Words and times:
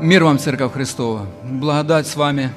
Мир 0.00 0.24
вам, 0.24 0.38
Церковь 0.38 0.72
Христова. 0.72 1.26
Благодать 1.44 2.06
с 2.06 2.16
вами. 2.16 2.52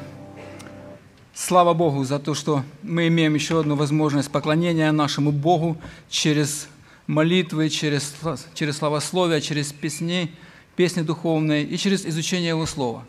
Слава 1.35 1.73
Богу 1.73 2.03
за 2.03 2.17
то, 2.17 2.33
что 2.33 2.63
мы 2.81 3.07
имеем 3.07 3.35
еще 3.35 3.59
одну 3.59 3.75
возможность 3.75 4.31
поклонения 4.31 4.91
нашему 4.91 5.31
Богу 5.31 5.77
через 6.09 6.67
молитвы, 7.05 7.69
через, 7.69 8.15
через 8.55 8.77
славословие, 8.77 9.39
через 9.39 9.71
песни, 9.71 10.33
песни 10.75 11.03
духовные 11.03 11.63
и 11.63 11.77
через 11.77 12.05
изучение 12.05 12.49
Его 12.49 12.65
Слова. 12.65 13.05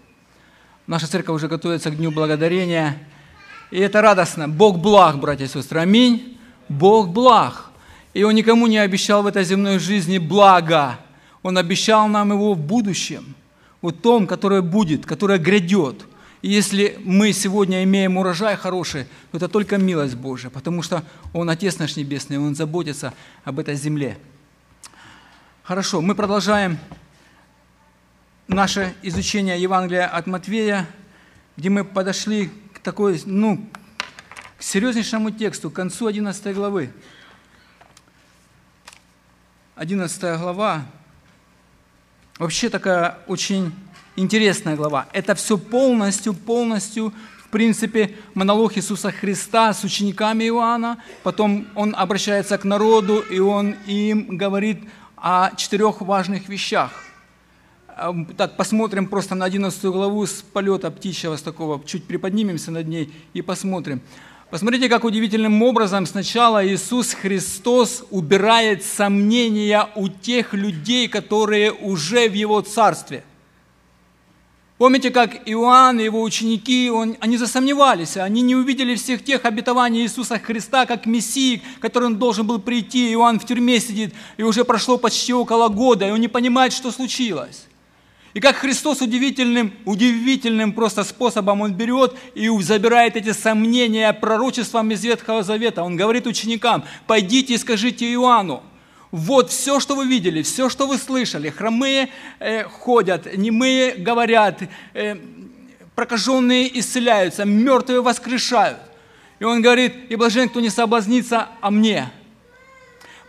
Наша 0.87 1.07
церковь 1.07 1.37
уже 1.37 1.49
готовится 1.49 1.91
к 1.91 1.97
Дню 1.97 2.11
Благодарения. 2.11 2.99
И 3.71 3.79
это 3.79 4.03
радостно. 4.03 4.47
Бог 4.47 4.79
благ, 4.79 5.19
братья 5.19 5.47
и 5.47 5.49
сестры. 5.49 5.81
Аминь. 5.81 6.39
Бог 6.69 7.09
благ. 7.09 7.71
И 8.13 8.23
Он 8.25 8.35
никому 8.35 8.67
не 8.67 8.79
обещал 8.79 9.23
в 9.23 9.27
этой 9.27 9.45
земной 9.45 9.79
жизни 9.79 10.19
блага. 10.19 10.99
Он 11.43 11.57
обещал 11.57 12.09
нам 12.09 12.33
его 12.33 12.53
в 12.55 12.59
будущем, 12.59 13.35
о 13.81 13.91
том, 13.91 14.27
которое 14.27 14.63
будет, 14.63 15.07
которое 15.07 15.39
грядет. 15.39 16.05
И 16.43 16.49
если 16.49 16.99
мы 17.05 17.33
сегодня 17.33 17.83
имеем 17.85 18.17
урожай 18.17 18.57
хороший, 18.57 19.05
то 19.31 19.39
это 19.39 19.49
только 19.49 19.77
милость 19.77 20.15
Божия, 20.15 20.51
потому 20.51 20.83
что 20.83 21.05
Он 21.33 21.51
Отец 21.51 21.79
наш 21.79 21.97
Небесный, 21.97 22.39
Он 22.39 22.55
заботится 22.55 23.13
об 23.45 23.59
этой 23.59 23.75
земле. 23.75 24.19
Хорошо, 25.65 26.01
мы 26.01 26.15
продолжаем 26.15 26.79
наше 28.47 28.95
изучение 29.03 29.61
Евангелия 29.61 30.07
от 30.07 30.27
Матвея, 30.27 30.87
где 31.57 31.69
мы 31.71 31.85
подошли 31.85 32.51
к 32.73 32.79
такой, 32.79 33.21
ну, 33.27 33.69
к 34.57 34.63
серьезнейшему 34.63 35.31
тексту, 35.31 35.71
к 35.71 35.75
концу 35.75 36.07
11 36.07 36.55
главы. 36.55 36.91
11 39.75 40.41
глава, 40.41 40.87
Вообще 42.39 42.69
такая 42.69 43.19
очень 43.27 43.73
интересная 44.15 44.77
глава. 44.77 45.07
Это 45.13 45.35
все 45.35 45.59
полностью, 45.59 46.35
полностью, 46.35 47.13
в 47.45 47.49
принципе, 47.49 48.15
монолог 48.35 48.77
Иисуса 48.79 49.11
Христа 49.11 49.73
с 49.75 49.83
учениками 49.83 50.45
Иоанна. 50.45 51.03
Потом 51.25 51.67
он 51.75 51.97
обращается 51.97 52.57
к 52.57 52.65
народу, 52.65 53.19
и 53.19 53.41
он 53.41 53.75
им 53.87 54.37
говорит 54.37 54.79
о 55.17 55.51
четырех 55.57 56.01
важных 56.01 56.49
вещах. 56.49 56.93
Эм, 57.97 58.27
так, 58.27 58.57
посмотрим 58.57 59.09
просто 59.09 59.35
на 59.35 59.45
11 59.45 59.83
главу 59.87 60.25
с 60.25 60.43
полета 60.53 60.93
птичьего, 60.93 61.37
с 61.37 61.43
такого, 61.43 61.83
чуть 61.85 62.05
приподнимемся 62.05 62.71
над 62.71 62.87
ней 62.87 63.13
и 63.33 63.43
посмотрим. 63.43 64.01
Посмотрите, 64.51 64.89
как 64.89 65.05
удивительным 65.05 65.63
образом 65.63 66.07
сначала 66.07 66.67
Иисус 66.67 67.13
Христос 67.13 68.05
убирает 68.11 68.83
сомнения 68.83 69.87
у 69.95 70.09
тех 70.09 70.55
людей, 70.55 71.07
которые 71.07 71.71
уже 71.71 72.31
в 72.31 72.33
Его 72.33 72.63
Царстве. 72.63 73.25
Помните, 74.79 75.11
как 75.11 75.47
Иоанн 75.47 76.01
и 76.01 76.05
его 76.05 76.23
ученики, 76.23 76.89
он, 76.89 77.17
они 77.21 77.37
засомневались, 77.37 78.17
они 78.17 78.43
не 78.43 78.55
увидели 78.55 78.95
всех 78.95 79.23
тех 79.23 79.45
обетований 79.45 80.03
Иисуса 80.03 80.39
Христа, 80.39 80.87
как 80.87 81.05
Мессии, 81.05 81.63
который 81.81 82.05
он 82.05 82.17
должен 82.17 82.47
был 82.47 82.59
прийти. 82.59 83.13
Иоанн 83.13 83.41
в 83.41 83.45
тюрьме 83.45 83.81
сидит, 83.81 84.15
и 84.39 84.45
уже 84.45 84.65
прошло 84.65 84.97
почти 84.97 85.35
около 85.35 85.69
года, 85.69 86.09
и 86.09 86.11
он 86.11 86.21
не 86.21 86.29
понимает, 86.29 86.73
что 86.73 86.91
случилось. 86.91 87.68
И 88.39 88.41
как 88.41 88.55
Христос 88.55 89.03
удивительным, 89.03 89.73
удивительным 89.85 90.73
просто 90.73 91.03
способом 91.03 91.61
Он 91.61 91.75
берет 91.75 92.15
и 92.37 92.49
забирает 92.61 93.17
эти 93.17 93.33
сомнения 93.33 94.13
пророчеством 94.13 94.93
из 94.93 95.03
Ветхого 95.03 95.43
Завета. 95.43 95.83
Он 95.83 95.97
говорит 95.97 96.25
ученикам, 96.25 96.85
пойдите 97.09 97.55
и 97.55 97.59
скажите 97.59 98.09
Иоанну, 98.13 98.63
вот 99.11 99.51
все, 99.51 99.81
что 99.81 99.97
вы 99.97 100.07
видели, 100.07 100.43
все, 100.43 100.69
что 100.69 100.87
вы 100.87 100.99
слышали. 100.99 101.51
Хромые 101.51 102.11
э, 102.39 102.63
ходят, 102.63 103.27
немые 103.37 103.97
говорят, 103.97 104.63
э, 104.95 105.17
прокаженные 105.97 106.79
исцеляются, 106.79 107.45
мертвые 107.45 108.03
воскрешают. 108.03 108.79
И 109.41 109.45
он 109.45 109.63
говорит, 109.63 109.95
и 110.11 110.15
блажен, 110.15 110.49
кто 110.49 110.61
не 110.61 110.71
соблазнится 110.71 111.49
о 111.61 111.73
мне. 111.73 112.09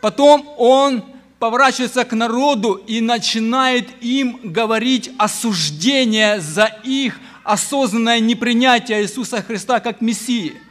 Потом 0.02 0.48
он 0.60 1.04
поворачивается 1.40 2.04
к 2.04 2.14
народу 2.14 2.82
и 2.86 3.02
начинает 3.02 3.88
им 4.04 4.40
говорить 4.44 5.12
осуждение 5.18 6.42
за 6.42 6.66
их 6.84 7.20
осознанное 7.44 8.20
непринятие 8.20 9.02
Иисуса 9.02 9.42
Христа 9.42 9.80
как 9.80 10.02
Мессии. 10.02 10.62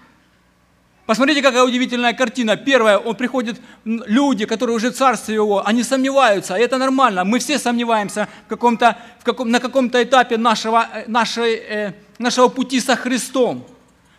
Посмотрите, 1.07 1.41
какая 1.41 1.65
удивительная 1.65 2.13
картина. 2.13 2.57
Первое, 2.57 2.99
он 2.99 3.17
приходит, 3.17 3.59
люди, 3.85 4.45
которые 4.45 4.77
уже 4.77 4.91
в 4.91 4.95
царстве 4.95 5.37
его, 5.37 5.67
они 5.67 5.83
сомневаются, 5.83 6.55
и 6.55 6.61
это 6.61 6.77
нормально. 6.77 7.25
Мы 7.25 7.39
все 7.39 7.59
сомневаемся 7.59 8.29
в 8.45 8.51
каком-то, 8.51 8.99
в 9.19 9.25
каком, 9.25 9.51
на 9.51 9.59
каком-то 9.59 10.03
этапе 10.03 10.37
нашего, 10.37 10.87
э, 10.93 11.05
нашей, 11.09 11.55
э, 11.55 11.93
нашего 12.19 12.49
пути 12.49 12.79
со 12.79 12.95
Христом. 12.95 13.65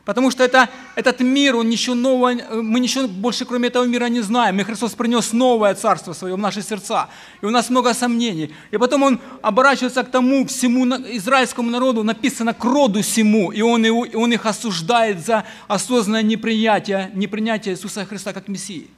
Потому 0.06 0.32
что 0.32 0.44
это, 0.44 0.70
этот 0.96 1.20
мир, 1.20 1.56
он 1.56 1.70
ничего 1.70 1.96
нового, 1.96 2.34
мы 2.62 2.80
ничего 2.80 3.08
больше 3.08 3.46
кроме 3.46 3.68
этого 3.68 3.86
мира 3.86 4.06
не 4.06 4.22
знаем. 4.22 4.60
И 4.60 4.64
Христос 4.64 4.94
принес 4.94 5.34
новое 5.34 5.76
царство 5.76 6.14
свое 6.14 6.36
в 6.36 6.38
наши 6.38 6.62
сердца. 6.62 7.10
И 7.42 7.46
у 7.46 7.50
нас 7.50 7.70
много 7.70 7.94
сомнений. 7.94 8.54
И 8.72 8.78
потом 8.78 9.04
он 9.04 9.20
оборачивается 9.42 10.04
к 10.04 10.10
тому 10.10 10.48
всему 10.48 10.86
израильскому 10.86 11.70
народу, 11.70 12.04
написано 12.04 12.54
к 12.54 12.64
роду 12.64 13.02
всему. 13.02 13.52
И 13.52 13.62
он, 13.62 13.86
и 13.86 13.90
он 13.90 14.34
их 14.34 14.46
осуждает 14.46 15.24
за 15.26 15.46
осознанное 15.68 16.24
неприятие, 16.24 17.12
непринятие 17.14 17.76
Иисуса 17.76 18.06
Христа 18.06 18.34
как 18.34 18.48
Мессии. 18.48 18.90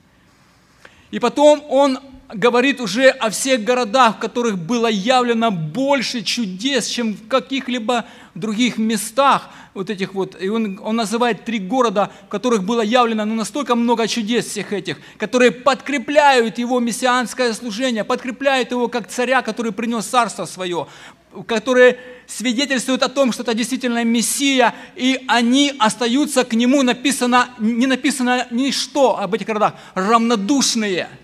И 1.11 1.19
потом 1.19 1.63
он 1.69 2.00
говорит 2.34 2.79
уже 2.79 3.09
о 3.09 3.29
всех 3.29 3.63
городах, 3.63 4.16
в 4.16 4.19
которых 4.19 4.57
было 4.57 4.88
явлено 4.88 5.51
больше 5.51 6.22
чудес, 6.22 6.88
чем 6.88 7.13
в 7.13 7.28
каких-либо 7.28 8.06
других 8.40 8.78
местах 8.78 9.50
вот 9.74 9.90
этих 9.90 10.14
вот. 10.14 10.42
И 10.42 10.50
он, 10.50 10.80
он 10.84 10.96
называет 10.96 11.46
три 11.46 11.59
города, 11.59 12.12
в 12.28 12.30
которых 12.30 12.64
было 12.64 12.81
явлено 12.81 13.25
ну, 13.25 13.36
настолько 13.36 13.75
много 13.75 14.08
чудес 14.08 14.46
всех 14.46 14.74
этих, 14.74 14.97
которые 15.18 15.52
подкрепляют 15.52 16.58
его 16.58 16.80
мессианское 16.80 17.53
служение, 17.53 18.03
подкрепляют 18.03 18.72
его 18.72 18.88
как 18.88 19.08
царя, 19.08 19.41
который 19.41 19.72
принес 19.72 20.06
царство 20.06 20.46
свое, 20.46 20.88
которые 21.47 21.97
свидетельствуют 22.28 23.03
о 23.03 23.09
том, 23.09 23.31
что 23.31 23.44
это 23.44 23.53
действительно 23.53 24.03
Мессия, 24.03 24.74
и 24.96 25.24
они 25.28 25.74
остаются 25.80 26.44
к 26.44 26.53
нему, 26.53 26.81
написано, 26.81 27.50
не 27.59 27.88
написано 27.88 28.47
ничто 28.52 29.18
об 29.20 29.34
этих 29.34 29.47
городах, 29.47 29.75
равнодушные– 29.96 31.09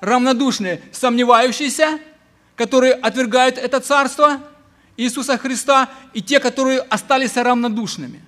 равнодушные, 0.00 0.82
сомневающиеся, 0.92 1.98
которые 2.54 2.94
отвергают 2.94 3.58
это 3.58 3.80
царство 3.80 4.40
Иисуса 4.96 5.38
Христа, 5.38 5.88
и 6.14 6.22
те, 6.22 6.40
которые 6.40 6.80
остались 6.80 7.36
равнодушными. 7.36 8.22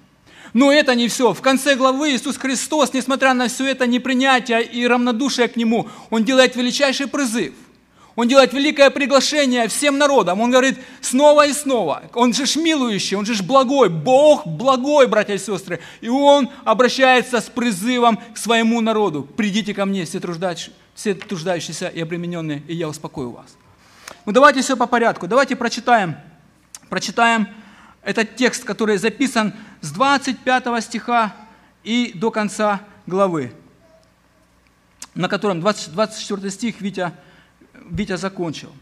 Но 0.54 0.72
это 0.72 0.94
не 0.94 1.08
все. 1.08 1.34
В 1.34 1.40
конце 1.42 1.74
главы 1.74 2.12
Иисус 2.12 2.36
Христос, 2.36 2.92
несмотря 2.94 3.34
на 3.34 3.48
все 3.48 3.66
это 3.66 3.86
непринятие 3.86 4.64
и 4.64 4.86
равнодушие 4.86 5.48
к 5.48 5.56
Нему, 5.56 5.88
Он 6.10 6.24
делает 6.24 6.56
величайший 6.56 7.06
призыв. 7.06 7.54
Он 8.18 8.26
делает 8.26 8.52
великое 8.52 8.90
приглашение 8.90 9.68
всем 9.68 9.96
народам. 9.96 10.40
Он 10.40 10.50
говорит 10.50 10.76
снова 11.00 11.46
и 11.46 11.52
снова. 11.52 12.02
Он 12.14 12.34
же 12.34 12.46
ж 12.46 12.56
милующий, 12.56 13.16
он 13.16 13.24
же 13.24 13.34
ж 13.34 13.42
благой. 13.42 13.88
Бог 13.88 14.44
благой, 14.44 15.06
братья 15.06 15.34
и 15.34 15.38
сестры. 15.38 15.78
И 16.00 16.08
Он 16.08 16.50
обращается 16.64 17.40
с 17.40 17.44
призывом 17.44 18.18
к 18.34 18.36
своему 18.36 18.80
народу. 18.80 19.22
«Придите 19.36 19.72
ко 19.72 19.84
мне, 19.84 20.04
все 20.04 20.20
все 20.96 21.14
труждающиеся 21.14 21.86
и 21.86 22.00
обремененные, 22.00 22.64
и 22.66 22.74
я 22.74 22.88
успокою 22.88 23.30
вас. 23.30 23.56
Ну 24.26 24.32
давайте 24.32 24.62
все 24.62 24.76
по 24.76 24.86
порядку. 24.86 25.28
Давайте 25.28 25.54
прочитаем, 25.54 26.16
прочитаем 26.88 27.48
этот 28.02 28.36
текст, 28.36 28.64
который 28.64 28.96
записан 28.96 29.52
с 29.80 29.90
25 29.92 30.82
стиха 30.82 31.34
и 31.84 32.12
до 32.14 32.30
конца 32.30 32.80
главы, 33.06 33.52
на 35.14 35.28
котором 35.28 35.60
20, 35.60 35.92
24 35.92 36.50
стих 36.50 36.80
Витя, 36.80 37.12
Витя 37.90 38.16
закончил. 38.16 38.72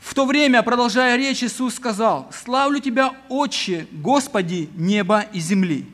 В 0.00 0.14
то 0.14 0.26
время, 0.26 0.62
продолжая 0.62 1.16
речь, 1.16 1.42
Иисус 1.42 1.74
сказал, 1.74 2.30
«Славлю 2.32 2.80
Тебя, 2.80 3.14
Отче, 3.28 3.88
Господи, 3.90 4.70
неба 4.74 5.22
и 5.32 5.40
земли, 5.40 5.86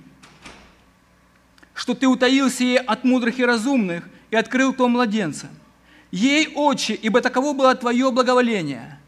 что 1.75 1.94
Ты 1.94 2.06
утаил 2.06 2.50
сие 2.50 2.78
от 2.78 3.04
мудрых 3.04 3.38
и 3.38 3.44
разумных, 3.44 4.04
и 4.31 4.36
открыл 4.36 4.72
то 4.72 4.88
младенца. 4.88 5.48
Ей, 6.10 6.52
Отче, 6.54 6.94
ибо 6.94 7.20
таково 7.20 7.54
было 7.54 7.75
Твое 7.75 8.10
благоволение. 8.10 8.98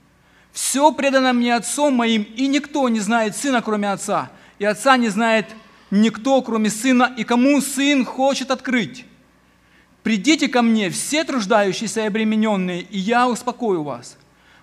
Все 0.57 0.91
предано 0.91 1.35
мне 1.35 1.55
Отцом 1.55 1.93
моим, 1.93 2.23
и 2.23 2.47
никто 2.47 2.89
не 2.89 3.01
знает 3.01 3.37
Сына, 3.37 3.61
кроме 3.61 3.93
Отца, 3.93 4.31
и 4.59 4.65
Отца 4.65 4.97
не 4.97 5.11
знает 5.11 5.45
никто, 5.91 6.41
кроме 6.41 6.71
Сына, 6.71 7.13
и 7.15 7.25
кому 7.25 7.61
Сын 7.61 8.07
хочет 8.07 8.51
открыть. 8.51 9.05
Придите 10.03 10.49
ко 10.49 10.63
мне, 10.63 10.89
все 10.89 11.25
труждающиеся 11.25 12.01
и 12.01 12.07
обремененные, 12.07 12.81
и 12.81 12.97
я 12.97 13.29
успокою 13.29 13.83
вас. 13.83 14.17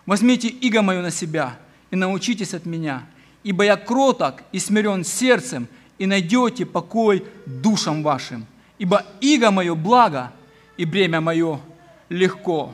Возьмите 0.08 0.48
иго 0.48 0.82
мое 0.82 1.04
на 1.04 1.12
себя 1.12 1.60
и 1.92 1.96
научитесь 1.96 2.56
от 2.56 2.66
меня, 2.66 3.04
ибо 3.44 3.64
я 3.64 3.78
кроток 3.78 4.42
и 4.52 4.58
смирен 4.58 5.04
сердцем, 5.04 5.68
и 6.00 6.08
найдете 6.08 6.66
покой 6.66 7.24
душам 7.46 8.02
вашим. 8.02 8.48
Ибо 8.80 9.06
иго 9.22 9.52
мое 9.52 9.76
благо– 9.76 10.32
и 10.76 10.86
бремя 10.86 11.22
мое 11.22 11.60
легко. 12.10 12.74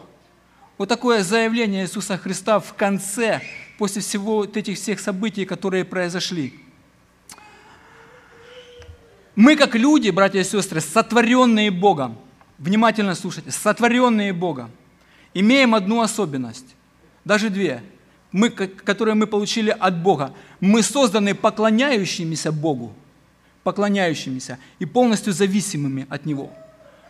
Вот 0.79 0.87
такое 0.87 1.23
заявление 1.23 1.83
Иисуса 1.83 2.17
Христа 2.17 2.61
в 2.61 2.73
конце 2.73 3.41
после 3.77 4.01
всего 4.01 4.37
вот 4.37 4.55
этих 4.55 4.77
всех 4.77 5.01
событий, 5.01 5.43
которые 5.43 5.83
произошли. 5.83 6.53
Мы, 9.35 9.57
как 9.57 9.75
люди, 9.75 10.09
братья 10.09 10.39
и 10.39 10.43
сестры, 10.45 10.79
сотворенные 10.79 11.69
Богом, 11.69 12.17
внимательно 12.57 13.13
слушайте, 13.15 13.51
сотворенные 13.51 14.31
Богом, 14.31 14.71
имеем 15.33 15.75
одну 15.75 15.99
особенность, 15.99 16.67
даже 17.25 17.49
две, 17.49 17.83
мы, 18.31 18.49
которые 18.49 19.15
мы 19.15 19.27
получили 19.27 19.75
от 19.77 20.01
Бога. 20.01 20.33
Мы 20.61 20.81
созданы 20.81 21.35
поклоняющимися 21.35 22.53
Богу, 22.53 22.93
поклоняющимися 23.63 24.57
и 24.79 24.85
полностью 24.85 25.33
зависимыми 25.33 26.07
от 26.09 26.25
Него. 26.25 26.53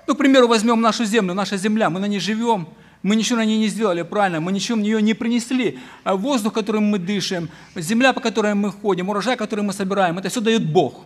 Ну, 0.08 0.16
к 0.16 0.18
примеру, 0.18 0.48
возьмем 0.48 0.82
нашу 0.82 1.06
землю, 1.06 1.36
наша 1.36 1.56
земля, 1.56 1.92
мы 1.92 2.00
на 2.00 2.08
ней 2.08 2.20
живем, 2.20 2.68
мы 3.02 3.16
ничего 3.16 3.38
на 3.38 3.46
ней 3.46 3.58
не 3.58 3.68
сделали 3.68 4.02
правильно, 4.02 4.42
мы 4.42 4.52
ничего 4.52 4.78
в 4.78 4.82
нее 4.82 5.02
не 5.02 5.14
принесли. 5.14 5.80
А 6.04 6.16
воздух, 6.16 6.54
которым 6.54 6.86
мы 6.86 7.00
дышим, 7.00 7.50
земля, 7.76 8.12
по 8.12 8.20
которой 8.20 8.54
мы 8.56 8.72
ходим, 8.72 9.10
урожай, 9.10 9.38
который 9.38 9.64
мы 9.64 9.72
собираем, 9.72 10.18
это 10.18 10.28
все 10.30 10.42
дает 10.42 10.70
Бог. 10.70 11.06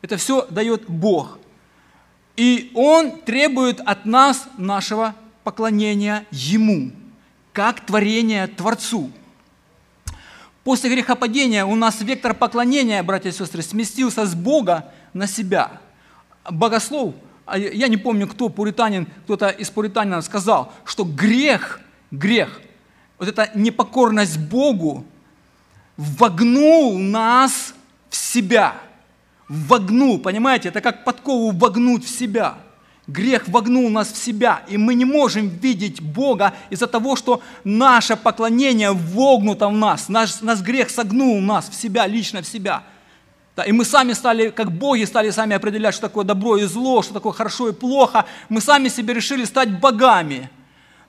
Это 0.00 0.16
все 0.16 0.46
дает 0.50 0.88
Бог. 0.88 1.38
И 2.36 2.72
Он 2.74 3.20
требует 3.20 3.80
от 3.80 4.04
нас 4.04 4.48
нашего 4.58 5.14
поклонения 5.44 6.26
Ему, 6.32 6.90
как 7.52 7.86
творение 7.86 8.48
Творцу. 8.48 9.12
После 10.64 10.90
грехопадения 10.90 11.64
у 11.64 11.76
нас 11.76 12.00
вектор 12.00 12.34
поклонения, 12.34 13.02
братья 13.04 13.30
и 13.30 13.32
сестры, 13.32 13.62
сместился 13.62 14.26
с 14.26 14.34
Бога 14.34 14.92
на 15.12 15.28
себя. 15.28 15.80
Богослов– 16.50 17.14
я 17.50 17.88
не 17.88 17.96
помню, 17.96 18.28
кто, 18.28 18.48
пуританин, 18.48 19.06
кто-то 19.24 19.48
из 19.48 19.70
пуританинов 19.70 20.24
сказал, 20.24 20.72
что 20.84 21.04
грех, 21.04 21.80
грех, 22.10 22.60
вот 23.18 23.28
эта 23.28 23.50
непокорность 23.54 24.38
Богу 24.38 25.04
вогнул 25.96 26.98
нас 26.98 27.74
в 28.08 28.16
себя. 28.16 28.74
Вогнул, 29.48 30.18
понимаете, 30.18 30.68
это 30.68 30.80
как 30.80 31.04
подкову 31.04 31.50
вогнуть 31.50 32.04
в 32.04 32.08
себя. 32.08 32.58
Грех 33.08 33.48
вогнул 33.48 33.90
нас 33.90 34.12
в 34.12 34.16
себя, 34.16 34.62
и 34.68 34.78
мы 34.78 34.94
не 34.94 35.04
можем 35.04 35.48
видеть 35.48 36.00
Бога 36.00 36.54
из-за 36.70 36.86
того, 36.86 37.16
что 37.16 37.42
наше 37.64 38.16
поклонение 38.16 38.92
вогнуто 38.92 39.68
в 39.68 39.72
нас. 39.72 40.08
Наш, 40.08 40.40
наш 40.40 40.60
грех 40.60 40.88
согнул 40.88 41.40
нас 41.40 41.68
в 41.68 41.74
себя, 41.74 42.06
лично 42.06 42.42
в 42.42 42.46
себя– 42.46 42.84
да, 43.54 43.64
и 43.64 43.72
мы 43.72 43.84
сами 43.84 44.14
стали, 44.14 44.48
как 44.48 44.72
боги, 44.72 45.04
стали 45.04 45.30
сами 45.30 45.54
определять, 45.54 45.94
что 45.94 46.08
такое 46.08 46.24
добро 46.24 46.56
и 46.56 46.64
зло, 46.64 47.02
что 47.02 47.12
такое 47.12 47.32
хорошо 47.32 47.68
и 47.68 47.72
плохо. 47.72 48.24
Мы 48.48 48.60
сами 48.62 48.88
себе 48.88 49.12
решили 49.12 49.44
стать 49.44 49.78
богами. 49.78 50.50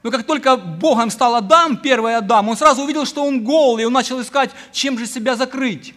Но 0.04 0.12
как 0.12 0.26
только 0.26 0.58
Богом 0.58 1.10
стал 1.10 1.36
Адам, 1.36 1.78
первый 1.78 2.18
Адам, 2.18 2.50
он 2.50 2.58
сразу 2.58 2.84
увидел, 2.84 3.06
что 3.06 3.24
он 3.26 3.46
голый, 3.46 3.84
и 3.84 3.86
он 3.86 3.94
начал 3.94 4.20
искать, 4.22 4.52
чем 4.74 5.00
же 5.00 5.06
себя 5.06 5.38
закрыть. 5.38 5.96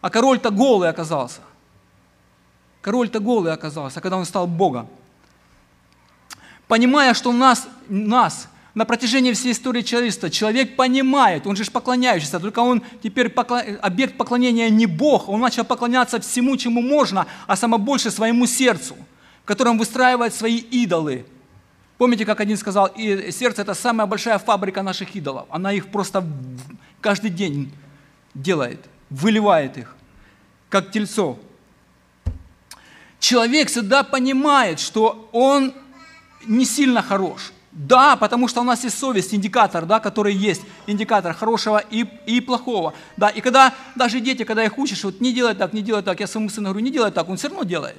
А 0.00 0.08
король-то 0.08 0.50
голый 0.50 0.88
оказался. 0.88 1.40
Король-то 2.80 3.18
голый 3.18 3.52
оказался, 3.52 4.00
когда 4.00 4.16
он 4.16 4.24
стал 4.24 4.46
Богом. 4.46 4.88
Понимая, 6.68 7.14
что 7.14 7.32
нас, 7.32 7.66
нас 7.88 8.48
на 8.74 8.84
протяжении 8.84 9.32
всей 9.32 9.52
истории 9.52 9.82
человечества 9.82 10.30
человек 10.30 10.76
понимает, 10.76 11.46
он 11.46 11.56
же 11.56 11.64
поклоняющийся, 11.70 12.38
только 12.38 12.60
он 12.60 12.82
теперь 13.02 13.28
поклон... 13.28 13.62
объект 13.82 14.16
поклонения 14.16 14.70
не 14.70 14.86
Бог, 14.86 15.28
он 15.28 15.40
начал 15.40 15.64
поклоняться 15.64 16.20
всему, 16.20 16.56
чему 16.56 16.80
можно, 16.80 17.26
а 17.46 17.56
самое 17.56 17.82
больше 17.82 18.10
своему 18.10 18.46
сердцу, 18.46 18.96
в 19.42 19.46
котором 19.46 19.76
выстраивает 19.78 20.34
свои 20.34 20.58
идолы. 20.58 21.26
Помните, 21.98 22.24
как 22.24 22.40
один 22.40 22.56
сказал, 22.56 22.86
и 22.86 23.30
сердце– 23.32 23.62
это 23.62 23.74
самая 23.74 24.06
большая 24.06 24.38
фабрика 24.38 24.82
наших 24.82 25.14
идолов. 25.16 25.46
Она 25.50 25.72
их 25.72 25.88
просто 25.88 26.24
каждый 27.00 27.30
день 27.30 27.72
делает, 28.34 28.86
выливает 29.10 29.76
их, 29.78 29.96
как 30.68 30.92
тельцо. 30.92 31.38
Человек 33.18 33.68
всегда 33.68 34.02
понимает, 34.02 34.80
что 34.80 35.28
он 35.32 35.74
не 36.46 36.64
сильно 36.64 37.02
хорош– 37.02 37.52
да, 37.80 38.16
потому 38.16 38.46
что 38.46 38.60
у 38.60 38.64
нас 38.64 38.84
есть 38.84 38.98
совесть, 38.98 39.32
индикатор, 39.32 39.86
да, 39.86 40.00
который 40.00 40.34
есть, 40.34 40.60
индикатор 40.86 41.32
хорошего 41.32 41.78
и, 41.78 42.06
и 42.26 42.42
плохого. 42.42 42.92
Да, 43.16 43.30
и 43.30 43.40
когда 43.40 43.72
даже 43.94 44.20
дети, 44.20 44.44
когда 44.44 44.62
их 44.62 44.76
учишь, 44.76 45.02
вот 45.02 45.22
не 45.22 45.32
делай 45.32 45.54
так, 45.54 45.72
не 45.72 45.80
делай 45.80 46.02
так, 46.02 46.20
я 46.20 46.26
своему 46.26 46.50
сыну 46.50 46.68
говорю, 46.68 46.84
не 46.84 46.90
делай 46.90 47.10
так, 47.10 47.26
он 47.30 47.38
все 47.38 47.48
равно 47.48 47.64
делает. 47.64 47.96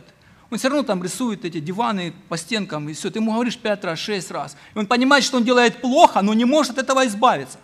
Он 0.52 0.60
все 0.60 0.68
равно 0.68 0.84
там 0.84 1.04
рисует 1.04 1.46
эти 1.46 1.60
диваны 1.60 2.14
по 2.30 2.38
стенкам, 2.38 2.90
и 2.90 2.94
все. 2.94 3.10
Ты 3.10 3.18
ему 3.18 3.34
говоришь 3.34 3.58
пять 3.58 3.84
раз, 3.84 3.98
шесть 3.98 4.30
раз. 4.30 4.56
И 4.76 4.78
он 4.78 4.86
понимает, 4.86 5.24
что 5.24 5.38
он 5.38 5.44
делает 5.44 5.82
плохо, 5.82 6.22
но 6.22 6.36
не 6.36 6.46
может 6.46 6.74
от 6.74 6.78
этого 6.78 7.08
избавиться. 7.08 7.58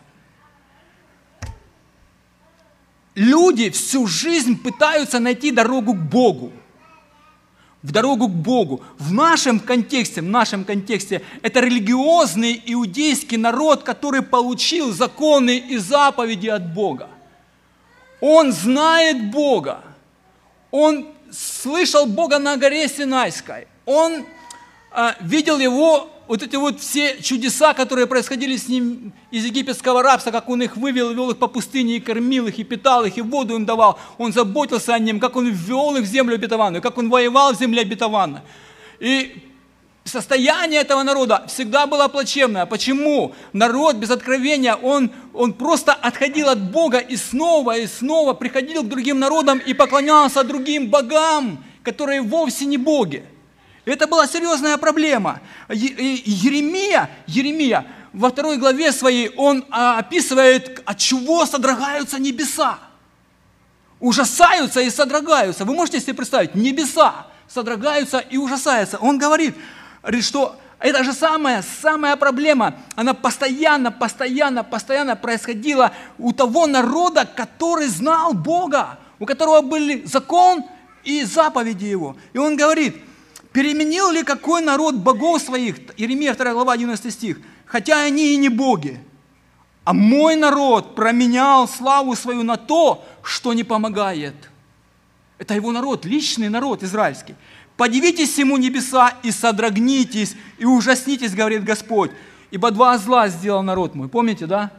Люди 3.14 3.70
всю 3.70 4.08
жизнь 4.08 4.60
пытаются 4.60 5.20
найти 5.20 5.52
дорогу 5.52 5.94
к 5.94 6.02
Богу 6.02 6.52
в 7.88 7.92
дорогу 7.94 8.28
к 8.28 8.32
Богу. 8.32 8.82
В 9.00 9.14
нашем 9.14 9.62
контексте, 9.62 10.20
в 10.22 10.26
нашем 10.26 10.66
контексте, 10.66 11.22
это 11.42 11.62
религиозный 11.62 12.62
иудейский 12.66 13.38
народ, 13.38 13.84
который 13.84 14.22
получил 14.22 14.92
законы 14.92 15.58
и 15.58 15.78
заповеди 15.78 16.50
от 16.50 16.74
Бога. 16.74 17.08
Он 18.20 18.52
знает 18.52 19.32
Бога. 19.32 19.84
Он 20.70 21.08
слышал 21.32 22.06
Бога 22.06 22.40
на 22.40 22.58
горе 22.58 22.90
Синайской. 22.90 23.68
Он 23.86 24.26
а, 24.92 25.16
видел 25.22 25.58
Его 25.58 26.10
вот 26.28 26.44
эти 26.44 26.56
вот 26.56 26.80
все 26.80 27.22
чудеса, 27.22 27.74
которые 27.74 28.06
происходили 28.06 28.58
с 28.58 28.68
ним 28.68 29.14
из 29.32 29.46
египетского 29.46 30.04
рабства, 30.04 30.32
как 30.32 30.50
он 30.50 30.62
их 30.62 30.76
вывел, 30.76 31.14
вел 31.14 31.32
их 31.32 31.38
по 31.38 31.48
пустыне 31.48 31.98
и 31.98 32.00
кормил 32.00 32.48
их, 32.48 32.60
и 32.60 32.64
питал 32.64 33.06
их, 33.06 33.18
и 33.18 33.22
воду 33.22 33.56
им 33.56 33.66
давал. 33.66 33.98
Он 34.18 34.34
заботился 34.34 34.94
о 34.94 35.00
ним, 35.00 35.20
как 35.20 35.36
он 35.36 35.48
ввел 35.48 35.96
их 35.96 36.04
в 36.04 36.06
землю 36.06 36.36
обетованную, 36.36 36.82
как 36.82 36.98
он 36.98 37.10
воевал 37.10 37.54
в 37.54 37.60
земле 37.60 37.82
обетованной. 37.82 38.42
И 39.00 39.44
состояние 40.04 40.82
этого 40.82 41.04
народа 41.04 41.46
всегда 41.48 41.86
было 41.86 42.08
плачевное. 42.08 42.66
Почему? 42.66 43.34
Народ 43.54 43.96
без 43.96 44.10
откровения, 44.10 44.76
он, 44.76 45.12
он 45.34 45.54
просто 45.54 45.94
отходил 45.94 46.50
от 46.50 46.72
Бога 46.72 46.98
и 46.98 47.16
снова 47.16 47.78
и 47.78 47.88
снова 47.88 48.34
приходил 48.34 48.84
к 48.84 48.90
другим 48.90 49.20
народам 49.20 49.60
и 49.60 49.74
поклонялся 49.74 50.44
другим 50.44 50.90
богам, 50.90 51.64
которые 51.84 52.22
вовсе 52.22 52.66
не 52.66 52.78
боги. 52.78 53.24
Это 53.88 54.06
была 54.06 54.28
серьезная 54.28 54.78
проблема. 54.78 55.40
Еремия, 55.70 57.10
Еремия 57.26 57.86
во 58.12 58.32
второй 58.32 58.58
главе 58.58 58.92
своей, 58.92 59.30
он 59.38 59.64
а, 59.70 60.00
описывает, 60.00 60.82
от 60.86 60.98
чего 60.98 61.46
содрогаются 61.46 62.20
небеса. 62.20 62.80
Ужасаются 64.02 64.82
и 64.82 64.90
содрогаются. 64.90 65.64
Вы 65.64 65.74
можете 65.74 66.02
себе 66.02 66.16
представить, 66.16 66.54
небеса 66.54 67.28
содрогаются 67.48 68.20
и 68.20 68.36
ужасаются. 68.36 68.98
Он 68.98 69.18
говорит, 69.18 69.56
что 70.20 70.60
это 70.80 71.06
же 71.06 71.14
самая, 71.14 71.64
самая 71.82 72.18
проблема, 72.18 72.76
она 72.98 73.14
постоянно, 73.14 73.90
постоянно, 73.90 74.66
постоянно 74.66 75.16
происходила 75.16 75.94
у 76.18 76.34
того 76.34 76.68
народа, 76.68 77.26
который 77.26 77.88
знал 77.88 78.34
Бога, 78.34 79.00
у 79.18 79.26
которого 79.26 79.62
были 79.62 80.04
закон 80.06 80.66
и 81.06 81.24
заповеди 81.24 81.86
Его. 81.86 82.18
И 82.34 82.38
он 82.38 82.58
говорит, 82.58 83.07
Переменил 83.58 84.12
ли 84.12 84.22
какой 84.22 84.62
народ 84.62 84.98
богов 84.98 85.42
своих? 85.42 85.78
Иеремия 85.98 86.36
2 86.36 86.54
глава 86.54 86.74
11 86.74 87.12
стих. 87.12 87.40
Хотя 87.66 88.04
они 88.04 88.36
и 88.36 88.38
не 88.38 88.50
боги. 88.50 89.00
А 89.84 89.94
мой 89.94 90.36
народ 90.36 90.94
променял 90.94 91.68
славу 91.68 92.16
свою 92.16 92.44
на 92.44 92.58
то, 92.58 93.04
что 93.24 93.54
не 93.54 93.64
помогает. 93.64 94.36
Это 95.40 95.56
его 95.56 95.72
народ, 95.72 96.06
личный 96.06 96.50
народ 96.50 96.84
израильский. 96.84 97.34
Подивитесь 97.78 98.38
ему 98.38 98.58
небеса 98.58 99.16
и 99.24 99.32
содрогнитесь, 99.32 100.36
и 100.60 100.66
ужаснитесь, 100.66 101.34
говорит 101.34 101.64
Господь. 101.64 102.12
Ибо 102.52 102.70
два 102.70 102.96
зла 103.00 103.28
сделал 103.28 103.64
народ 103.64 103.96
мой. 103.96 104.08
Помните, 104.08 104.46
да? 104.46 104.72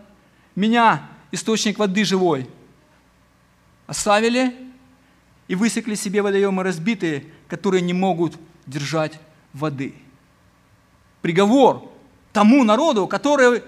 Меня, 0.54 1.02
источник 1.32 1.80
воды 1.80 2.04
живой, 2.04 2.48
оставили 3.88 4.54
и 5.48 5.56
высекли 5.56 5.96
себе 5.96 6.22
водоемы 6.22 6.62
разбитые, 6.62 7.24
которые 7.48 7.80
не 7.80 7.92
могут 7.92 8.38
держать 8.68 9.18
воды. 9.52 9.94
Приговор 11.22 11.90
тому 12.32 12.62
народу, 12.62 13.06
который 13.06 13.62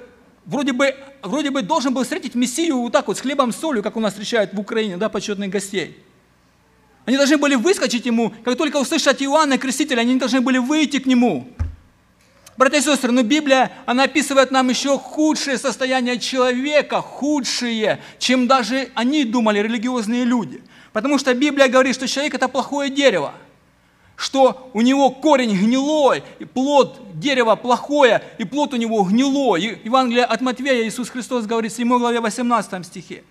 вроде 0.47 0.73
бы, 0.73 0.95
вроде 1.23 1.51
бы 1.51 1.63
должен 1.63 1.93
был 1.93 2.05
встретить 2.05 2.35
Мессию 2.35 2.79
вот 2.79 2.93
так 2.93 3.09
вот, 3.09 3.19
с 3.19 3.21
хлебом, 3.21 3.53
с 3.53 3.57
солью, 3.57 3.83
как 3.83 3.97
у 3.97 4.01
нас 4.01 4.13
встречают 4.13 4.53
в 4.53 4.61
Украине, 4.61 4.97
да, 4.97 5.09
почетных 5.09 5.51
гостей. 5.51 5.99
Они 7.07 7.17
должны 7.17 7.39
были 7.39 7.57
выскочить 7.57 8.07
ему, 8.07 8.33
как 8.45 8.57
только 8.57 8.77
услышат 8.77 9.21
Иоанна 9.23 9.59
Крестителя, 9.59 10.01
они 10.01 10.17
должны 10.17 10.41
были 10.41 10.59
выйти 10.59 10.99
к 10.99 11.07
нему. 11.07 11.49
Братья 12.57 12.79
и 12.79 12.83
сестры, 12.83 13.11
но 13.11 13.23
Библия, 13.23 13.73
она 13.87 14.05
описывает 14.05 14.51
нам 14.51 14.69
еще 14.69 14.99
худшее 14.99 15.57
состояние 15.57 16.19
человека, 16.19 17.01
худшее, 17.01 18.01
чем 18.19 18.47
даже 18.47 18.91
они 18.95 19.25
думали, 19.25 19.61
религиозные 19.61 20.25
люди. 20.25 20.63
Потому 20.93 21.19
что 21.19 21.33
Библия 21.33 21.69
говорит, 21.69 21.95
что 21.95 22.07
человек– 22.07 22.35
это 22.35 22.49
плохое 22.49 22.91
дерево– 22.91 23.33
что 24.21 24.71
у 24.75 24.83
него 24.83 25.11
корень 25.11 25.57
гнилой, 25.57 26.23
и 26.39 26.45
плод 26.45 27.01
дерева 27.15 27.57
плохое, 27.57 28.23
и 28.37 28.45
плод 28.45 28.75
у 28.75 28.77
него 28.77 29.03
гнилой. 29.03 29.63
И 29.63 29.79
Евангелие 29.85 30.27
от 30.27 30.43
Матвея 30.43 30.87
Иисус 30.87 31.09
Христос 31.09 31.47
говорит 31.47 31.73
в 31.73 31.77
7 31.77 31.89
главе 31.89 32.21
18 32.21 32.85
стихе. 32.85 33.25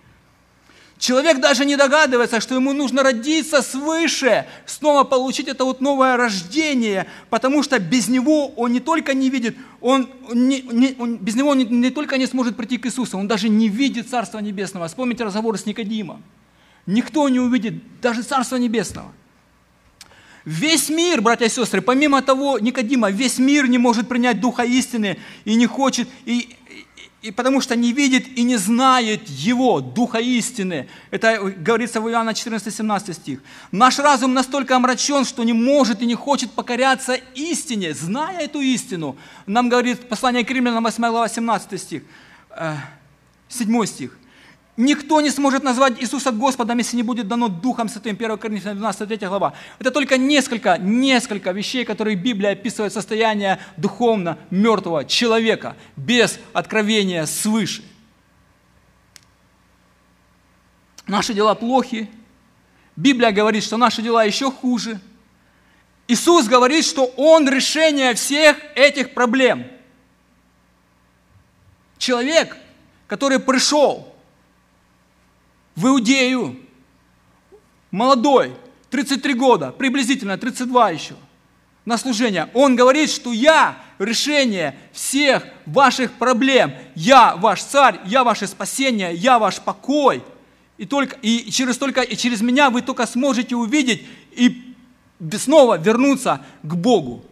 Человек 0.98 1.40
даже 1.40 1.64
не 1.64 1.76
догадывается, 1.76 2.40
что 2.40 2.56
ему 2.56 2.72
нужно 2.72 3.04
родиться 3.04 3.62
свыше, 3.62 4.46
снова 4.66 5.04
получить 5.04 5.46
это 5.46 5.64
вот 5.64 5.80
новое 5.80 6.16
рождение, 6.16 7.06
потому 7.30 7.62
что 7.62 7.78
без 7.78 8.08
него 8.08 8.48
он 8.48 8.72
не 8.72 8.80
только 8.80 9.14
не 9.14 9.30
видит, 9.30 9.56
он, 9.80 10.10
не, 10.34 10.60
не, 10.60 10.96
он 10.98 11.18
без 11.18 11.36
него 11.36 11.50
он 11.50 11.58
не, 11.58 11.64
не 11.66 11.90
только 11.90 12.18
не 12.18 12.26
сможет 12.26 12.56
прийти 12.56 12.78
к 12.78 12.86
Иисусу, 12.86 13.16
он 13.16 13.28
даже 13.28 13.48
не 13.48 13.68
видит 13.68 14.10
Царства 14.10 14.40
Небесного. 14.40 14.88
Вспомните 14.88 15.22
разговор 15.22 15.56
с 15.56 15.66
Никодимом. 15.66 16.20
Никто 16.84 17.28
не 17.28 17.38
увидит 17.38 17.74
даже 18.00 18.22
Царства 18.22 18.56
Небесного. 18.56 19.12
Весь 20.44 20.88
мир, 20.88 21.20
братья 21.20 21.46
и 21.46 21.50
сестры, 21.50 21.82
помимо 21.82 22.22
того 22.22 22.58
Никодима, 22.58 23.10
весь 23.10 23.38
мир 23.38 23.66
не 23.68 23.78
может 23.78 24.08
принять 24.08 24.40
Духа 24.40 24.62
истины 24.62 25.18
и 25.44 25.54
не 25.54 25.66
хочет, 25.66 26.08
и, 26.24 26.56
и 27.20 27.30
потому 27.30 27.60
что 27.60 27.76
не 27.76 27.92
видит 27.92 28.26
и 28.38 28.42
не 28.42 28.56
знает 28.56 29.28
Его, 29.28 29.80
Духа 29.80 30.18
истины. 30.18 30.88
Это 31.10 31.38
говорится 31.40 32.00
в 32.00 32.08
Иоанна 32.08 32.30
14-17 32.30 33.12
стих. 33.12 33.42
Наш 33.70 33.98
разум 33.98 34.32
настолько 34.32 34.76
омрачен, 34.76 35.26
что 35.26 35.42
не 35.42 35.52
может 35.52 36.00
и 36.00 36.06
не 36.06 36.14
хочет 36.14 36.50
покоряться 36.52 37.14
истине, 37.34 37.92
зная 37.92 38.38
эту 38.38 38.60
истину. 38.60 39.16
Нам 39.44 39.68
говорит 39.68 40.08
послание 40.08 40.44
к 40.44 40.50
римлянам 40.50 40.84
8 40.84 41.02
глава 41.10 41.28
17 41.28 41.80
стих, 41.80 42.02
7 43.50 43.82
э, 43.82 43.86
стих. 43.86 44.19
Никто 44.80 45.20
не 45.20 45.28
сможет 45.28 45.62
назвать 45.62 46.00
Иисуса 46.00 46.32
Господом, 46.32 46.78
если 46.78 46.96
не 46.96 47.02
будет 47.02 47.28
дано 47.28 47.48
Духом 47.48 47.90
Святым. 47.90 48.16
1 48.16 48.38
Коринфянам 48.38 48.78
12, 48.78 49.08
3 49.08 49.28
глава. 49.28 49.52
Это 49.78 49.90
только 49.90 50.16
несколько, 50.16 50.78
несколько 50.78 51.50
вещей, 51.52 51.84
которые 51.84 52.16
Библия 52.16 52.52
описывает 52.52 52.90
состояние 52.90 53.58
духовно 53.76 54.38
мертвого 54.48 55.04
человека, 55.04 55.76
без 55.96 56.40
откровения 56.54 57.26
свыше. 57.26 57.82
Наши 61.06 61.34
дела 61.34 61.54
плохи. 61.54 62.08
Библия 62.96 63.32
говорит, 63.32 63.62
что 63.62 63.76
наши 63.76 64.00
дела 64.00 64.24
еще 64.24 64.50
хуже. 64.50 64.98
Иисус 66.08 66.46
говорит, 66.46 66.86
что 66.86 67.04
Он 67.18 67.46
решение 67.50 68.14
всех 68.14 68.56
этих 68.74 69.12
проблем. 69.12 69.66
Человек, 71.98 72.56
который 73.08 73.40
пришел 73.40 74.09
в 75.80 75.88
Иудею, 75.88 76.56
молодой, 77.90 78.52
33 78.90 79.34
года, 79.34 79.72
приблизительно 79.72 80.36
32 80.36 80.90
еще, 80.90 81.14
на 81.86 81.96
служение. 81.96 82.50
Он 82.52 82.76
говорит, 82.76 83.08
что 83.08 83.32
я 83.32 83.76
решение 83.98 84.76
всех 84.92 85.44
ваших 85.64 86.12
проблем. 86.12 86.74
Я 86.94 87.34
ваш 87.36 87.62
царь, 87.62 87.98
я 88.04 88.24
ваше 88.24 88.46
спасение, 88.46 89.14
я 89.14 89.38
ваш 89.38 89.60
покой. 89.60 90.22
И, 90.76 90.84
только, 90.84 91.16
и, 91.22 91.50
через, 91.50 91.78
только, 91.78 92.02
и 92.02 92.14
через 92.14 92.42
меня 92.42 92.68
вы 92.68 92.82
только 92.82 93.06
сможете 93.06 93.56
увидеть 93.56 94.06
и 94.32 94.74
снова 95.38 95.78
вернуться 95.78 96.44
к 96.62 96.74
Богу. 96.74 97.24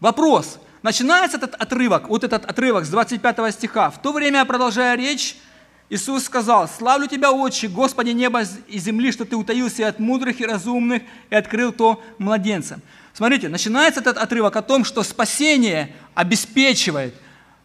Вопрос. 0.00 0.58
Начинается 0.82 1.38
этот 1.38 1.54
отрывок, 1.54 2.08
вот 2.08 2.24
этот 2.24 2.44
отрывок 2.44 2.84
с 2.84 2.88
25 2.88 3.54
стиха. 3.54 3.90
В 3.90 4.00
то 4.00 4.12
время, 4.12 4.44
продолжая 4.44 4.96
речь, 4.96 5.36
Иисус 5.90 6.22
сказал, 6.22 6.68
«Славлю 6.68 7.08
Тебя, 7.08 7.32
Отче, 7.32 7.66
Господи 7.66 8.10
неба 8.10 8.44
и 8.68 8.78
земли, 8.78 9.10
что 9.10 9.24
Ты 9.24 9.34
утаился 9.34 9.88
от 9.88 9.98
мудрых 9.98 10.40
и 10.40 10.46
разумных 10.46 11.02
и 11.30 11.34
открыл 11.34 11.72
то 11.72 12.00
младенцам». 12.18 12.80
Смотрите, 13.12 13.48
начинается 13.48 14.00
этот 14.00 14.16
отрывок 14.16 14.54
о 14.54 14.62
том, 14.62 14.84
что 14.84 15.02
спасение 15.02 15.92
обеспечивает 16.14 17.12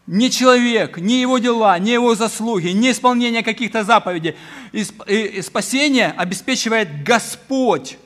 не 0.08 0.28
человек, 0.28 0.98
не 0.98 1.20
его 1.20 1.38
дела, 1.38 1.78
не 1.78 1.92
его 1.92 2.16
заслуги, 2.16 2.68
не 2.68 2.90
исполнение 2.90 3.44
каких-то 3.44 3.84
заповедей. 3.84 4.34
И 4.72 5.40
спасение 5.40 6.10
обеспечивает 6.10 7.04
Господь. 7.04 7.96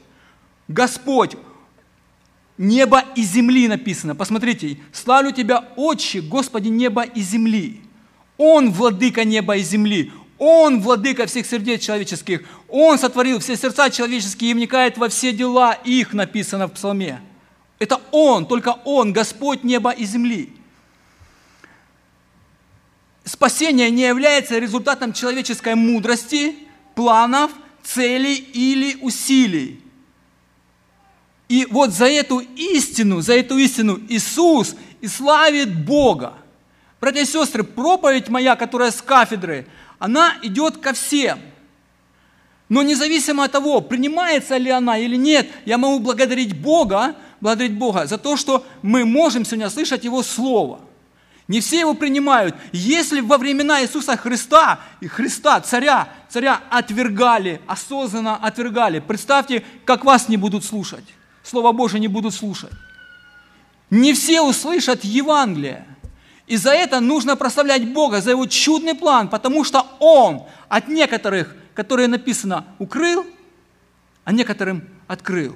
Господь. 0.69 1.37
Небо 2.59 3.03
и 3.17 3.23
земли 3.23 3.69
написано. 3.69 4.15
Посмотрите, 4.15 4.77
«Славлю 4.93 5.33
Тебя, 5.33 5.65
Отче, 5.77 6.21
Господи 6.21 6.69
неба 6.69 7.05
и 7.05 7.23
земли». 7.23 7.81
Он 8.43 8.73
владыка 8.73 9.23
неба 9.25 9.59
и 9.59 9.63
земли. 9.63 10.11
Он 10.39 10.81
владыка 10.81 11.27
всех 11.27 11.45
сердец 11.45 11.83
человеческих. 11.83 12.43
Он 12.71 12.99
сотворил 12.99 13.39
все 13.39 13.55
сердца 13.55 13.91
человеческие 13.91 14.53
и 14.53 14.55
вникает 14.55 14.97
во 14.97 15.11
все 15.11 15.33
дела 15.33 15.75
их, 15.75 16.15
написано 16.15 16.67
в 16.67 16.73
псалме. 16.73 17.21
Это 17.79 18.01
Он, 18.13 18.47
только 18.47 18.79
Он, 18.87 19.13
Господь 19.13 19.63
неба 19.63 19.91
и 19.91 20.07
земли. 20.07 20.55
Спасение 23.27 23.91
не 23.91 24.05
является 24.05 24.59
результатом 24.59 25.13
человеческой 25.13 25.75
мудрости, 25.75 26.55
планов, 26.95 27.51
целей 27.83 28.37
или 28.37 28.97
усилий. 29.03 29.83
И 31.51 31.67
вот 31.71 31.91
за 31.91 32.07
эту 32.07 32.39
истину, 32.39 33.21
за 33.21 33.35
эту 33.35 33.59
истину 33.59 34.01
Иисус 34.09 34.75
и 35.03 35.09
славит 35.09 35.85
Бога. 35.85 36.40
Братья 37.00 37.23
и 37.23 37.25
сестры, 37.25 37.64
проповедь 37.64 38.28
моя, 38.28 38.57
которая 38.57 38.90
с 38.90 39.00
кафедры, 39.00 39.66
она 39.99 40.35
идет 40.42 40.76
ко 40.76 40.92
всем. 40.92 41.40
Но 42.69 42.83
независимо 42.83 43.45
от 43.45 43.52
того, 43.52 43.80
принимается 43.80 44.57
ли 44.57 44.71
она 44.71 44.99
или 44.99 45.16
нет, 45.16 45.49
я 45.64 45.78
могу 45.78 45.99
благодарить 45.99 46.57
Бога, 46.61 47.16
благодарить 47.40 47.76
Бога 47.76 48.07
за 48.07 48.19
то, 48.19 48.37
что 48.37 48.64
мы 48.83 49.04
можем 49.04 49.45
сегодня 49.45 49.71
слышать 49.71 50.04
Его 50.04 50.23
Слово. 50.23 50.80
Не 51.49 51.61
все 51.61 51.80
его 51.80 51.95
принимают. 51.95 52.54
Если 52.71 53.21
во 53.21 53.37
времена 53.37 53.83
Иисуса 53.83 54.16
Христа, 54.16 54.78
и 55.00 55.09
Христа, 55.09 55.61
царя, 55.61 56.09
царя 56.28 56.61
отвергали, 56.71 57.61
осознанно 57.66 58.37
отвергали, 58.37 59.00
представьте, 59.00 59.64
как 59.85 60.04
вас 60.04 60.28
не 60.28 60.37
будут 60.37 60.64
слушать. 60.64 61.04
Слово 61.42 61.73
Божие 61.73 62.00
не 62.00 62.07
будут 62.07 62.35
слушать. 62.35 62.71
Не 63.90 64.12
все 64.12 64.42
услышат 64.42 65.02
Евангелие. 65.02 65.85
И 66.50 66.57
за 66.57 66.73
это 66.73 66.99
нужно 66.99 67.37
прославлять 67.37 67.92
Бога, 67.92 68.21
за 68.21 68.30
Его 68.33 68.45
чудный 68.47 68.97
план, 68.97 69.28
потому 69.28 69.62
что 69.62 69.87
Он 70.00 70.42
от 70.69 70.88
некоторых, 70.88 71.54
которые 71.75 72.09
написано, 72.09 72.64
укрыл, 72.80 73.25
а 74.25 74.33
некоторым 74.33 74.83
открыл. 75.07 75.54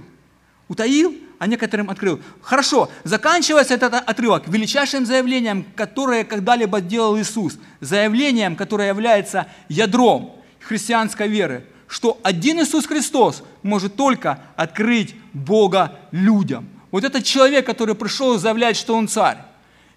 Утаил, 0.68 1.12
а 1.40 1.48
некоторым 1.48 1.90
открыл. 1.90 2.20
Хорошо, 2.42 2.92
заканчивается 3.02 3.74
этот 3.74 3.94
отрывок 3.94 4.46
величайшим 4.46 5.04
заявлением, 5.04 5.66
которое 5.74 6.22
когда-либо 6.22 6.80
делал 6.80 7.18
Иисус. 7.18 7.58
Заявлением, 7.80 8.54
которое 8.54 8.86
является 8.86 9.48
ядром 9.68 10.36
христианской 10.60 11.26
веры, 11.26 11.66
что 11.88 12.20
один 12.22 12.60
Иисус 12.60 12.86
Христос 12.86 13.42
может 13.64 13.96
только 13.96 14.38
открыть 14.54 15.16
Бога 15.32 15.98
людям. 16.12 16.68
Вот 16.92 17.02
этот 17.02 17.24
человек, 17.24 17.66
который 17.66 17.96
пришел 17.96 18.36
и 18.36 18.38
заявляет, 18.38 18.76
что 18.76 18.94
он 18.94 19.08
царь. 19.08 19.38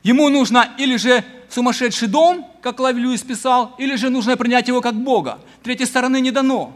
Ему 0.08 0.30
нужно 0.30 0.74
или 0.78 0.96
же 0.96 1.22
сумасшедший 1.50 2.08
дом, 2.08 2.50
как 2.62 2.80
Лави 2.80 3.02
Льюис 3.02 3.24
писал, 3.24 3.76
или 3.78 3.98
же 3.98 4.10
нужно 4.10 4.38
принять 4.38 4.70
его 4.70 4.80
как 4.80 4.96
Бога. 4.96 5.38
Третьей 5.64 5.86
стороны 5.86 6.22
не 6.22 6.32
дано. 6.32 6.72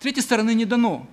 Третьей 0.00 0.22
стороны 0.22 0.54
не 0.54 0.64
дано. 0.64 1.06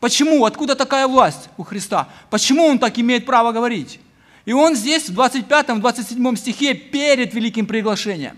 Почему? 0.00 0.44
Откуда 0.44 0.74
такая 0.74 1.06
власть 1.06 1.50
у 1.56 1.62
Христа? 1.62 2.08
Почему 2.30 2.64
Он 2.64 2.80
так 2.80 2.98
имеет 2.98 3.26
право 3.26 3.52
говорить? 3.52 4.00
И 4.44 4.52
Он 4.52 4.74
здесь 4.74 5.08
в 5.08 5.16
25-27 5.16 6.36
стихе 6.36 6.74
перед 6.74 7.32
великим 7.32 7.66
приглашением, 7.66 8.36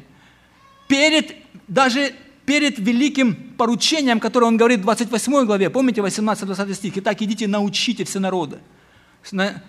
перед 0.87 1.35
даже 1.67 2.13
перед 2.45 2.79
великим 2.79 3.55
поручением, 3.57 4.21
которое 4.21 4.45
Он 4.45 4.59
говорит 4.59 4.81
в 4.81 4.83
28 4.83 5.47
главе, 5.47 5.71
помните 5.71 6.03
18-20 6.03 6.75
стих, 6.75 6.99
«Итак, 6.99 7.23
идите, 7.23 7.47
научите 7.49 8.05
все 8.05 8.19
народы» 8.19 8.59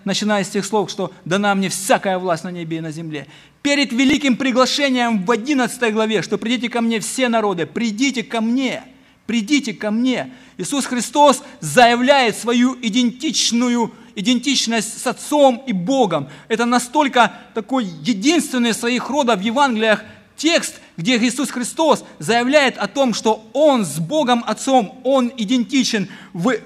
начиная 0.04 0.44
с 0.44 0.48
тех 0.48 0.64
слов, 0.64 0.90
что 0.90 1.12
дана 1.24 1.54
мне 1.54 1.68
всякая 1.68 2.18
власть 2.18 2.44
на 2.44 2.50
небе 2.50 2.78
и 2.78 2.80
на 2.80 2.90
земле. 2.90 3.26
Перед 3.62 3.92
великим 3.92 4.36
приглашением 4.36 5.24
в 5.24 5.30
11 5.30 5.92
главе, 5.92 6.22
что 6.22 6.38
придите 6.38 6.68
ко 6.68 6.80
мне 6.80 7.00
все 7.00 7.28
народы, 7.28 7.66
придите 7.66 8.22
ко 8.22 8.40
мне, 8.40 8.82
придите 9.26 9.72
ко 9.72 9.90
мне. 9.90 10.32
Иисус 10.56 10.86
Христос 10.86 11.42
заявляет 11.60 12.36
свою 12.36 12.76
идентичную 12.80 13.92
идентичность 14.14 15.00
с 15.00 15.06
Отцом 15.06 15.62
и 15.66 15.72
Богом. 15.72 16.28
Это 16.48 16.64
настолько 16.64 17.32
такой 17.54 17.84
единственный 17.84 18.74
своих 18.74 19.08
родов 19.08 19.38
в 19.38 19.42
Евангелиях 19.42 20.02
текст, 20.36 20.80
где 20.96 21.16
Иисус 21.18 21.50
Христос 21.50 22.04
заявляет 22.18 22.76
о 22.78 22.88
том, 22.88 23.14
что 23.14 23.48
Он 23.52 23.84
с 23.84 23.98
Богом 23.98 24.42
Отцом, 24.46 25.00
Он 25.04 25.32
идентичен, 25.36 26.08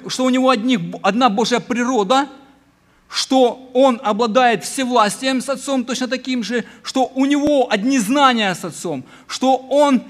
что 0.09 0.25
у 0.25 0.31
Него 0.31 0.51
одних, 0.51 0.81
одна 1.03 1.29
Божья 1.29 1.61
природа– 1.61 2.29
что 3.09 3.71
он 3.73 4.01
обладает 4.03 4.65
всевластием 4.65 5.41
с 5.41 5.49
Отцом 5.49 5.85
точно 5.85 6.09
таким 6.09 6.43
же, 6.43 6.65
что 6.83 7.11
у 7.15 7.25
него 7.25 7.69
одни 7.71 7.99
знания 7.99 8.55
с 8.55 8.65
Отцом, 8.65 9.05
что 9.27 9.57
он 9.57 10.03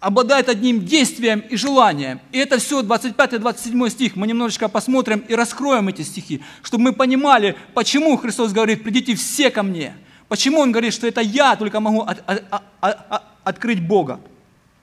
обладает 0.00 0.48
одним 0.48 0.84
действием 0.84 1.40
и 1.40 1.56
желанием. 1.56 2.20
И 2.32 2.38
это 2.38 2.58
все 2.58 2.80
25-27 2.80 3.90
стих. 3.90 4.16
Мы 4.16 4.26
немножечко 4.26 4.68
посмотрим 4.68 5.18
и 5.28 5.34
раскроем 5.34 5.88
эти 5.88 6.02
стихи, 6.02 6.42
чтобы 6.62 6.84
мы 6.84 6.92
понимали, 6.92 7.56
почему 7.74 8.16
Христос 8.16 8.52
говорит, 8.52 8.82
придите 8.82 9.14
все 9.14 9.50
ко 9.50 9.62
мне. 9.62 9.94
Почему 10.28 10.60
Он 10.60 10.72
говорит, 10.72 10.94
что 10.94 11.06
это 11.06 11.20
я 11.20 11.54
только 11.56 11.80
могу 11.80 12.02
от, 12.02 12.22
от, 12.26 12.62
от, 12.80 13.22
открыть 13.44 13.86
Бога. 13.86 14.20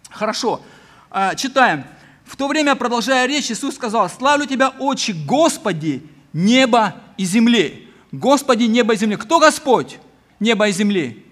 Хорошо, 0.09 0.62
а, 1.09 1.36
читаем. 1.36 1.86
В 2.25 2.36
то 2.36 2.47
время, 2.47 2.75
продолжая 2.75 3.25
речь, 3.25 3.50
Иисус 3.50 3.75
сказал, 3.75 4.09
«Славлю 4.09 4.45
Тебя, 4.45 4.74
Отче, 4.77 5.13
Господи, 5.13 6.03
небо 6.33 6.95
и 7.17 7.25
земли». 7.25 7.88
Господи, 8.12 8.63
небо 8.63 8.93
и 8.93 8.97
земли. 8.97 9.17
Кто 9.17 9.39
Господь? 9.39 10.00
Небо 10.39 10.67
и 10.67 10.71
земли. 10.71 11.25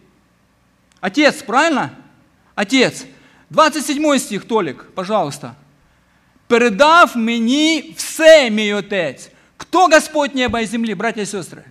Отец, 0.99 1.41
правильно? 1.41 1.93
Отец. 2.53 3.05
27 3.49 4.17
стих, 4.19 4.45
Толик, 4.45 4.91
пожалуйста. 4.95 5.55
«Передав 6.47 7.17
мені 7.17 7.93
все, 7.97 8.49
мій 8.49 8.73
Отець». 8.73 9.31
Кто 9.57 9.87
Господь 9.87 10.35
неба 10.35 10.61
и 10.61 10.65
земли, 10.65 10.93
братья 10.93 11.21
и 11.21 11.25
сестры? 11.25 11.63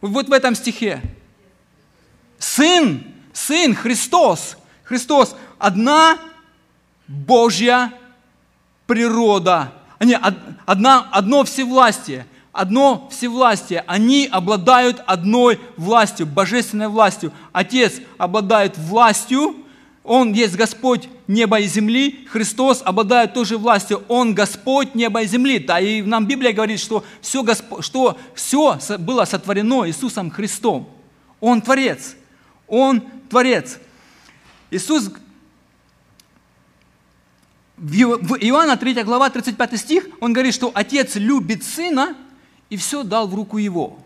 Вот 0.00 0.28
в 0.28 0.32
этом 0.32 0.54
стихе. 0.54 1.00
Сын, 2.38 3.04
Сын, 3.32 3.74
Христос. 3.74 4.56
Христос. 4.82 5.36
Одна 5.58 6.18
Божья 7.06 7.92
природа. 8.86 9.72
Не, 10.00 10.18
одна, 10.66 11.08
одно 11.12 11.44
всевластие. 11.44 12.26
Одно 12.52 13.08
всевластие. 13.10 13.82
Они 13.86 14.28
обладают 14.30 15.02
одной 15.06 15.58
властью, 15.76 16.26
божественной 16.26 16.88
властью. 16.88 17.32
Отец 17.52 17.94
обладает 18.18 18.76
властью, 18.76 19.56
он 20.04 20.32
есть 20.32 20.56
Господь 20.56 21.08
неба 21.28 21.60
и 21.60 21.66
земли, 21.66 22.26
Христос 22.30 22.82
обладает 22.84 23.34
той 23.34 23.44
же 23.44 23.56
властью, 23.56 24.02
Он 24.08 24.34
Господь 24.34 24.94
неба 24.94 25.22
и 25.22 25.26
земли. 25.26 25.60
Да, 25.60 25.78
и 25.78 26.02
нам 26.02 26.26
Библия 26.26 26.52
говорит, 26.52 26.80
что 26.80 27.04
все, 27.20 27.42
Госп... 27.42 27.82
что 27.82 28.18
все 28.34 28.78
было 28.98 29.24
сотворено 29.24 29.86
Иисусом 29.86 30.30
Христом. 30.30 30.88
Он 31.40 31.62
Творец. 31.62 32.16
Он 32.66 33.00
Творец. 33.30 33.78
Иисус 34.70 35.10
в 37.76 38.36
Иоанна 38.36 38.76
3 38.76 39.02
глава 39.02 39.30
35 39.30 39.78
стих, 39.78 40.06
он 40.20 40.32
говорит, 40.32 40.54
что 40.54 40.70
Отец 40.74 41.16
любит 41.16 41.64
Сына 41.64 42.16
и 42.72 42.76
все 42.78 43.02
дал 43.02 43.28
в 43.28 43.34
руку 43.34 43.58
Его. 43.58 43.98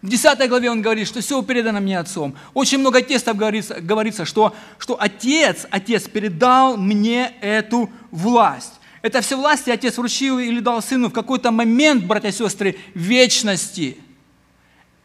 В 0.00 0.08
10 0.08 0.48
главе 0.48 0.70
он 0.70 0.80
говорит, 0.80 1.06
что 1.06 1.20
все 1.20 1.42
передано 1.42 1.78
мне 1.80 1.98
Отцом. 1.98 2.34
Очень 2.54 2.78
много 2.78 3.02
текстов 3.02 3.36
говорится, 3.36 3.82
говорится 3.82 4.24
что, 4.24 4.54
что 4.78 4.96
Отец, 4.98 5.66
Отец 5.70 6.08
передал 6.08 6.78
мне 6.78 7.34
эту 7.42 7.90
власть. 8.10 8.72
Это 9.02 9.20
все 9.20 9.36
власти 9.36 9.68
Отец 9.68 9.98
вручил 9.98 10.38
или 10.38 10.60
дал 10.60 10.80
Сыну 10.80 11.10
в 11.10 11.12
какой-то 11.12 11.50
момент, 11.50 12.04
братья 12.04 12.30
и 12.30 12.32
сестры, 12.32 12.76
вечности. 12.94 13.98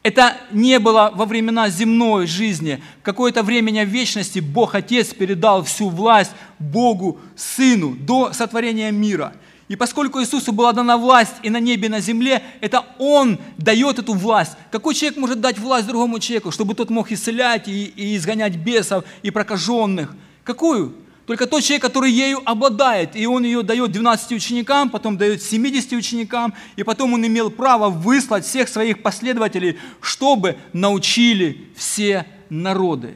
Это 0.01 0.37
не 0.51 0.79
было 0.79 1.11
во 1.13 1.25
времена 1.25 1.67
земной 1.67 2.25
жизни. 2.25 2.81
Какое-то 3.01 3.43
время 3.43 3.83
вечности 3.83 4.39
Бог 4.39 4.75
Отец 4.75 5.13
передал 5.13 5.65
всю 5.65 5.89
власть 5.89 6.31
Богу 6.57 7.19
Сыну 7.35 7.95
до 7.95 8.31
сотворения 8.31 8.91
мира– 8.91 9.33
и 9.73 9.75
поскольку 9.75 10.21
Иисусу 10.21 10.51
была 10.51 10.71
дана 10.71 10.97
власть 10.97 11.33
и 11.41 11.49
на 11.49 11.59
небе, 11.59 11.87
и 11.87 11.89
на 11.89 11.99
земле, 11.99 12.43
это 12.61 12.85
Он 12.99 13.39
дает 13.57 13.97
эту 13.97 14.13
власть. 14.13 14.51
Какой 14.71 14.93
человек 14.93 15.17
может 15.17 15.41
дать 15.41 15.57
власть 15.57 15.87
другому 15.87 16.19
человеку, 16.19 16.51
чтобы 16.51 16.75
тот 16.75 16.91
мог 16.91 17.11
исцелять 17.11 17.67
и, 17.67 17.85
и 17.85 18.15
изгонять 18.15 18.55
бесов 18.55 19.03
и 19.23 19.31
прокаженных? 19.31 20.13
Какую? 20.43 20.93
Только 21.25 21.47
тот 21.47 21.63
человек, 21.63 21.81
который 21.81 22.11
ею 22.11 22.39
обладает, 22.45 23.15
и 23.15 23.25
он 23.25 23.45
ее 23.45 23.63
дает 23.63 23.91
12 23.91 24.33
ученикам, 24.33 24.91
потом 24.91 25.17
дает 25.17 25.41
70 25.41 25.93
ученикам, 25.93 26.53
и 26.75 26.83
потом 26.83 27.13
он 27.13 27.25
имел 27.25 27.49
право 27.49 27.89
выслать 27.89 28.45
всех 28.45 28.69
своих 28.69 29.01
последователей, 29.01 29.79
чтобы 30.01 30.55
научили 30.71 31.67
все 31.75 32.27
народы. 32.51 33.15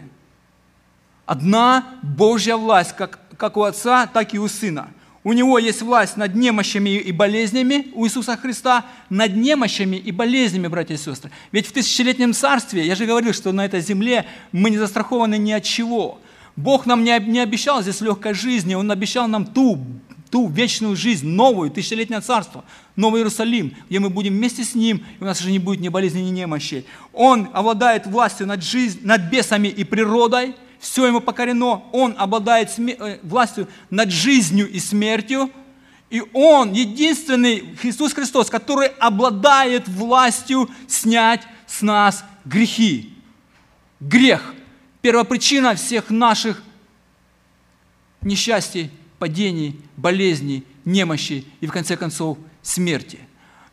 Одна 1.27 1.99
Божья 2.01 2.55
власть, 2.55 2.95
как, 2.97 3.19
как 3.37 3.57
у 3.57 3.61
Отца, 3.61 4.07
так 4.07 4.33
и 4.33 4.39
у 4.39 4.47
Сына– 4.47 4.89
у 5.27 5.33
него 5.33 5.59
есть 5.59 5.81
власть 5.81 6.15
над 6.15 6.35
немощами 6.35 6.91
и 6.91 7.11
болезнями 7.11 7.87
у 7.95 8.05
Иисуса 8.05 8.37
Христа, 8.37 8.85
над 9.09 9.35
немощами 9.35 9.97
и 9.97 10.13
болезнями, 10.13 10.67
братья 10.67 10.93
и 10.93 10.97
сестры. 10.97 11.31
Ведь 11.51 11.67
в 11.67 11.73
тысячелетнем 11.73 12.31
царстве, 12.31 12.87
я 12.87 12.95
же 12.95 13.05
говорил, 13.05 13.33
что 13.33 13.51
на 13.51 13.65
этой 13.65 13.81
земле 13.81 14.25
мы 14.53 14.69
не 14.69 14.77
застрахованы 14.77 15.37
ни 15.37 15.51
от 15.51 15.65
чего. 15.65 16.21
Бог 16.55 16.85
нам 16.85 17.03
не, 17.03 17.11
обещал 17.11 17.81
здесь 17.81 17.99
легкой 17.99 18.35
жизни, 18.35 18.73
Он 18.73 18.89
обещал 18.89 19.27
нам 19.27 19.45
ту, 19.45 19.85
ту 20.31 20.47
вечную 20.47 20.95
жизнь, 20.95 21.27
новую, 21.27 21.71
тысячелетнее 21.71 22.21
царство, 22.21 22.63
Новый 22.95 23.19
Иерусалим, 23.19 23.75
где 23.89 23.99
мы 23.99 24.09
будем 24.09 24.33
вместе 24.33 24.63
с 24.63 24.75
Ним, 24.75 25.03
и 25.19 25.21
у 25.21 25.25
нас 25.25 25.41
уже 25.41 25.51
не 25.51 25.59
будет 25.59 25.81
ни 25.81 25.89
болезни, 25.89 26.21
ни 26.21 26.29
немощей. 26.29 26.85
Он 27.11 27.49
обладает 27.51 28.07
властью 28.07 28.47
над, 28.47 28.63
жизнь, 28.63 29.01
над 29.03 29.23
бесами 29.23 29.67
и 29.67 29.83
природой– 29.83 30.55
все 30.79 31.07
ему 31.07 31.21
покорено, 31.21 31.83
он 31.91 32.15
обладает 32.17 32.69
э, 32.77 33.19
властью 33.23 33.67
над 33.89 34.11
жизнью 34.11 34.69
и 34.69 34.79
смертью, 34.79 35.51
и 36.09 36.23
Он 36.33 36.71
единственный, 36.71 37.77
Иисус 37.83 38.13
Христос, 38.13 38.49
который 38.49 38.87
обладает 38.87 39.87
властью 39.87 40.69
снять 40.87 41.41
с 41.65 41.81
нас 41.81 42.23
грехи. 42.45 43.13
Грех– 43.99 44.53
первопричина 45.01 45.75
всех 45.75 46.09
наших 46.09 46.63
несчастий, 48.21 48.89
падений, 49.19 49.79
болезней, 49.97 50.63
немощи 50.85 51.45
и, 51.59 51.67
в 51.67 51.71
конце 51.71 51.97
концов, 51.97 52.37
смерти. 52.61 53.19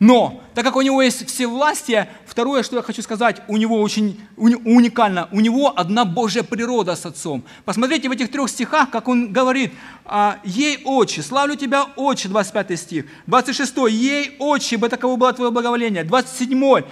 Но, 0.00 0.42
так 0.54 0.64
как 0.64 0.76
у 0.76 0.80
него 0.80 1.02
есть 1.02 1.26
все 1.28 1.46
власти, 1.46 2.08
второе, 2.34 2.64
что 2.64 2.74
я 2.74 2.82
хочу 2.82 3.00
сказать, 3.00 3.42
у 3.46 3.56
него 3.56 3.80
очень 3.80 4.20
уникально, 4.36 5.28
у 5.30 5.38
него 5.38 5.72
одна 5.76 6.04
Божья 6.04 6.42
природа 6.42 6.96
с 6.96 7.06
Отцом. 7.06 7.44
Посмотрите 7.64 8.08
в 8.08 8.12
этих 8.12 8.28
трех 8.28 8.50
стихах, 8.50 8.90
как 8.90 9.06
он 9.06 9.32
говорит, 9.32 9.72
«А, 10.04 10.40
«Ей, 10.42 10.80
Отче, 10.84 11.22
славлю 11.22 11.54
Тебя, 11.54 11.86
Отче», 11.94 12.28
25 12.28 12.76
стих, 12.76 13.04
26, 13.28 13.88
«Ей, 13.88 14.34
Отче, 14.40 14.78
бы 14.78 14.88
таково 14.88 15.14
было 15.14 15.32
Твое 15.32 15.52
благоволение», 15.52 16.02
27, 16.02 16.84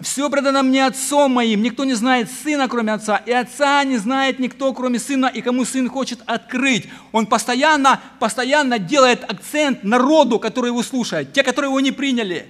все 0.00 0.30
предано 0.30 0.62
мне 0.62 0.86
Отцом 0.86 1.32
моим, 1.32 1.62
никто 1.62 1.84
не 1.84 1.94
знает 1.94 2.30
Сына, 2.30 2.68
кроме 2.68 2.92
Отца, 2.92 3.16
и 3.16 3.32
Отца 3.32 3.82
не 3.82 3.98
знает 3.98 4.38
никто, 4.38 4.72
кроме 4.72 5.00
Сына, 5.00 5.26
и 5.26 5.40
кому 5.42 5.64
Сын 5.64 5.88
хочет 5.90 6.20
открыть. 6.26 6.88
Он 7.10 7.26
постоянно, 7.26 8.00
постоянно 8.20 8.78
делает 8.78 9.24
акцент 9.24 9.82
народу, 9.82 10.38
который 10.38 10.68
его 10.68 10.84
слушает, 10.84 11.32
те, 11.32 11.42
которые 11.42 11.70
его 11.70 11.80
не 11.80 11.90
приняли, 11.90 12.46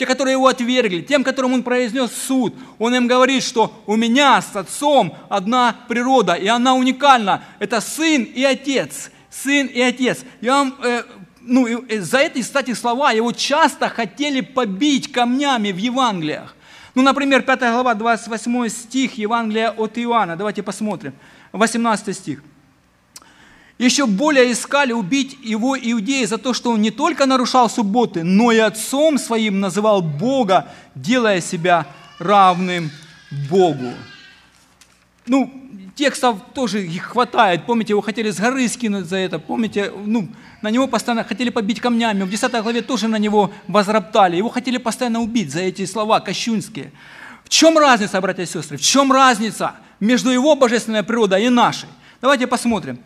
те, 0.00 0.06
которые 0.06 0.32
его 0.32 0.46
отвергли, 0.46 1.02
тем, 1.02 1.22
которым 1.22 1.52
он 1.52 1.62
произнес 1.62 2.10
суд. 2.10 2.54
Он 2.78 2.94
им 2.94 3.06
говорит, 3.06 3.42
что 3.42 3.82
у 3.84 3.96
меня 3.96 4.40
с 4.40 4.56
Отцом 4.56 5.14
одна 5.28 5.76
природа, 5.88 6.32
и 6.32 6.46
она 6.46 6.72
уникальна. 6.72 7.44
Это 7.58 7.82
Сын 7.82 8.22
и 8.22 8.42
Отец. 8.42 9.10
Сын 9.28 9.66
и 9.66 9.78
Отец. 9.78 10.20
Я 10.40 10.52
вам 10.54 10.74
э, 10.82 11.02
ну, 11.42 11.66
э, 11.68 12.00
за 12.00 12.20
эти, 12.20 12.40
кстати, 12.40 12.72
слова 12.72 13.12
его 13.12 13.30
часто 13.32 13.90
хотели 13.90 14.40
побить 14.40 15.12
камнями 15.12 15.70
в 15.70 15.76
Евангелиях. 15.76 16.56
Ну, 16.94 17.02
например, 17.02 17.42
5 17.42 17.60
глава, 17.60 17.92
28 17.92 18.68
стих 18.70 19.18
Евангелия 19.18 19.70
от 19.70 19.98
Иоанна. 19.98 20.34
Давайте 20.34 20.62
посмотрим. 20.62 21.12
18 21.52 22.16
стих. 22.16 22.42
Еще 23.80 24.04
более 24.04 24.52
искали 24.52 24.92
убить 24.92 25.38
его 25.42 25.74
иудеи 25.74 26.26
за 26.26 26.36
то, 26.36 26.52
что 26.52 26.70
он 26.72 26.82
не 26.82 26.90
только 26.90 27.24
нарушал 27.24 27.70
субботы, 27.70 28.22
но 28.22 28.52
и 28.52 28.58
отцом 28.58 29.16
своим 29.16 29.58
называл 29.58 30.02
Бога, 30.02 30.68
делая 30.94 31.40
себя 31.40 31.86
равным 32.18 32.90
Богу. 33.48 33.94
Ну, 35.26 35.50
текстов 35.94 36.36
тоже 36.54 36.86
их 36.86 37.04
хватает. 37.04 37.64
Помните, 37.64 37.94
его 37.94 38.02
хотели 38.02 38.30
с 38.30 38.38
горы 38.38 38.68
скинуть 38.68 39.06
за 39.06 39.16
это. 39.16 39.38
Помните, 39.38 39.90
ну, 40.04 40.28
на 40.60 40.70
него 40.70 40.86
постоянно 40.86 41.24
хотели 41.24 41.48
побить 41.48 41.80
камнями. 41.80 42.24
В 42.24 42.28
10 42.28 42.52
главе 42.62 42.82
тоже 42.82 43.08
на 43.08 43.16
него 43.16 43.50
возроптали. 43.66 44.36
Его 44.36 44.50
хотели 44.50 44.76
постоянно 44.76 45.22
убить 45.22 45.52
за 45.52 45.60
эти 45.60 45.86
слова 45.86 46.20
кощунские. 46.20 46.92
В 47.44 47.48
чем 47.48 47.78
разница, 47.78 48.20
братья 48.20 48.42
и 48.42 48.46
сестры? 48.46 48.76
В 48.76 48.82
чем 48.82 49.10
разница 49.10 49.76
между 50.00 50.28
его 50.28 50.54
божественной 50.54 51.02
природой 51.02 51.46
и 51.46 51.48
нашей? 51.48 51.88
Давайте 52.20 52.46
посмотрим. 52.46 52.98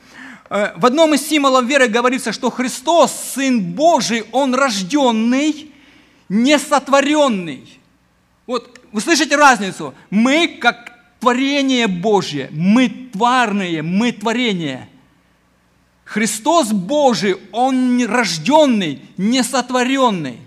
Э, 0.51 0.73
в 0.77 0.87
одном 0.87 1.15
из 1.15 1.27
символов 1.27 1.65
веры 1.65 1.89
говорится, 1.89 2.33
что 2.33 2.51
Христос, 2.51 3.13
Сын 3.35 3.61
Божий, 3.61 4.25
Он 4.33 4.55
рожденный, 4.55 5.73
не 6.29 6.59
сотворенный. 6.59 7.81
Вот 8.47 8.81
вы 8.93 9.01
слышите 9.01 9.37
разницу? 9.37 9.95
Мы, 10.11 10.49
как 10.61 10.99
творение 11.21 11.87
Божье, 11.87 12.49
мы 12.53 12.89
тварные, 12.89 13.83
мы 13.83 14.13
творение– 14.13 14.89
Христос 16.05 16.73
Божий, 16.73 17.37
Он 17.51 18.05
рожденный, 18.05 19.03
не 19.17 19.43
сотворенный. 19.43 20.39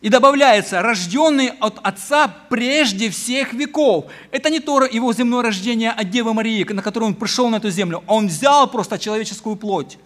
И 0.00 0.10
добавляется, 0.10 0.80
рожденный 0.80 1.48
от 1.48 1.80
Отца 1.82 2.28
прежде 2.48 3.10
всех 3.10 3.52
веков. 3.52 4.06
Это 4.30 4.48
не 4.48 4.60
то 4.60 4.84
его 4.84 5.12
земное 5.12 5.42
рождение 5.42 5.90
от 5.90 6.10
Девы 6.10 6.34
Марии, 6.34 6.64
на 6.72 6.82
которое 6.82 7.06
он 7.06 7.14
пришел 7.14 7.48
на 7.48 7.56
эту 7.56 7.68
землю. 7.70 8.04
Он 8.06 8.28
взял 8.28 8.70
просто 8.70 8.98
человеческую 8.98 9.56
плоть. 9.56 9.98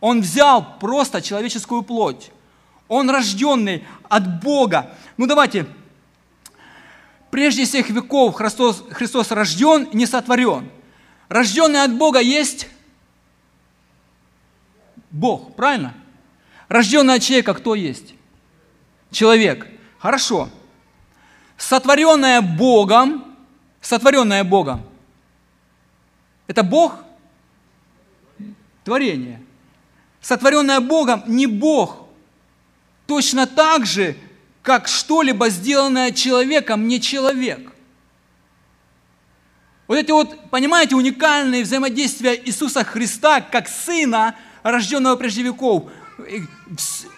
Он 0.00 0.20
взял 0.20 0.78
просто 0.78 1.20
человеческую 1.20 1.82
плоть. 1.82 2.30
Он 2.86 3.10
рожденный 3.10 3.84
от 4.08 4.40
Бога. 4.42 4.94
Ну 5.16 5.26
давайте, 5.26 5.66
прежде 7.32 7.64
всех 7.64 7.90
веков 7.90 8.36
Христос, 8.36 8.84
Христос 8.92 9.32
рожден, 9.32 9.88
не 9.92 10.06
сотворен. 10.06 10.70
Рожденный 11.28 11.82
от 11.82 11.92
Бога 11.92 12.20
есть 12.20 12.68
Бог, 15.10 15.56
правильно? 15.56 15.94
Рожденный 16.68 17.14
от 17.14 17.22
человека 17.22 17.54
кто 17.54 17.74
есть? 17.74 18.14
Человек. 19.10 19.66
Хорошо. 19.98 20.50
Сотворенное 21.56 22.42
Богом, 22.42 23.24
сотворенное 23.80 24.44
Богом, 24.44 24.82
это 26.46 26.62
Бог? 26.62 26.98
Творение. 28.84 29.42
Сотворенное 30.20 30.80
Богом 30.80 31.22
не 31.26 31.46
Бог. 31.46 32.06
Точно 33.06 33.46
так 33.46 33.86
же, 33.86 34.16
как 34.62 34.88
что-либо 34.88 35.48
сделанное 35.48 36.12
человеком 36.12 36.88
не 36.88 37.00
человек. 37.00 37.72
Вот 39.86 39.96
эти 39.96 40.10
вот, 40.10 40.50
понимаете, 40.50 40.96
уникальные 40.96 41.62
взаимодействия 41.62 42.34
Иисуса 42.44 42.82
Христа 42.82 43.40
как 43.40 43.68
Сына, 43.68 44.34
рожденного 44.64 45.14
прежде 45.14 45.42
веков, 45.42 45.90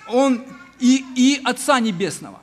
Он 0.09 0.45
и, 0.81 1.05
и 1.15 1.41
Отца 1.45 1.81
Небесного. 1.81 2.41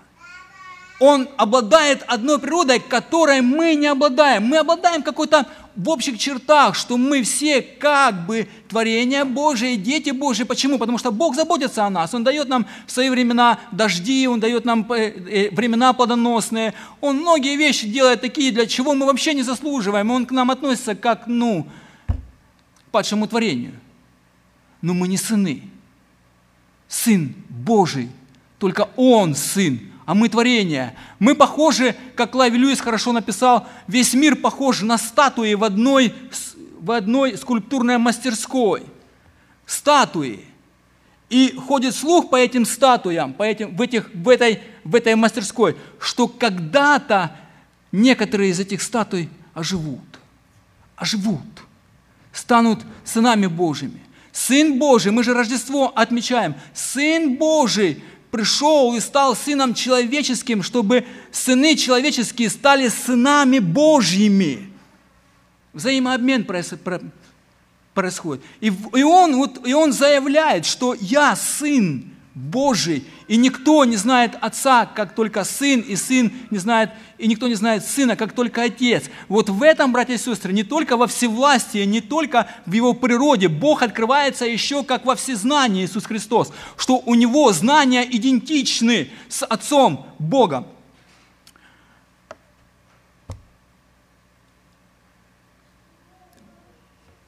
Он 0.99 1.27
обладает 1.35 2.03
одной 2.07 2.39
природой, 2.39 2.79
которой 2.79 3.41
мы 3.41 3.75
не 3.75 3.87
обладаем. 3.87 4.45
Мы 4.45 4.57
обладаем 4.57 5.03
какой-то 5.03 5.45
в 5.75 5.89
общих 5.89 6.17
чертах, 6.17 6.75
что 6.75 6.95
мы 6.95 7.21
все 7.23 7.61
как 7.61 8.25
бы 8.25 8.47
творения 8.69 9.25
Божие, 9.25 9.75
дети 9.75 10.11
Божьи. 10.11 10.45
Почему? 10.45 10.77
Потому 10.77 10.97
что 10.97 11.11
Бог 11.11 11.35
заботится 11.35 11.83
о 11.83 11.89
нас. 11.89 12.13
Он 12.13 12.23
дает 12.23 12.47
нам 12.47 12.65
в 12.87 12.91
свои 12.91 13.09
времена 13.09 13.59
дожди, 13.73 14.25
Он 14.25 14.39
дает 14.39 14.63
нам 14.63 14.89
э, 14.93 15.09
э, 15.09 15.49
времена 15.53 15.91
плодоносные. 15.91 16.73
Он 17.01 17.17
многие 17.17 17.57
вещи 17.57 17.87
делает 17.87 18.21
такие, 18.21 18.53
для 18.53 18.65
чего 18.65 18.93
мы 18.93 19.05
вообще 19.05 19.33
не 19.33 19.43
заслуживаем. 19.43 20.09
Он 20.11 20.25
к 20.25 20.31
нам 20.31 20.49
относится 20.49 20.95
как, 20.95 21.23
ну, 21.27 21.67
падшему 22.91 23.27
творению. 23.27 23.73
Но 24.81 24.93
мы 24.93 25.09
не 25.09 25.17
сыны. 25.17 25.63
Сын 26.87 27.33
Божий, 27.49 28.09
только 28.65 28.89
Он 28.95 29.35
сын, 29.35 29.79
а 30.07 30.15
мы 30.15 30.27
творение. 30.27 30.95
Мы 31.19 31.35
похожи, 31.35 31.95
как 32.15 32.33
Лави 32.33 32.57
Льюис 32.57 32.79
хорошо 32.79 33.11
написал, 33.11 33.67
весь 33.85 34.15
мир 34.15 34.35
похож 34.35 34.81
на 34.81 34.97
статуи 34.97 35.53
в 35.53 35.63
одной, 35.63 36.15
в 36.79 36.89
одной 36.89 37.37
скульптурной 37.37 37.99
мастерской. 37.99 38.81
Статуи. 39.67 40.45
И 41.29 41.55
ходит 41.67 41.93
слух 41.93 42.31
по 42.31 42.37
этим 42.37 42.65
статуям, 42.65 43.33
по 43.33 43.43
этим, 43.43 43.75
в, 43.75 43.81
этих, 43.83 44.09
в, 44.15 44.29
этой, 44.29 44.63
в 44.83 44.95
этой 44.95 45.13
мастерской, 45.13 45.77
что 45.99 46.27
когда-то 46.27 47.35
некоторые 47.91 48.49
из 48.49 48.59
этих 48.59 48.81
статуй 48.81 49.29
оживут. 49.53 49.99
Оживут. 50.95 51.45
Станут 52.33 52.79
сынами 53.03 53.45
Божьими. 53.45 54.01
Сын 54.31 54.79
Божий, 54.79 55.11
мы 55.11 55.23
же 55.23 55.35
Рождество 55.35 55.93
отмечаем. 55.95 56.55
Сын 56.73 57.35
Божий– 57.35 58.03
пришел 58.31 58.95
и 58.95 58.99
стал 58.99 59.35
Сыном 59.35 59.73
Человеческим, 59.73 60.63
чтобы 60.63 61.05
сыны 61.31 61.75
человеческие 61.75 62.49
стали 62.49 62.87
сынами 62.87 63.59
Божьими. 63.59 64.69
Взаимообмен 65.73 66.45
происходит. 66.45 68.43
И, 68.61 68.67
и, 68.67 69.03
он, 69.03 69.35
вот, 69.35 69.65
и 69.67 69.73
он 69.73 69.91
заявляет, 69.93 70.65
что 70.65 70.93
я 70.93 71.35
сын 71.35 72.05
Божий, 72.33 73.05
и 73.27 73.37
никто 73.37 73.85
не 73.85 73.95
знает 73.95 74.35
Отца, 74.41 74.85
как 74.85 75.15
только 75.15 75.43
Сын, 75.43 75.81
и 75.81 75.95
Сын 75.95 76.31
не 76.51 76.57
знает, 76.57 76.91
и 77.17 77.27
никто 77.27 77.47
не 77.47 77.55
знает 77.55 77.85
Сына, 77.85 78.15
как 78.15 78.33
только 78.33 78.63
Отец. 78.63 79.05
Вот 79.27 79.49
в 79.49 79.63
этом, 79.63 79.91
братья 79.91 80.13
и 80.13 80.17
сестры, 80.17 80.53
не 80.53 80.63
только 80.63 80.97
во 80.97 81.07
всевластии, 81.07 81.83
не 81.85 82.01
только 82.01 82.47
в 82.65 82.71
Его 82.73 82.93
природе, 82.93 83.47
Бог 83.47 83.81
открывается 83.81 84.45
еще 84.45 84.83
как 84.83 85.05
во 85.05 85.15
всезнании 85.15 85.85
Иисус 85.85 86.05
Христос, 86.05 86.51
что 86.77 87.01
у 87.05 87.15
Него 87.15 87.51
знания 87.51 88.05
идентичны 88.09 89.09
с 89.27 89.43
Отцом 89.45 90.05
Богом. 90.19 90.67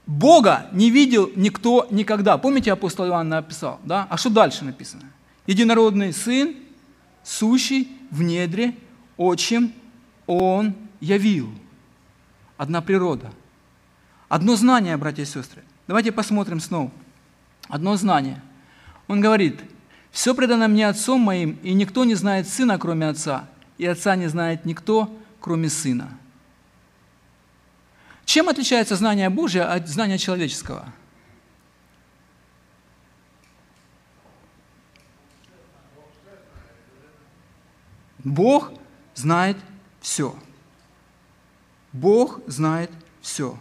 Бога 0.06 0.68
не 0.72 0.90
видел 0.90 1.30
никто 1.36 1.86
никогда. 1.92 2.38
Помните, 2.38 2.72
апостол 2.72 3.06
Иоанн 3.08 3.28
написал? 3.28 3.80
Да? 3.84 4.08
А 4.10 4.18
что 4.18 4.30
дальше 4.30 4.64
написано? 4.64 5.04
Единородный 5.48 6.14
Сын, 6.14 6.56
сущий 7.24 7.90
в 8.12 8.22
недре, 8.22 8.76
отчим 9.16 9.74
Он 10.28 10.76
явил. 11.00 11.50
Одна 12.58 12.82
природа. 12.82 13.32
Одно 14.30 14.56
знание, 14.56 14.98
братья 14.98 15.24
и 15.24 15.26
сестры. 15.26 15.64
Давайте 15.88 16.12
посмотрим 16.12 16.60
снова. 16.60 16.92
Одно 17.70 17.96
знание. 17.96 18.42
Он 19.08 19.22
говорит, 19.22 19.62
«Все 20.12 20.36
предано 20.36 20.68
мне 20.68 20.88
Отцом 20.88 21.22
моим, 21.22 21.58
и 21.64 21.74
никто 21.74 22.04
не 22.04 22.16
знает 22.16 22.48
Сына, 22.48 22.78
кроме 22.78 23.08
Отца, 23.08 23.48
и 23.78 23.86
Отца 23.86 24.16
не 24.16 24.28
знает 24.28 24.66
никто, 24.66 25.16
кроме 25.40 25.70
Сына». 25.70 26.10
Чем 28.26 28.50
отличается 28.50 28.98
знание 28.98 29.30
Божье 29.30 29.64
от 29.64 29.88
знания 29.88 30.18
человеческого? 30.18 30.92
Бог 38.28 38.74
знает 39.16 39.58
все. 40.02 40.36
Бог 41.94 42.42
знает 42.48 42.92
все. 43.22 43.58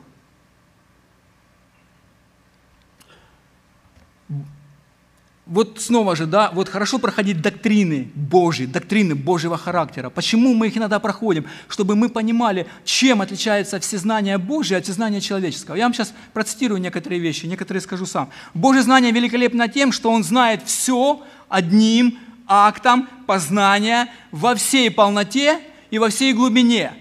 вот 5.46 5.80
снова 5.80 6.16
же, 6.16 6.26
да, 6.26 6.50
вот 6.52 6.68
хорошо 6.68 6.98
проходить 6.98 7.40
доктрины 7.40 8.10
Божьи, 8.16 8.66
доктрины 8.66 9.14
Божьего 9.14 9.56
характера. 9.56 10.10
Почему 10.10 10.54
мы 10.54 10.66
их 10.66 10.76
иногда 10.76 10.98
проходим? 10.98 11.46
Чтобы 11.68 11.94
мы 11.94 12.08
понимали, 12.08 12.66
чем 12.84 13.22
отличается 13.22 13.78
всезнание 13.78 14.38
Божье 14.38 14.76
от 14.76 14.84
всезнания 14.84 15.20
человеческого. 15.20 15.76
Я 15.76 15.84
вам 15.84 15.94
сейчас 15.94 16.12
процитирую 16.32 16.80
некоторые 16.80 17.20
вещи, 17.20 17.46
некоторые 17.46 17.80
скажу 17.80 18.06
сам. 18.06 18.30
Божье 18.54 18.82
знание 18.82 19.12
великолепно 19.12 19.68
тем, 19.68 19.92
что 19.92 20.10
Он 20.10 20.24
знает 20.24 20.64
все 20.64 21.22
одним 21.48 22.18
актом 22.46 23.08
познания 23.26 24.12
во 24.30 24.54
всей 24.54 24.90
полноте 24.90 25.60
и 25.90 25.98
во 25.98 26.08
всей 26.08 26.32
глубине. 26.32 26.92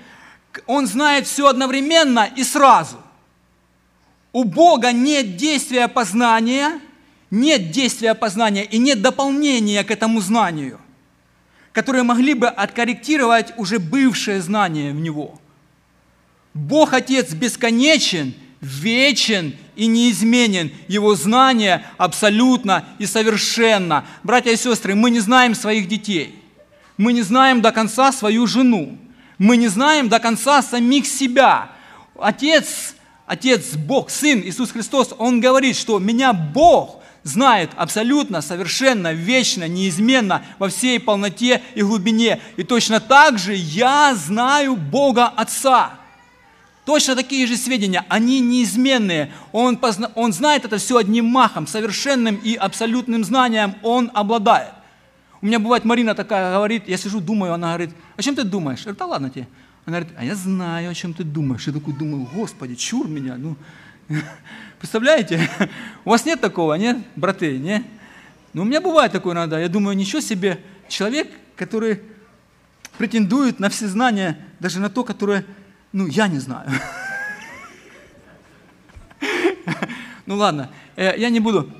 Он 0.68 0.88
знает 0.88 1.28
все 1.28 1.48
одновременно 1.48 2.30
и 2.36 2.44
сразу. 2.44 2.98
У 4.32 4.44
Бога 4.44 4.92
нет 4.92 5.36
действия 5.36 5.88
познания– 5.88 6.80
нет 7.36 7.72
действия 7.72 8.14
познания 8.14 8.64
и 8.64 8.78
нет 8.78 9.02
дополнения 9.02 9.84
к 9.84 9.92
этому 9.92 10.22
знанию, 10.22 10.80
которые 11.72 12.04
могли 12.04 12.34
бы 12.34 12.48
откорректировать 12.48 13.54
уже 13.58 13.80
бывшее 13.80 14.42
знание 14.42 14.92
в 14.94 15.00
него. 15.00 15.40
Бог 16.54 16.94
Отец 16.94 17.34
бесконечен, 17.34 18.34
вечен 18.62 19.56
и 19.76 19.88
неизменен. 19.88 20.72
Его 20.88 21.16
знание 21.16 21.86
абсолютно 21.98 22.86
и 23.00 23.06
совершенно. 23.06 24.06
Братья 24.24 24.52
и 24.52 24.58
сестры, 24.58 24.96
мы 24.96 25.10
не 25.10 25.20
знаем 25.20 25.56
своих 25.56 25.88
детей. 25.88 26.42
Мы 26.98 27.14
не 27.14 27.22
знаем 27.22 27.62
до 27.62 27.72
конца 27.72 28.12
свою 28.12 28.48
жену. 28.48 28.98
Мы 29.38 29.58
не 29.58 29.68
знаем 29.68 30.08
до 30.10 30.20
конца 30.20 30.62
самих 30.62 31.06
себя. 31.06 31.72
Отец, 32.18 32.96
Отец, 33.26 33.76
Бог, 33.76 34.10
Сын, 34.10 34.42
Иисус 34.42 34.72
Христос, 34.72 35.14
Он 35.18 35.42
говорит, 35.42 35.76
что 35.76 36.00
меня 36.00 36.32
Бог 36.32 37.02
знает 37.24 37.72
абсолютно, 37.76 38.42
совершенно, 38.42 39.12
вечно, 39.12 39.68
неизменно, 39.68 40.46
во 40.60 40.70
всей 40.70 41.00
полноте 41.00 41.62
и 41.74 41.82
глубине. 41.82 42.40
И 42.56 42.64
точно 42.64 43.00
так 43.00 43.40
же 43.40 43.54
я 43.56 44.16
знаю 44.16 44.76
Бога 44.76 45.28
Отца. 45.28 46.00
Точно 46.86 47.15
такие 47.15 47.48
же 47.48 47.58
сведения, 47.58 48.06
они 48.10 48.39
неизменные. 48.39 49.32
Он, 49.52 49.78
позна... 49.78 50.12
он 50.15 50.34
знает 50.34 50.65
это 50.65 50.78
все 50.78 50.98
одним 50.98 51.26
махом, 51.26 51.67
совершенным 51.67 52.36
и 52.36 52.56
абсолютным 52.56 53.24
знанием 53.24 53.76
он 53.82 54.12
обладает. 54.13 54.74
У 55.41 55.48
меня 55.48 55.60
бывает 55.60 55.84
Марина 55.86 56.15
такая 56.15 56.54
говорит, 56.54 56.88
я 56.88 56.98
сижу, 56.98 57.19
думаю, 57.19 57.54
она 57.54 57.69
говорит, 57.69 57.91
о 58.15 58.21
чем 58.21 58.36
ты 58.36 58.43
думаешь? 58.43 58.80
Я 58.80 58.93
говорю, 58.93 59.00
да 59.00 59.06
ладно 59.06 59.30
тебе. 59.30 59.48
Она 59.86 60.00
говорит, 60.00 60.17
а 60.17 60.26
я 60.26 60.36
знаю, 60.36 60.89
о 60.89 60.93
чем 60.93 61.13
ты 61.13 61.24
думаешь. 61.24 61.67
Я 61.67 61.74
такой 61.74 61.93
думаю, 61.93 62.28
Господи, 62.34 62.76
чур 62.76 63.08
меня, 63.08 63.36
ну, 63.38 63.56
Представляете? 64.80 65.50
У 66.04 66.12
вас 66.12 66.26
нет 66.26 66.39
такого, 66.39 66.76
нет, 66.76 66.98
браты, 67.15 67.58
нет? 67.58 67.84
Ну, 68.54 68.62
у 68.62 68.65
меня 68.65 68.80
бывает 68.80 69.12
такое 69.12 69.34
иногда. 69.34 69.60
Я 69.60 69.69
думаю, 69.69 69.98
ничего 69.98 70.21
себе, 70.21 70.60
человек 70.88 71.28
которые 71.56 72.02
претендуют 72.98 73.60
на 73.60 73.69
все 73.69 73.88
знания, 73.88 74.38
даже 74.60 74.80
на 74.80 74.89
то, 74.89 75.04
которое, 75.04 75.45
ну, 75.96 76.08
я 76.08 76.28
не 76.28 76.40
знаю. 76.40 76.70
Ну 80.26 80.36
ладно, 80.36 80.70
э, 80.96 81.14
я 81.18 81.30
не 81.30 81.40
буду, 81.40 81.72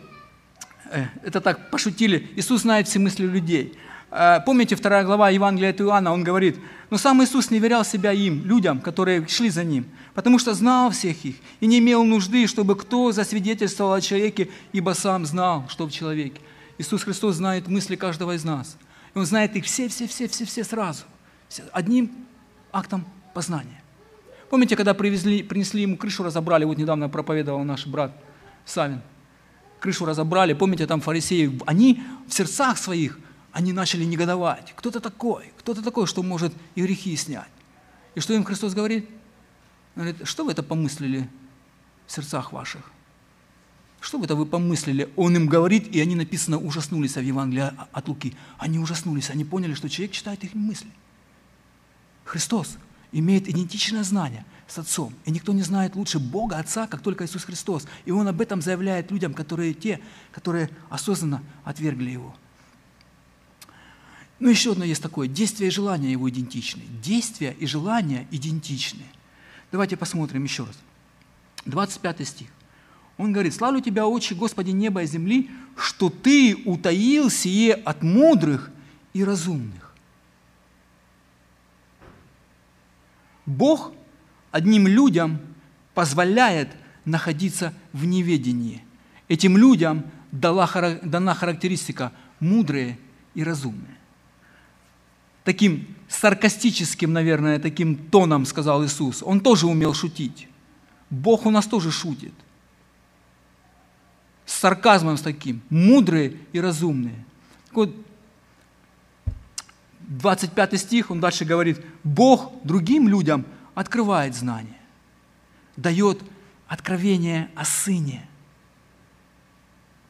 э, 0.92 1.06
это 1.24 1.42
так, 1.42 1.72
пошутили. 1.72 2.30
Иисус 2.36 2.62
знает 2.62 2.88
все 2.88 3.00
мысли 3.00 3.26
людей. 3.26 3.76
Э, 4.12 4.40
помните, 4.46 4.76
вторая 4.76 5.04
глава 5.04 5.32
Евангелия 5.32 5.72
от 5.72 5.82
Иоанна, 5.82 6.14
он 6.14 6.24
говорит, 6.24 6.60
но 6.92 6.98
сам 6.98 7.24
Иисус 7.24 7.50
не 7.52 7.60
верял 7.60 7.84
себя 7.84 8.12
им, 8.14 8.46
людям, 8.46 8.80
которые 8.80 9.28
шли 9.28 9.50
за 9.50 9.64
Ним, 9.64 9.86
потому 10.14 10.40
что 10.40 10.54
знал 10.54 10.92
всех 10.92 11.26
их 11.26 11.36
и 11.60 11.66
не 11.66 11.80
имел 11.80 12.04
нужды, 12.04 12.46
чтобы 12.48 12.76
кто 12.76 13.12
засвидетельствовал 13.12 13.94
о 13.94 14.02
человеке, 14.02 14.50
ибо 14.74 14.92
сам 14.92 15.26
знал, 15.26 15.66
что 15.68 15.88
в 15.88 15.92
человеке. 15.92 16.40
Иисус 16.78 17.04
Христос 17.04 17.36
знает 17.36 17.68
мысли 17.68 17.96
каждого 17.96 18.36
из 18.36 18.46
нас. 18.46 18.78
И 19.14 19.18
Он 19.18 19.26
знает 19.26 19.56
их 19.56 19.66
все-все-все-все-все 19.66 20.64
сразу, 20.64 21.04
одним 21.74 22.12
актом 22.72 23.06
познания. 23.34 23.82
Помните, 24.56 24.78
когда 24.78 24.94
привезли, 24.94 25.44
принесли 25.44 25.82
ему 25.82 25.98
крышу, 25.98 26.24
разобрали, 26.24 26.64
вот 26.64 26.78
недавно 26.78 27.10
проповедовал 27.10 27.66
наш 27.66 27.86
брат 27.86 28.18
Савин, 28.64 29.02
крышу 29.82 30.06
разобрали, 30.06 30.54
помните, 30.54 30.88
там 30.88 31.02
фарисеи, 31.02 31.60
они 31.66 32.02
в 32.26 32.34
сердцах 32.34 32.78
своих 32.78 33.20
они 33.52 33.74
начали 33.74 34.06
негодовать. 34.06 34.74
Кто-то 34.78 35.02
такой, 35.02 35.52
кто-то 35.58 35.82
такой, 35.82 36.08
что 36.08 36.24
может 36.24 36.54
и 36.76 36.84
грехи 36.84 37.18
снять. 37.18 37.50
И 38.16 38.22
что 38.22 38.34
им 38.34 38.46
Христос 38.46 38.74
говорит? 38.74 39.10
Он 39.98 40.04
говорит, 40.04 40.26
что 40.26 40.46
вы 40.46 40.54
это 40.54 40.64
помыслили 40.64 41.28
в 42.08 42.14
сердцах 42.14 42.54
ваших? 42.54 42.90
Что 44.00 44.20
вы 44.20 44.24
это 44.24 44.36
вы 44.36 44.46
помыслили? 44.46 45.10
Он 45.18 45.36
им 45.36 45.48
говорит, 45.48 45.94
и 45.94 46.00
они 46.00 46.16
написано 46.16 46.60
ужаснулись 46.60 47.18
в 47.18 47.22
Евангелии 47.22 47.74
от 47.92 48.08
Луки. 48.08 48.38
Они 48.58 48.80
ужаснулись, 48.80 49.30
они 49.30 49.44
поняли, 49.44 49.74
что 49.74 49.90
человек 49.90 50.14
читает 50.14 50.46
их 50.46 50.54
мысли. 50.54 50.92
Христос 52.24 52.78
имеет 53.20 53.48
идентичное 53.48 54.04
знание 54.04 54.46
с 54.68 54.78
Отцом. 54.78 55.14
И 55.24 55.32
никто 55.32 55.54
не 55.54 55.62
знает 55.62 55.96
лучше 55.96 56.20
Бога, 56.20 56.58
Отца, 56.60 56.86
как 56.86 57.02
только 57.02 57.26
Иисус 57.26 57.46
Христос. 57.46 57.88
И 58.04 58.12
Он 58.12 58.28
об 58.28 58.42
этом 58.42 58.62
заявляет 58.62 59.10
людям, 59.10 59.34
которые 59.34 59.74
те, 59.74 60.02
которые 60.34 60.70
осознанно 60.90 61.42
отвергли 61.64 62.10
Его. 62.10 62.36
Ну, 64.40 64.50
еще 64.50 64.74
одно 64.74 64.84
есть 64.84 65.02
такое. 65.02 65.30
Действие 65.30 65.70
и 65.70 65.72
желание 65.72 66.12
его 66.12 66.30
идентичны. 66.30 66.84
Действия 67.02 67.56
и 67.58 67.66
желания 67.66 68.28
идентичны. 68.32 69.04
Давайте 69.72 69.96
посмотрим 69.96 70.44
еще 70.44 70.66
раз. 70.66 70.78
25 71.66 72.28
стих. 72.28 72.50
Он 73.18 73.32
говорит, 73.32 73.54
«Славлю 73.54 73.80
Тебя, 73.80 74.06
Отче, 74.08 74.36
Господи 74.36 74.72
неба 74.72 75.04
и 75.04 75.08
земли, 75.08 75.50
что 75.78 76.10
Ты 76.10 76.58
утаил 76.66 77.30
сие 77.30 77.76
от 77.76 78.04
мудрых 78.04 78.72
и 79.14 79.24
разумных». 79.24 79.85
Бог 83.46 83.94
одним 84.52 84.88
людям 84.88 85.40
позволяет 85.94 86.70
находиться 87.06 87.74
в 87.94 88.06
неведении. 88.06 88.84
Этим 89.28 89.58
людям 89.58 90.06
дана 90.32 91.34
характеристика 91.34 92.12
«мудрые 92.40 93.00
и 93.34 93.44
разумные» 93.44 93.96
таким 95.46 95.88
саркастическим, 96.10 97.14
наверное, 97.14 97.60
таким 97.60 97.96
тоном 97.96 98.46
сказал 98.46 98.84
Иисус. 98.84 99.24
Он 99.24 99.40
тоже 99.40 99.68
умел 99.68 99.94
шутить. 99.94 100.50
Бог 101.10 101.46
у 101.46 101.52
нас 101.52 101.68
тоже 101.68 101.92
шутит. 101.92 102.34
С 104.46 104.56
сарказмом 104.56 105.18
с 105.18 105.22
таким. 105.22 105.62
Мудрые 105.70 106.38
и 106.52 106.60
разумные. 106.60 107.24
Так 107.68 107.76
вот, 107.76 107.96
25 110.08 110.80
стих, 110.80 111.12
он 111.12 111.20
дальше 111.20 111.46
говорит, 111.46 111.84
Бог 112.04 112.54
другим 112.64 113.08
людям 113.08 113.46
открывает 113.74 114.36
знания, 114.36 114.80
дает 115.78 116.22
откровение 116.68 117.50
о 117.56 117.66
Сыне. 117.66 118.28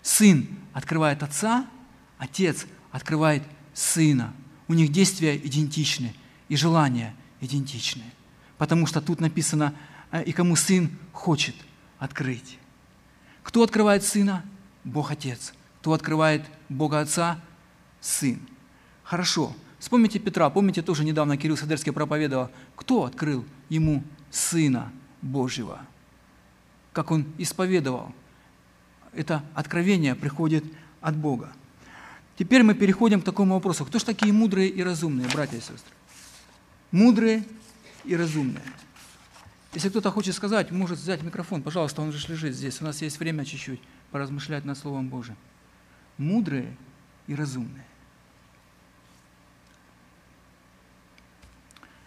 Сын 0.01 0.47
открывает 0.73 1.23
Отца, 1.23 1.65
Отец 2.17 2.65
открывает 2.91 3.43
Сына– 3.73 4.33
у 4.67 4.73
них 4.73 4.91
действия 4.91 5.37
идентичны 5.37 6.13
и 6.49 6.55
желания 6.55 7.15
идентичны. 7.41 8.03
Потому 8.57 8.87
что 8.87 9.01
тут 9.01 9.19
написано, 9.19 9.75
«А, 10.11 10.21
и 10.21 10.31
кому 10.31 10.55
Сын 10.55 10.89
хочет 11.11 11.55
открыть. 11.99 12.57
Кто 13.43 13.63
открывает 13.63 14.03
Сына? 14.03 14.43
Бог 14.83 15.11
Отец. 15.11 15.53
Кто 15.81 15.93
открывает 15.93 16.45
Бога 16.69 17.01
Отца? 17.01 17.39
Сын. 18.01 18.39
Хорошо. 19.03 19.55
Вспомните 19.79 20.19
Петра, 20.19 20.49
помните, 20.49 20.81
тоже 20.81 21.03
недавно 21.03 21.37
Кирилл 21.37 21.57
Садерский 21.57 21.91
проповедовал, 21.91 22.49
кто 22.75 23.03
открыл 23.03 23.45
ему 23.69 24.03
Сына 24.31 24.91
Божьего? 25.21 25.81
Как 26.93 27.11
он 27.11 27.25
исповедовал. 27.37 28.13
Это 29.13 29.43
откровение 29.53 30.15
приходит 30.15 30.63
от 31.01 31.15
Бога. 31.15 31.51
Теперь 32.37 32.63
мы 32.63 32.73
переходим 32.73 33.21
к 33.21 33.25
такому 33.25 33.53
вопросу. 33.55 33.85
Кто 33.85 33.99
же 33.99 34.05
такие 34.05 34.33
мудрые 34.33 34.69
и 34.69 34.83
разумные, 34.83 35.27
братья 35.27 35.57
и 35.57 35.61
сестры? 35.61 35.93
Мудрые 36.91 37.45
и 38.03 38.15
разумные. 38.15 38.63
Если 39.73 39.89
кто-то 39.89 40.09
хочет 40.11 40.35
сказать, 40.35 40.71
может 40.71 40.99
взять 40.99 41.21
микрофон, 41.21 41.61
пожалуйста, 41.61 42.01
он 42.01 42.11
же 42.11 42.27
лежит 42.29 42.55
здесь. 42.55 42.81
У 42.81 42.85
нас 42.85 43.01
есть 43.01 43.19
время 43.19 43.43
чуть-чуть 43.43 43.81
поразмышлять 44.11 44.63
над 44.63 44.77
Словом 44.77 45.09
Божьим. 45.09 45.35
Мудрые 46.17 46.75
и 47.27 47.35
разумные. 47.35 47.85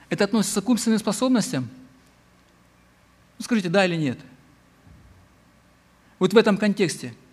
Это 0.08 0.24
относится 0.24 0.62
к 0.62 0.68
умственным 0.68 0.98
способностям? 0.98 1.68
Ну, 3.38 3.44
скажите, 3.44 3.68
да 3.68 3.84
или 3.84 3.96
нет? 3.96 4.18
Вот 6.18 6.32
в 6.32 6.36
этом 6.36 6.56
контексте– 6.56 7.14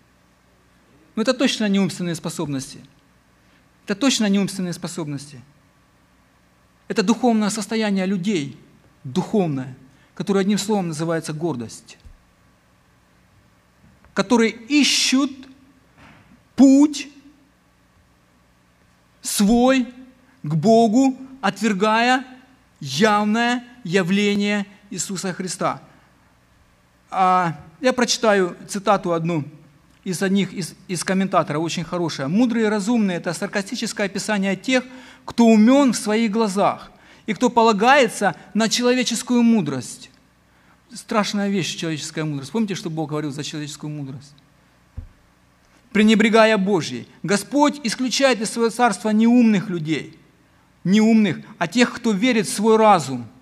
но 1.16 1.22
это 1.22 1.32
точно 1.32 1.66
не 1.66 1.80
умственные 1.80 2.14
способности. 2.14 2.78
Это 3.84 3.98
точно 3.98 4.26
не 4.26 4.38
умственные 4.38 4.74
способности. 4.74 5.40
Это 6.88 7.02
духовное 7.02 7.48
состояние 7.48 8.04
людей, 8.04 8.60
духовное, 9.02 9.74
которое 10.14 10.40
одним 10.40 10.58
словом 10.58 10.88
называется 10.88 11.32
гордость. 11.32 11.96
Которые 14.12 14.50
ищут 14.50 15.32
путь 16.54 17.08
свой 19.22 19.86
к 20.42 20.54
Богу, 20.54 21.16
отвергая 21.40 22.26
явное 22.80 23.64
явление 23.84 24.66
Иисуса 24.90 25.32
Христа. 25.32 25.82
А 27.10 27.58
я 27.80 27.92
прочитаю 27.92 28.56
цитату 28.68 29.12
одну 29.12 29.44
из 30.04 30.22
одних 30.22 30.52
из, 30.52 30.74
из 30.86 31.02
комментаторов, 31.02 31.62
очень 31.62 31.82
хорошая. 31.82 32.28
«Мудрые 32.28 32.66
и 32.66 32.68
разумные– 32.68 33.16
это 33.18 33.32
саркастическое 33.32 34.06
описание 34.06 34.54
тех, 34.54 34.84
кто 35.24 35.46
умен 35.46 35.92
в 35.92 35.96
своих 35.96 36.30
глазах 36.30 36.92
и 37.26 37.34
кто 37.34 37.50
полагается 37.50 38.36
на 38.54 38.68
человеческую 38.68 39.42
мудрость». 39.42 40.10
Страшная 40.94 41.48
вещь– 41.48 41.74
человеческая 41.76 42.24
мудрость. 42.24 42.52
Помните, 42.52 42.76
что 42.76 42.88
Бог 42.88 43.10
говорил 43.10 43.32
за 43.32 43.42
человеческую 43.42 43.90
мудрость? 43.90 44.32
Пренебрегая 45.90 46.56
Божьей. 46.56 47.08
Господь 47.24 47.80
исключает 47.82 48.40
из 48.40 48.50
своего 48.50 48.70
царства 48.70 49.10
неумных 49.10 49.68
людей, 49.68 50.16
неумных, 50.86 51.38
а 51.58 51.68
тех, 51.68 51.92
кто 51.92 52.12
верит 52.12 52.46
в 52.46 52.54
свой 52.54 52.76
разум– 52.76 53.26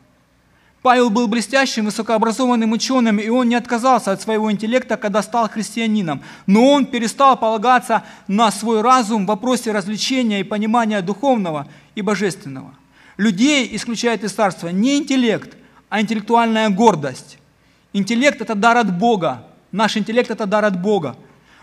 Павел 0.84 1.08
был 1.08 1.28
блестящим, 1.28 1.86
высокообразованным 1.86 2.72
ученым, 2.72 3.16
и 3.16 3.30
он 3.30 3.48
не 3.48 3.54
отказался 3.54 4.12
от 4.12 4.20
своего 4.20 4.52
интеллекта, 4.52 4.98
когда 4.98 5.22
стал 5.22 5.48
христианином. 5.48 6.20
Но 6.46 6.72
он 6.72 6.84
перестал 6.84 7.38
полагаться 7.38 8.04
на 8.28 8.50
свой 8.50 8.82
разум 8.82 9.24
в 9.24 9.28
вопросе 9.28 9.72
развлечения 9.72 10.40
и 10.40 10.44
понимания 10.44 11.00
духовного 11.00 11.66
и 11.94 12.02
божественного. 12.02 12.74
Людей 13.16 13.66
исключает 13.74 14.24
из 14.24 14.32
царства 14.32 14.68
не 14.68 14.98
интеллект, 14.98 15.56
а 15.88 16.02
интеллектуальная 16.02 16.68
гордость. 16.68 17.38
Интеллект– 17.94 18.38
это 18.42 18.54
дар 18.54 18.76
от 18.76 18.94
Бога. 18.98 19.46
Наш 19.72 19.96
интеллект– 19.96 20.30
это 20.30 20.44
дар 20.44 20.66
от 20.66 20.78
Бога. 20.78 21.16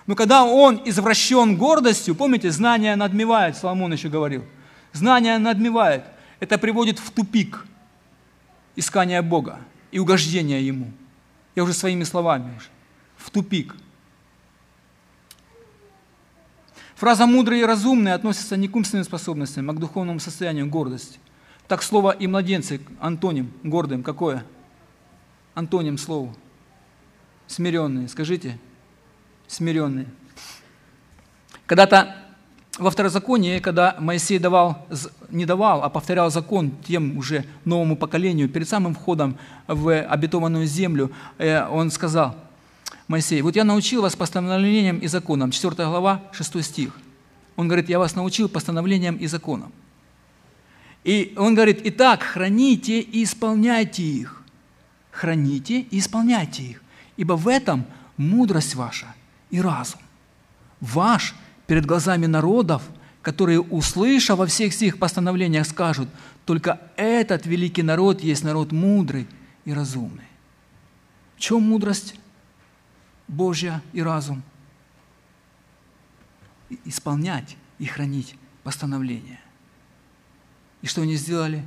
Но 0.07 0.15
когда 0.15 0.45
он 0.45 0.81
извращен 0.83 1.57
гордостью, 1.57 2.15
помните, 2.15 2.49
знание 2.49 2.95
надмевает, 2.95 3.55
Соломон 3.55 3.93
еще 3.93 4.09
говорил. 4.09 4.45
Знание 4.93 5.37
надмевает. 5.37 6.03
Это 6.39 6.57
приводит 6.57 6.99
в 6.99 7.11
тупик– 7.11 7.65
искания 8.75 9.21
Бога 9.21 9.59
и 9.91 9.99
угождения 9.99 10.61
Ему. 10.61 10.91
Я 11.55 11.63
уже 11.63 11.73
своими 11.73 12.03
словами, 12.03 12.59
в 13.17 13.29
тупик. 13.29 13.75
Фраза 16.95 17.25
«мудрый 17.25 17.61
и 17.61 17.65
разумный» 17.65 18.13
относится 18.13 18.55
не 18.55 18.67
к 18.67 18.75
умственным 18.75 19.03
способностям, 19.03 19.69
а 19.69 19.73
к 19.73 19.79
духовному 19.79 20.19
состоянию 20.19 20.67
гордости. 20.67 21.19
Так 21.67 21.81
слово 21.83 22.11
«и 22.11 22.27
младенцы» 22.27 22.79
антоним 22.99 23.51
гордым 23.63 24.03
какое? 24.03 24.45
Антоним 25.55 25.97
слову. 25.97 26.35
Смиренные. 27.47 28.07
Скажите. 28.07 28.57
Смиренные. 29.47 30.07
Когда-то 31.65 32.15
во 32.79 32.89
второзаконии, 32.89 33.59
когда 33.59 33.95
Моисей 33.99 34.39
давал, 34.39 34.87
не 35.29 35.45
давал, 35.45 35.83
а 35.83 35.89
повторял 35.89 36.31
закон 36.31 36.71
тем 36.87 37.17
уже 37.17 37.45
новому 37.65 37.97
поколению, 37.97 38.49
перед 38.49 38.67
самым 38.67 38.95
входом 38.95 39.37
в 39.67 40.01
обетованную 40.01 40.65
землю, 40.65 41.11
э, 41.37 41.67
он 41.67 41.91
сказал, 41.91 42.35
Моисей, 43.07 43.41
вот 43.41 43.55
я 43.55 43.65
научил 43.65 44.01
вас 44.01 44.15
постановлениям 44.15 44.99
и 44.99 45.07
законам, 45.07 45.51
4 45.51 45.75
глава, 45.75 46.21
6 46.31 46.63
стих. 46.63 46.97
Он 47.57 47.67
говорит, 47.67 47.89
я 47.89 47.99
вас 47.99 48.15
научил 48.15 48.47
постановлениям 48.47 49.17
и 49.17 49.27
законам. 49.27 49.71
И 51.03 51.33
он 51.35 51.55
говорит, 51.55 51.81
итак, 51.83 52.23
храните 52.23 53.01
и 53.01 53.23
исполняйте 53.23 54.03
их. 54.03 54.41
Храните 55.11 55.81
и 55.81 55.99
исполняйте 55.99 56.63
их, 56.63 56.83
ибо 57.17 57.33
в 57.33 57.47
этом 57.47 57.85
мудрость 58.15 58.75
ваша 58.75 59.07
и 59.49 59.59
разум. 59.59 59.99
Ваш 60.79 61.35
перед 61.71 61.85
глазами 61.85 62.25
народов, 62.25 62.81
которые, 63.21 63.61
услышав 63.61 64.39
во 64.39 64.45
всех 64.45 64.73
сих 64.73 64.99
постановлениях, 64.99 65.65
скажут, 65.65 66.09
только 66.45 66.81
этот 66.97 67.45
великий 67.45 67.81
народ 67.81 68.19
есть 68.19 68.43
народ 68.43 68.73
мудрый 68.73 69.25
и 69.63 69.71
разумный. 69.71 70.25
В 71.37 71.39
чем 71.39 71.63
мудрость 71.63 72.15
Божья 73.29 73.81
и 73.93 74.03
разум? 74.03 74.43
Исполнять 76.83 77.55
и 77.79 77.85
хранить 77.85 78.35
постановления. 78.63 79.39
И 80.81 80.87
что 80.87 81.03
они 81.03 81.15
сделали? 81.15 81.63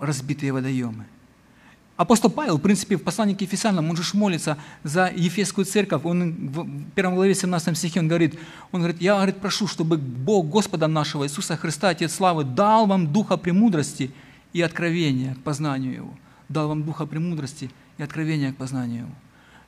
Разбитые 0.00 0.52
водоемы– 0.52 1.04
Апостол 1.98 2.30
Павел, 2.30 2.58
в 2.58 2.60
принципе, 2.60 2.96
в 2.96 3.02
послании 3.02 3.34
к 3.34 3.40
Ефесянам, 3.40 3.90
он 3.90 3.96
же 3.96 4.04
молится 4.16 4.56
за 4.84 5.08
Ефесскую 5.08 5.64
церковь. 5.64 6.02
Он 6.04 6.48
в 6.48 6.90
первом 6.92 7.16
главе 7.16 7.34
17 7.34 7.76
стихе 7.76 7.98
он 7.98 8.06
говорит, 8.06 8.38
он 8.70 8.82
говорит, 8.82 9.02
я 9.02 9.16
говорит, 9.16 9.38
прошу, 9.38 9.66
чтобы 9.66 9.98
Бог 9.98 10.48
Господа 10.48 10.86
нашего 10.86 11.24
Иисуса 11.24 11.56
Христа, 11.56 11.88
Отец 11.88 12.14
Славы, 12.14 12.44
дал 12.44 12.86
вам 12.86 13.12
духа 13.12 13.36
премудрости 13.36 14.12
и 14.52 14.62
откровения 14.62 15.34
к 15.34 15.40
познанию 15.40 15.92
Его. 15.92 16.18
Дал 16.48 16.68
вам 16.68 16.84
духа 16.84 17.04
премудрости 17.04 17.68
и 17.98 18.02
откровения 18.04 18.52
к 18.52 18.56
познанию 18.56 19.00
Его. 19.00 19.14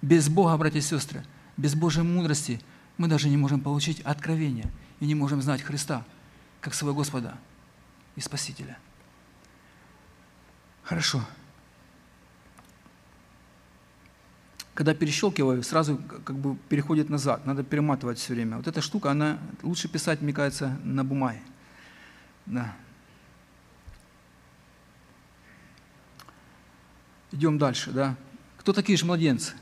Без 0.01 0.29
Бога, 0.29 0.57
братья 0.57 0.79
и 0.79 0.83
сестры, 0.83 1.25
без 1.57 1.75
Божьей 1.75 2.05
мудрости 2.05 2.61
мы 2.97 3.09
даже 3.09 3.29
не 3.29 3.39
можем 3.39 3.61
получить 3.61 4.03
откровения 4.03 4.71
и 5.01 5.05
не 5.05 5.17
можем 5.17 5.43
знать 5.43 5.63
Христа 5.63 6.05
как 6.61 6.75
своего 6.75 6.95
Господа 6.95 7.35
и 8.15 8.21
Спасителя. 8.21 8.79
Хорошо. 10.85 11.25
Когда 14.81 14.95
перещелкиваю, 14.95 15.63
сразу 15.63 15.99
как 16.25 16.37
бы 16.37 16.57
переходит 16.71 17.11
назад, 17.11 17.45
надо 17.45 17.63
перематывать 17.63 18.17
все 18.17 18.33
время. 18.33 18.57
Вот 18.57 18.67
эта 18.67 18.81
штука, 18.81 19.11
она 19.11 19.39
лучше 19.63 19.89
писать, 19.89 20.23
мне 20.23 20.33
кажется, 20.33 20.79
на 20.85 21.05
бумаге. 21.05 21.43
Да. 22.47 22.75
Идем 27.31 27.59
дальше, 27.59 27.91
да. 27.91 28.17
Кто 28.57 28.73
такие 28.73 28.97
же 28.97 29.05
младенцы? 29.05 29.53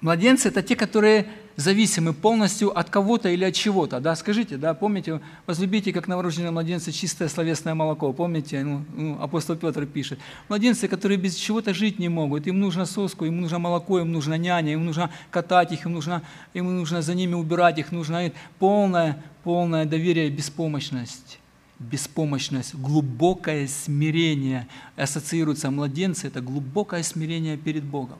Младенцы– 0.00 0.48
это 0.50 0.62
те, 0.62 0.76
которые 0.76 1.30
зависимы 1.56 2.12
полностью 2.12 2.76
от 2.76 2.90
кого-то 2.90 3.28
или 3.28 3.44
от 3.44 3.54
чего-то. 3.54 4.00
Да? 4.00 4.16
Скажите, 4.16 4.56
да, 4.56 4.74
помните, 4.74 5.20
возлюбите, 5.46 5.92
как 5.92 6.08
новорожденные 6.08 6.50
младенцы, 6.50 6.92
чистое 6.92 7.28
словесное 7.28 7.74
молоко. 7.74 8.12
Помните, 8.12 8.62
ну, 8.64 8.84
ну, 8.94 9.22
апостол 9.22 9.56
Петр 9.56 9.86
пишет. 9.86 10.18
Младенцы, 10.48 10.88
которые 10.88 11.18
без 11.18 11.34
чего-то 11.34 11.74
жить 11.74 11.98
не 11.98 12.08
могут. 12.08 12.46
Им 12.46 12.60
нужно 12.60 12.86
соску, 12.86 13.24
им 13.24 13.40
нужно 13.40 13.58
молоко, 13.58 14.00
им 14.00 14.12
нужно 14.12 14.34
няня, 14.34 14.72
им 14.72 14.84
нужно 14.84 15.10
катать 15.30 15.72
их, 15.72 15.86
им 15.86 15.92
нужно, 15.92 16.22
им 16.54 16.76
нужно 16.76 17.02
за 17.02 17.14
ними 17.14 17.34
убирать, 17.34 17.78
их 17.78 17.92
нужно 17.92 18.32
полное, 18.58 19.22
полное 19.42 19.84
доверие 19.84 20.28
и 20.28 20.30
беспомощность 20.30 21.38
беспомощность, 21.78 22.74
глубокое 22.74 23.66
смирение. 23.66 24.68
Ассоциируются 24.96 25.70
младенцы– 25.70 26.26
это 26.28 26.40
глубокое 26.40 27.02
смирение 27.02 27.56
перед 27.56 27.84
Богом. 27.84 28.18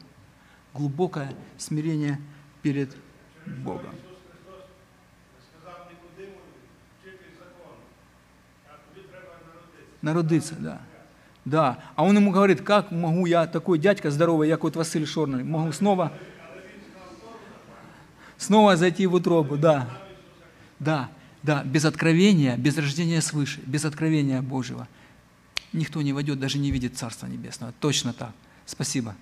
Глубокое 0.75 1.33
смирение 1.57 2.19
перед 2.63 2.97
Бога. 3.47 3.91
Народиться, 10.03 10.55
да. 10.59 10.83
Да. 11.45 11.79
А 11.97 12.05
он 12.05 12.17
ему 12.17 12.31
говорит, 12.31 12.63
как 12.63 12.91
могу 12.91 13.27
я, 13.27 13.47
такой 13.47 13.79
дядька 13.79 14.11
здоровый, 14.11 14.49
як 14.49 14.63
вот 14.63 14.77
Василий 14.77 15.07
Шорный, 15.07 15.45
могу 15.45 15.73
снова, 15.73 16.13
снова 18.37 18.77
зайти 18.77 19.07
в 19.07 19.15
утробу, 19.15 19.57
да. 19.57 19.89
Да, 20.79 21.09
да, 21.43 21.63
без 21.65 21.85
откровения, 21.85 22.57
без 22.57 22.77
рождения 22.77 23.21
свыше, 23.21 23.61
без 23.67 23.85
откровения 23.85 24.43
Божьего. 24.43 24.89
Никто 25.73 26.03
не 26.03 26.13
войдет, 26.13 26.39
даже 26.39 26.59
не 26.59 26.71
видит 26.71 26.97
Царства 26.97 27.27
Небесного. 27.27 27.73
Точно 27.81 28.13
так. 28.13 28.33
Спасибо. 28.67 29.15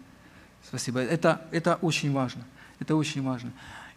Спасибо. 0.66 1.00
Это, 1.00 1.42
это 1.50 1.76
очень 1.76 2.12
важно. 2.12 2.42
Это 2.78 2.94
очень 2.96 3.22
важно. 3.22 3.52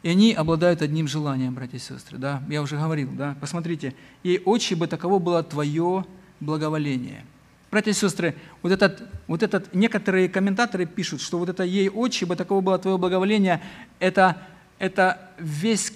И 0.06 0.10
они 0.10 0.34
обладают 0.34 0.84
одним 0.84 1.08
желанием, 1.08 1.56
братья 1.56 1.78
и 1.78 1.80
сестры. 1.80 2.20
Да? 2.20 2.44
Я 2.48 2.62
уже 2.62 2.78
говорил, 2.78 3.10
да? 3.14 3.36
посмотрите. 3.42 3.96
«И 4.22 4.40
отче 4.46 4.76
бы 4.76 4.86
таково 4.86 5.18
было 5.18 5.42
твое 5.42 6.06
благоволение». 6.40 7.26
Братья 7.72 7.90
и 7.90 7.96
сестры, 7.96 8.36
вот 8.62 8.72
этот, 8.72 9.02
вот 9.26 9.42
этот, 9.42 9.74
некоторые 9.74 10.30
комментаторы 10.30 10.86
пишут, 10.86 11.22
что 11.22 11.40
вот 11.40 11.50
это 11.50 11.64
«ей 11.64 11.90
отче 11.90 12.28
бы 12.28 12.36
таково 12.36 12.62
было 12.62 12.78
твое 12.78 13.00
благоволение» 13.00 13.64
это, 13.98 14.40
это 14.78 15.32
весь, 15.40 15.92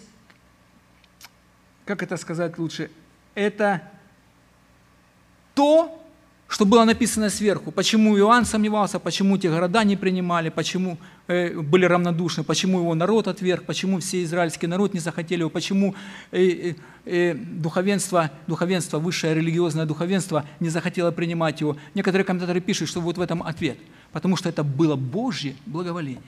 как 1.85 2.01
это 2.01 2.17
сказать 2.17 2.57
лучше, 2.57 2.89
это 3.35 3.83
то, 5.53 5.98
что 6.49 6.65
было 6.65 6.83
написано 6.83 7.29
сверху. 7.29 7.71
Почему 7.71 8.17
Иоанн 8.17 8.43
сомневался, 8.43 8.99
почему 8.99 9.37
те 9.37 9.49
города 9.49 9.83
не 9.83 9.95
принимали, 9.95 10.49
почему 10.49 10.97
э, 11.27 11.59
были 11.59 11.85
равнодушны, 11.85 12.43
почему 12.43 12.79
его 12.79 12.95
народ 12.95 13.27
отверг, 13.27 13.65
почему 13.65 13.99
все 13.99 14.23
израильский 14.23 14.65
народ 14.65 14.95
не 14.95 14.99
захотели 14.99 15.41
его, 15.41 15.51
почему 15.51 15.93
э, 16.31 16.41
э, 16.41 16.75
э, 17.05 17.33
духовенство, 17.35 18.31
духовенство, 18.47 18.97
высшее 18.97 19.35
религиозное 19.35 19.85
духовенство 19.85 20.43
не 20.59 20.69
захотело 20.69 21.11
принимать 21.11 21.61
его. 21.61 21.77
Некоторые 21.93 22.25
комментаторы 22.25 22.61
пишут, 22.61 22.89
что 22.89 22.99
вот 22.99 23.17
в 23.17 23.21
этом 23.21 23.43
ответ. 23.43 23.77
Потому 24.11 24.35
что 24.35 24.49
это 24.49 24.63
было 24.63 24.95
Божье 24.95 25.55
благоволение. 25.67 26.23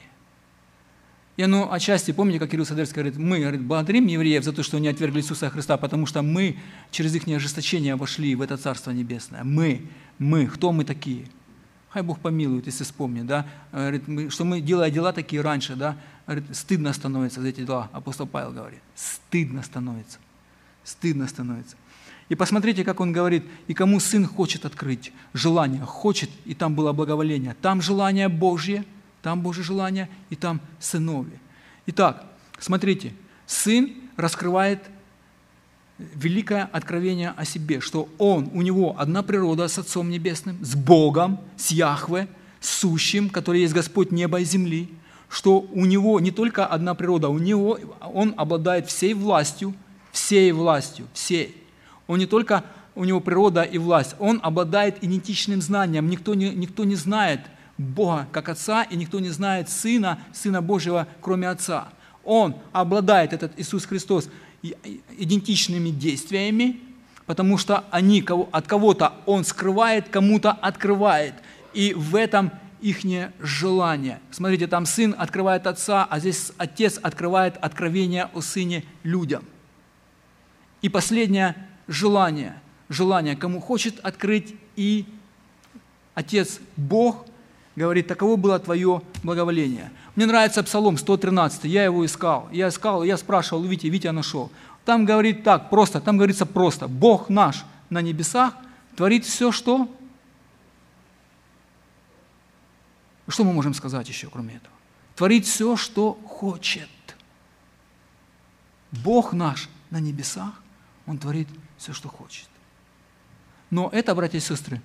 И 1.42 1.44
оно 1.44 1.74
отчасти, 1.74 2.12
помните, 2.12 2.38
как 2.38 2.52
Кирилл 2.52 2.68
Садерский 2.68 2.98
говорит, 2.98 3.18
мы 3.18 3.40
говорит, 3.40 3.62
благодарим 3.62 4.06
евреев 4.06 4.44
за 4.44 4.54
то, 4.54 4.62
что 4.62 4.78
они 4.78 4.88
отвергли 4.88 5.22
Иисуса 5.22 5.50
Христа, 5.50 5.76
потому 5.76 6.06
что 6.06 6.22
мы 6.22 6.58
через 6.92 7.16
их 7.16 7.28
ожесточение 7.28 7.96
вошли 7.96 8.36
в 8.36 8.42
это 8.42 8.58
Царство 8.58 8.92
Небесное. 8.92 9.44
Мы, 9.44 9.88
мы, 10.20 10.46
кто 10.46 10.72
мы 10.72 10.86
такие? 10.86 11.26
Хай 11.90 12.04
Бог 12.04 12.20
помилует, 12.20 12.68
если 12.68 12.84
вспомнит, 12.84 13.26
да? 13.26 13.48
Говорит, 13.72 14.32
что 14.32 14.46
мы, 14.46 14.62
делая 14.62 14.92
дела 14.92 15.14
такие 15.14 15.42
раньше, 15.42 15.76
да? 15.76 15.98
Говорит, 16.28 16.56
стыдно 16.56 16.94
становится 16.94 17.42
за 17.42 17.48
эти 17.48 17.62
дела, 17.62 17.90
апостол 17.92 18.28
Павел 18.28 18.52
говорит. 18.52 18.82
Стыдно 18.94 19.64
становится. 19.64 20.20
Стыдно 20.84 21.28
становится. 21.28 21.76
И 22.30 22.36
посмотрите, 22.36 22.84
как 22.84 23.00
он 23.00 23.14
говорит, 23.14 23.46
и 23.68 23.74
кому 23.74 24.00
сын 24.00 24.28
хочет 24.28 24.64
открыть 24.64 25.12
желание, 25.34 25.82
хочет, 25.82 26.30
и 26.46 26.54
там 26.54 26.76
было 26.76 26.94
благоволение. 26.94 27.56
Там 27.64 27.82
желание 27.82 28.30
Божье– 28.30 28.86
там 29.22 29.42
Божье 29.42 29.64
желание, 29.64 30.10
и 30.30 30.36
там 30.36 30.62
сыновья. 30.80 31.38
Итак, 31.88 32.26
смотрите, 32.60 33.14
сын 33.46 33.94
раскрывает 34.18 34.80
великое 35.98 36.70
откровение 36.72 37.34
о 37.38 37.46
себе, 37.46 37.80
что 37.80 38.10
он, 38.18 38.50
у 38.54 38.62
него 38.62 38.96
одна 38.98 39.22
природа 39.22 39.68
с 39.68 39.78
Отцом 39.78 40.10
Небесным, 40.10 40.58
с 40.64 40.76
Богом, 40.76 41.40
с 41.58 41.72
Яхве, 41.72 42.28
сущим, 42.60 43.30
который 43.30 43.62
есть 43.62 43.74
Господь 43.74 44.12
неба 44.12 44.40
и 44.40 44.44
земли, 44.44 44.90
что 45.30 45.60
у 45.60 45.86
него 45.86 46.20
не 46.20 46.32
только 46.32 46.66
одна 46.66 46.96
природа, 46.96 47.30
у 47.30 47.38
него, 47.38 47.80
он 48.14 48.34
обладает 48.38 48.88
всей 48.88 49.14
властью, 49.14 49.74
всей 50.12 50.52
властью, 50.52 51.08
всей. 51.14 51.56
Он 52.08 52.20
не 52.20 52.26
только, 52.26 52.66
у 52.96 53.06
него 53.06 53.22
природа 53.22 53.62
и 53.62 53.78
власть, 53.78 54.16
он 54.20 54.40
обладает 54.44 55.04
идентичным 55.04 55.62
знанием, 55.62 56.10
никто 56.10 56.34
не, 56.34 56.50
никто 56.50 56.84
не 56.84 56.96
знает– 56.96 57.42
Бога 57.82 58.28
как 58.32 58.50
Отца, 58.50 58.84
и 58.84 58.96
никто 58.96 59.20
не 59.20 59.30
знает 59.30 59.70
Сына, 59.70 60.20
Сына 60.34 60.62
Божьего, 60.62 61.08
кроме 61.22 61.50
Отца. 61.50 61.90
Он 62.24 62.56
обладает, 62.72 63.34
этот 63.34 63.60
Иисус 63.60 63.86
Христос, 63.86 64.30
идентичными 65.18 65.90
действиями, 65.90 66.80
потому 67.26 67.58
что 67.58 67.86
они, 67.90 68.24
от 68.52 68.68
кого-то 68.68 69.14
Он 69.26 69.44
скрывает, 69.44 70.10
кому-то 70.10 70.52
открывает. 70.52 71.34
И 71.74 71.94
в 71.94 72.16
этом 72.16 72.52
их 72.82 73.00
желание. 73.40 74.20
Смотрите, 74.32 74.68
там 74.68 74.86
сын 74.86 75.16
открывает 75.18 75.68
отца, 75.68 76.06
а 76.10 76.20
здесь 76.20 76.52
отец 76.58 77.00
открывает 77.02 77.58
откровение 77.58 78.30
о 78.34 78.42
сыне 78.42 78.84
людям. 79.04 79.44
И 80.82 80.90
последнее 80.90 81.56
желание. 81.88 82.60
Желание, 82.90 83.36
кому 83.36 83.62
хочет 83.62 84.00
открыть 84.00 84.56
и 84.76 85.06
Отец 86.14 86.60
Бог 86.76 87.26
говорит, 87.76 88.08
таково 88.08 88.36
было 88.36 88.60
твое 88.60 89.02
благоволение. 89.24 89.92
Мне 90.16 90.26
нравится 90.26 90.64
Псалом 90.64 90.98
113, 90.98 91.64
я 91.66 91.86
его 91.86 92.06
искал. 92.06 92.50
Я 92.52 92.70
искал, 92.70 93.04
я 93.04 93.18
спрашивал, 93.18 93.64
Витя, 93.64 93.88
Витя 93.88 94.10
нашел. 94.10 94.52
Там 94.86 95.06
говорит 95.06 95.44
так, 95.44 95.70
просто, 95.70 96.02
там 96.02 96.18
говорится 96.18 96.46
просто. 96.46 96.88
Бог 96.88 97.30
наш 97.30 97.64
на 97.90 98.02
небесах 98.02 98.54
творит 98.96 99.26
все, 99.26 99.52
что? 99.52 99.88
Что 103.28 103.44
мы 103.44 103.54
можем 103.54 103.74
сказать 103.74 104.10
еще, 104.10 104.30
кроме 104.30 104.56
этого? 104.56 104.74
Творит 105.16 105.46
все, 105.46 105.78
что 105.78 106.14
хочет. 106.28 106.90
Бог 108.92 109.32
наш 109.34 109.70
на 109.90 110.00
небесах, 110.00 110.62
Он 111.06 111.18
творит 111.18 111.48
все, 111.78 111.94
что 111.94 112.10
хочет. 112.10 112.50
Но 113.70 113.90
это, 113.94 114.14
братья 114.14 114.38
и 114.38 114.42
сестры, 114.42 114.82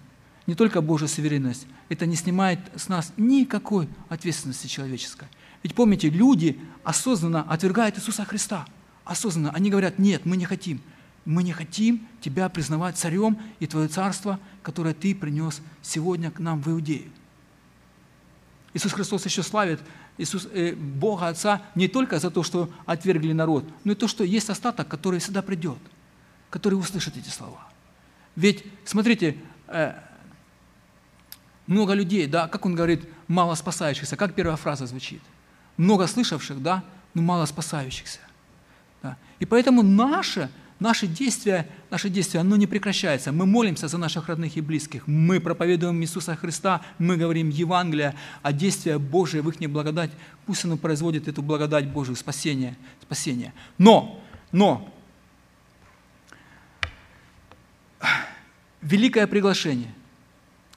не 0.46 0.54
только 0.54 0.80
Божья 0.80 1.06
суверенность, 1.06 1.66
это 1.88 2.06
не 2.06 2.16
снимает 2.16 2.60
с 2.76 2.88
нас 2.88 3.12
никакой 3.16 3.88
ответственности 4.08 4.66
человеческой. 4.66 5.28
Ведь 5.62 5.74
помните, 5.74 6.08
люди 6.08 6.60
осознанно 6.84 7.42
отвергают 7.42 7.98
Иисуса 7.98 8.24
Христа. 8.24 8.66
Осознанно. 9.04 9.50
Они 9.50 9.70
говорят, 9.70 9.98
нет, 9.98 10.24
мы 10.24 10.36
не 10.36 10.44
хотим. 10.44 10.80
Мы 11.24 11.42
не 11.42 11.52
хотим 11.52 12.06
Тебя 12.20 12.48
признавать 12.48 12.96
царем 12.96 13.38
и 13.58 13.66
Твое 13.66 13.88
царство, 13.88 14.38
которое 14.62 14.94
Ты 14.94 15.14
принес 15.14 15.60
сегодня 15.82 16.30
к 16.30 16.38
нам 16.38 16.62
в 16.62 16.68
Иудею. 16.70 17.10
Иисус 18.74 18.92
Христос 18.92 19.24
еще 19.24 19.42
славит 19.42 19.80
Иисус, 20.18 20.48
э, 20.52 20.74
Бога 20.74 21.28
Отца 21.28 21.62
не 21.74 21.88
только 21.88 22.18
за 22.20 22.30
то, 22.30 22.42
что 22.42 22.70
отвергли 22.84 23.32
народ, 23.32 23.64
но 23.84 23.92
и 23.92 23.94
то, 23.94 24.06
что 24.06 24.22
есть 24.22 24.50
остаток, 24.50 24.86
который 24.86 25.18
всегда 25.18 25.42
придет, 25.42 25.78
который 26.50 26.74
услышит 26.74 27.16
эти 27.16 27.28
слова. 27.28 27.66
Ведь, 28.36 28.64
смотрите, 28.84 29.36
э, 29.68 29.94
много 31.66 31.94
людей, 31.94 32.26
да, 32.26 32.48
как 32.48 32.66
он 32.66 32.74
говорит, 32.74 33.08
мало 33.28 33.54
спасающихся, 33.54 34.16
как 34.16 34.34
первая 34.34 34.56
фраза 34.56 34.86
звучит. 34.86 35.20
Много 35.76 36.06
слышавших, 36.06 36.62
да, 36.62 36.84
но 37.14 37.22
мало 37.22 37.46
спасающихся. 37.46 38.20
Да. 39.02 39.16
И 39.40 39.46
поэтому 39.46 39.82
наше, 39.82 40.48
наши 40.78 41.06
действия, 41.06 41.68
наши 41.90 42.08
действия, 42.08 42.40
оно 42.40 42.56
не 42.56 42.66
прекращается. 42.66 43.32
Мы 43.32 43.46
молимся 43.46 43.88
за 43.88 43.98
наших 43.98 44.28
родных 44.28 44.56
и 44.56 44.60
близких, 44.60 45.06
мы 45.06 45.40
проповедуем 45.40 46.00
Иисуса 46.02 46.36
Христа, 46.36 46.82
мы 46.98 47.16
говорим 47.16 47.48
Евангелие, 47.48 48.14
а 48.42 48.52
действия 48.52 48.98
Божие 48.98 49.42
в 49.42 49.48
их 49.48 49.70
благодать, 49.70 50.10
пусть 50.46 50.64
оно 50.64 50.76
производит 50.76 51.28
эту 51.28 51.42
благодать 51.42 51.88
Божию, 51.88 52.16
спасение, 52.16 52.76
спасение. 53.02 53.52
Но, 53.78 54.22
но, 54.52 54.92
великое 58.82 59.26
приглашение, 59.26 59.92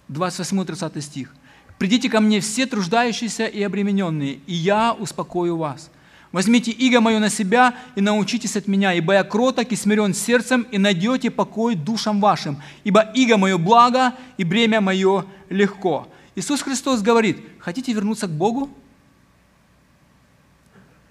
28-30 0.10 1.02
стих. 1.02 1.34
«Придите 1.78 2.10
ко 2.10 2.20
мне 2.20 2.42
все 2.42 2.66
труждающиеся 2.66 3.46
и 3.46 3.62
обремененные, 3.64 4.40
и 4.46 4.54
я 4.54 4.94
успокою 4.94 5.56
вас. 5.58 5.90
Возьмите 6.32 6.72
иго 6.72 7.00
мое 7.00 7.20
на 7.20 7.30
себя 7.30 7.76
и 7.96 8.02
научитесь 8.02 8.56
от 8.56 8.68
меня, 8.68 8.94
ибо 8.94 9.14
я 9.14 9.24
кроток 9.24 9.72
и 9.72 9.76
смирен 9.76 10.14
сердцем, 10.14 10.68
и 10.72 10.78
найдете 10.78 11.32
покой 11.32 11.76
душам 11.76 12.20
вашим, 12.20 12.62
ибо 12.84 13.02
иго 13.16 13.38
мое 13.38 13.58
благо, 13.58 14.14
и 14.38 14.44
бремя 14.44 14.82
мое 14.82 15.26
легко». 15.50 16.08
Иисус 16.36 16.62
Христос 16.62 17.02
говорит, 17.02 17.44
хотите 17.60 17.92
вернуться 17.92 18.28
к 18.28 18.32
Богу? 18.32 18.70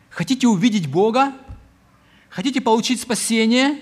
Хотите 0.08 0.46
увидеть 0.46 0.88
Бога? 0.88 1.34
Хотите 2.30 2.60
получить 2.60 3.00
спасение? 3.00 3.78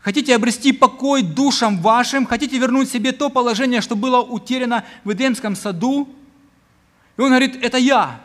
Хотите 0.00 0.34
обрести 0.34 0.72
покой 0.72 1.22
душам 1.22 1.80
вашим? 1.80 2.26
Хотите 2.26 2.58
вернуть 2.58 2.90
себе 2.90 3.12
то 3.12 3.28
положение, 3.28 3.82
что 3.82 3.96
было 3.96 4.20
утеряно 4.22 4.84
в 5.04 5.12
Эдемском 5.12 5.54
саду? 5.54 6.08
И 7.16 7.20
он 7.20 7.28
говорит, 7.28 7.62
это 7.62 7.76
я. 7.76 8.20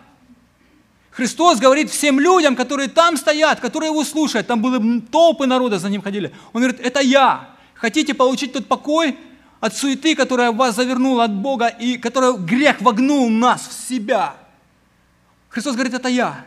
Христос 1.12 1.60
говорит 1.60 1.90
всем 1.90 2.20
людям, 2.20 2.56
которые 2.56 2.88
там 2.88 3.18
стоят, 3.18 3.60
которые 3.60 3.92
его 3.92 4.04
слушают, 4.04 4.48
там 4.48 4.62
были 4.62 5.02
толпы 5.02 5.46
народа 5.46 5.80
за 5.80 5.90
ним 5.90 6.02
ходили. 6.02 6.34
Он 6.54 6.62
говорит, 6.62 6.80
это 6.80 7.02
я. 7.02 7.50
Хотите 7.74 8.14
получить 8.14 8.54
тот 8.54 8.68
покой 8.68 9.18
от 9.60 9.76
суеты, 9.76 10.16
которая 10.16 10.52
вас 10.52 10.76
завернула 10.76 11.26
от 11.26 11.34
Бога 11.34 11.68
и 11.68 11.98
которая 11.98 12.34
грех 12.34 12.82
вогнул 12.82 13.30
нас 13.30 13.68
в 13.68 13.88
себя? 13.90 14.36
Христос 15.50 15.76
говорит, 15.76 15.94
это 15.94 16.08
я. 16.08 16.46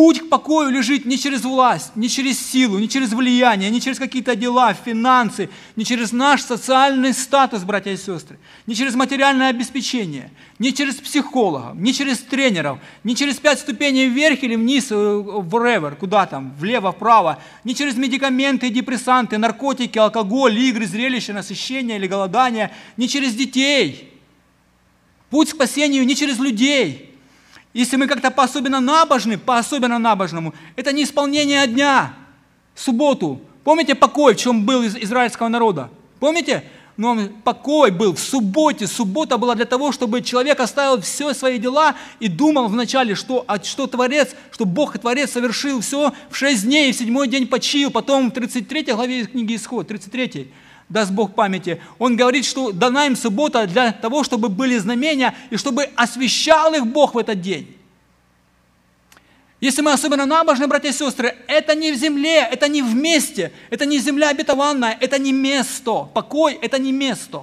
Путь 0.00 0.20
к 0.20 0.28
покою 0.30 0.70
лежит 0.70 1.04
не 1.04 1.18
через 1.18 1.44
власть, 1.44 1.94
не 1.94 2.08
через 2.08 2.40
силу, 2.40 2.78
не 2.78 2.88
через 2.88 3.12
влияние, 3.12 3.68
не 3.68 3.82
через 3.82 3.98
какие-то 3.98 4.34
дела, 4.34 4.72
финансы, 4.72 5.50
не 5.76 5.84
через 5.84 6.10
наш 6.10 6.40
социальный 6.40 7.12
статус, 7.12 7.64
братья 7.64 7.90
и 7.90 7.98
сестры, 7.98 8.38
не 8.66 8.74
через 8.74 8.94
материальное 8.94 9.50
обеспечение, 9.50 10.30
не 10.58 10.72
через 10.72 10.94
психологов, 10.94 11.74
не 11.74 11.92
через 11.92 12.18
тренеров, 12.20 12.78
не 13.04 13.14
через 13.14 13.36
пять 13.36 13.58
ступеней 13.58 14.08
вверх 14.08 14.42
или 14.42 14.56
вниз, 14.56 14.90
wherever, 14.90 15.94
куда 15.94 16.24
там, 16.24 16.54
влево, 16.58 16.92
вправо, 16.92 17.38
не 17.64 17.74
через 17.74 17.96
медикаменты, 17.96 18.70
депрессанты, 18.70 19.36
наркотики, 19.36 19.98
алкоголь, 19.98 20.58
игры, 20.60 20.86
зрелища, 20.86 21.34
насыщение 21.34 21.98
или 21.98 22.06
голодание, 22.06 22.70
не 22.96 23.06
через 23.06 23.34
детей. 23.34 24.14
Путь 25.28 25.50
к 25.50 25.56
спасению 25.56 26.06
не 26.06 26.16
через 26.16 26.38
людей– 26.38 27.08
если 27.72 27.96
мы 27.96 28.06
как-то 28.06 28.30
по-особенно 28.30 28.80
набожны, 28.80 29.38
по-особенно 29.38 29.98
набожному, 29.98 30.54
это 30.76 30.92
не 30.92 31.04
исполнение 31.04 31.66
дня, 31.66 32.14
субботу. 32.74 33.40
Помните 33.64 33.94
покой, 33.94 34.34
в 34.34 34.38
чем 34.38 34.64
был 34.64 34.82
из 34.82 34.96
израильского 34.96 35.48
народа? 35.48 35.90
Помните? 36.18 36.64
Но 36.96 37.16
покой 37.44 37.90
был 37.90 38.14
в 38.14 38.20
субботе. 38.20 38.86
Суббота 38.86 39.38
была 39.38 39.54
для 39.54 39.64
того, 39.64 39.92
чтобы 39.92 40.20
человек 40.20 40.60
оставил 40.60 41.00
все 41.00 41.32
свои 41.32 41.58
дела 41.58 41.94
и 42.18 42.28
думал 42.28 42.68
вначале, 42.68 43.14
что, 43.14 43.44
а 43.46 43.62
что 43.62 43.86
Творец, 43.86 44.34
что 44.50 44.66
Бог 44.66 44.96
и 44.96 44.98
Творец 44.98 45.30
совершил 45.30 45.80
все 45.80 46.12
в 46.28 46.36
шесть 46.36 46.64
дней, 46.64 46.90
и 46.90 46.92
в 46.92 46.96
седьмой 46.96 47.28
день 47.28 47.46
почил. 47.46 47.90
Потом 47.90 48.30
в 48.30 48.34
33 48.34 48.92
главе 48.92 49.24
книги 49.24 49.56
Исход, 49.56 49.88
33 49.88 50.52
даст 50.90 51.12
Бог 51.12 51.34
памяти, 51.34 51.80
он 51.98 52.16
говорит, 52.16 52.44
что 52.44 52.72
дана 52.72 53.06
им 53.06 53.16
суббота 53.16 53.66
для 53.66 53.92
того, 53.92 54.24
чтобы 54.24 54.48
были 54.48 54.76
знамения 54.76 55.34
и 55.48 55.56
чтобы 55.56 55.84
освещал 55.94 56.74
их 56.74 56.86
Бог 56.86 57.14
в 57.14 57.18
этот 57.18 57.40
день. 57.40 57.76
Если 59.60 59.82
мы 59.82 59.92
особенно 59.92 60.26
набожны, 60.26 60.66
братья 60.66 60.88
и 60.88 60.92
сестры, 60.92 61.36
это 61.46 61.74
не 61.74 61.92
в 61.92 61.96
земле, 61.96 62.48
это 62.50 62.66
не 62.66 62.82
в 62.82 62.94
месте, 62.94 63.52
это 63.68 63.86
не 63.86 63.98
земля 63.98 64.30
обетованная, 64.30 64.96
это 65.00 65.18
не 65.18 65.32
место. 65.32 66.08
Покой– 66.14 66.58
это 66.62 66.78
не 66.78 66.92
место. 66.92 67.42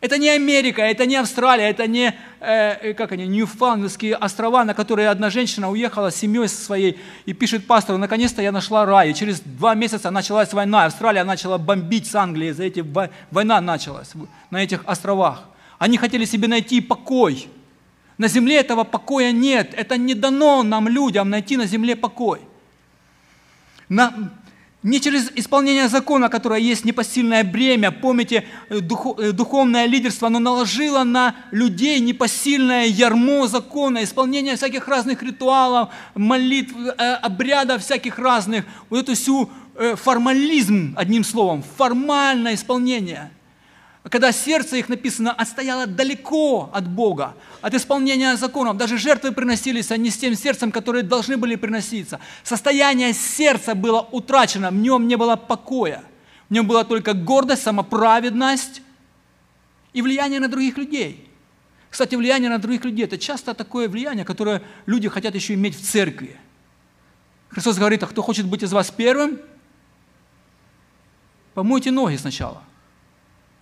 Это 0.00 0.18
не 0.18 0.28
Америка, 0.28 0.82
это 0.82 1.06
не 1.06 1.16
Австралия, 1.16 1.70
это 1.70 1.86
не, 1.86 2.14
э, 2.40 2.92
как 2.92 3.12
они, 3.12 3.26
Ньюфаундские 3.26 4.16
острова, 4.16 4.62
на 4.64 4.74
которые 4.74 5.08
одна 5.08 5.30
женщина 5.30 5.70
уехала 5.70 6.10
с 6.10 6.16
семьей 6.16 6.48
своей 6.48 7.00
и 7.24 7.32
пишет 7.32 7.66
пастору, 7.66 7.96
наконец-то 7.96 8.42
я 8.42 8.52
нашла 8.52 8.84
рай. 8.84 9.10
И 9.10 9.14
через 9.14 9.40
два 9.40 9.74
месяца 9.74 10.10
началась 10.10 10.52
война, 10.52 10.84
Австралия 10.84 11.24
начала 11.24 11.56
бомбить 11.56 12.06
с 12.06 12.14
Англией, 12.14 12.52
за 12.52 12.64
эти 12.64 12.84
война 13.30 13.60
началась 13.62 14.12
на 14.50 14.62
этих 14.62 14.82
островах. 14.84 15.44
Они 15.78 15.96
хотели 15.96 16.26
себе 16.26 16.46
найти 16.46 16.82
покой. 16.82 17.48
На 18.18 18.28
земле 18.28 18.56
этого 18.56 18.84
покоя 18.84 19.32
нет, 19.32 19.72
это 19.74 19.96
не 19.96 20.14
дано 20.14 20.62
нам, 20.62 20.88
людям, 20.88 21.30
найти 21.30 21.56
на 21.56 21.66
земле 21.66 21.96
покой. 21.96 22.40
На, 23.88 24.12
не 24.86 25.00
через 25.00 25.32
исполнение 25.34 25.88
закона, 25.88 26.28
которое 26.28 26.60
есть 26.60 26.84
непосильное 26.84 27.42
бремя. 27.42 27.90
Помните, 27.90 28.44
э, 28.70 28.78
э, 28.78 29.32
духовное 29.32 29.86
лидерство, 29.86 30.28
оно 30.28 30.38
наложило 30.38 31.02
на 31.02 31.34
людей 31.50 31.98
непосильное 31.98 32.86
ярмо 32.86 33.48
закона, 33.48 34.04
исполнение 34.04 34.54
всяких 34.54 34.86
разных 34.86 35.24
ритуалов, 35.24 35.88
молитв, 36.14 36.72
э, 36.76 37.14
обрядов 37.14 37.82
всяких 37.82 38.18
разных. 38.18 38.64
Вот 38.88 39.00
эту 39.00 39.14
всю 39.14 39.50
формализм, 39.96 40.94
одним 40.96 41.22
словом, 41.24 41.62
формальное 41.76 42.54
исполнение– 42.54 43.30
когда 44.10 44.30
сердце 44.30 44.76
их 44.76 44.88
написано 44.88 45.32
отстояло 45.32 45.86
далеко 45.86 46.70
от 46.72 46.88
Бога, 46.88 47.34
от 47.60 47.74
исполнения 47.74 48.36
законов. 48.36 48.76
Даже 48.76 48.98
жертвы 48.98 49.32
приносились, 49.32 49.90
а 49.90 49.96
не 49.96 50.10
с 50.10 50.16
тем 50.16 50.34
сердцем, 50.36 50.70
которые 50.70 51.02
должны 51.02 51.36
были 51.36 51.56
приноситься. 51.56 52.20
Состояние 52.44 53.12
сердца 53.12 53.74
было 53.74 54.00
утрачено, 54.12 54.70
в 54.70 54.74
нем 54.74 55.08
не 55.08 55.16
было 55.16 55.34
покоя. 55.36 56.04
В 56.48 56.52
нем 56.52 56.68
была 56.68 56.84
только 56.84 57.14
гордость, 57.14 57.62
самоправедность 57.62 58.80
и 59.92 60.02
влияние 60.02 60.38
на 60.38 60.48
других 60.48 60.78
людей. 60.78 61.28
Кстати, 61.90 62.14
влияние 62.14 62.50
на 62.50 62.58
других 62.58 62.84
людей– 62.84 63.04
это 63.06 63.18
часто 63.18 63.54
такое 63.54 63.88
влияние, 63.88 64.24
которое 64.24 64.62
люди 64.86 65.08
хотят 65.08 65.34
еще 65.34 65.54
иметь 65.54 65.76
в 65.76 65.84
церкви. 65.84 66.36
Христос 67.48 67.76
говорит, 67.76 68.02
а 68.04 68.06
кто 68.06 68.22
хочет 68.22 68.46
быть 68.46 68.62
из 68.62 68.72
вас 68.72 68.90
первым, 68.90 69.40
помойте 71.54 71.90
ноги 71.90 72.16
сначала– 72.16 72.62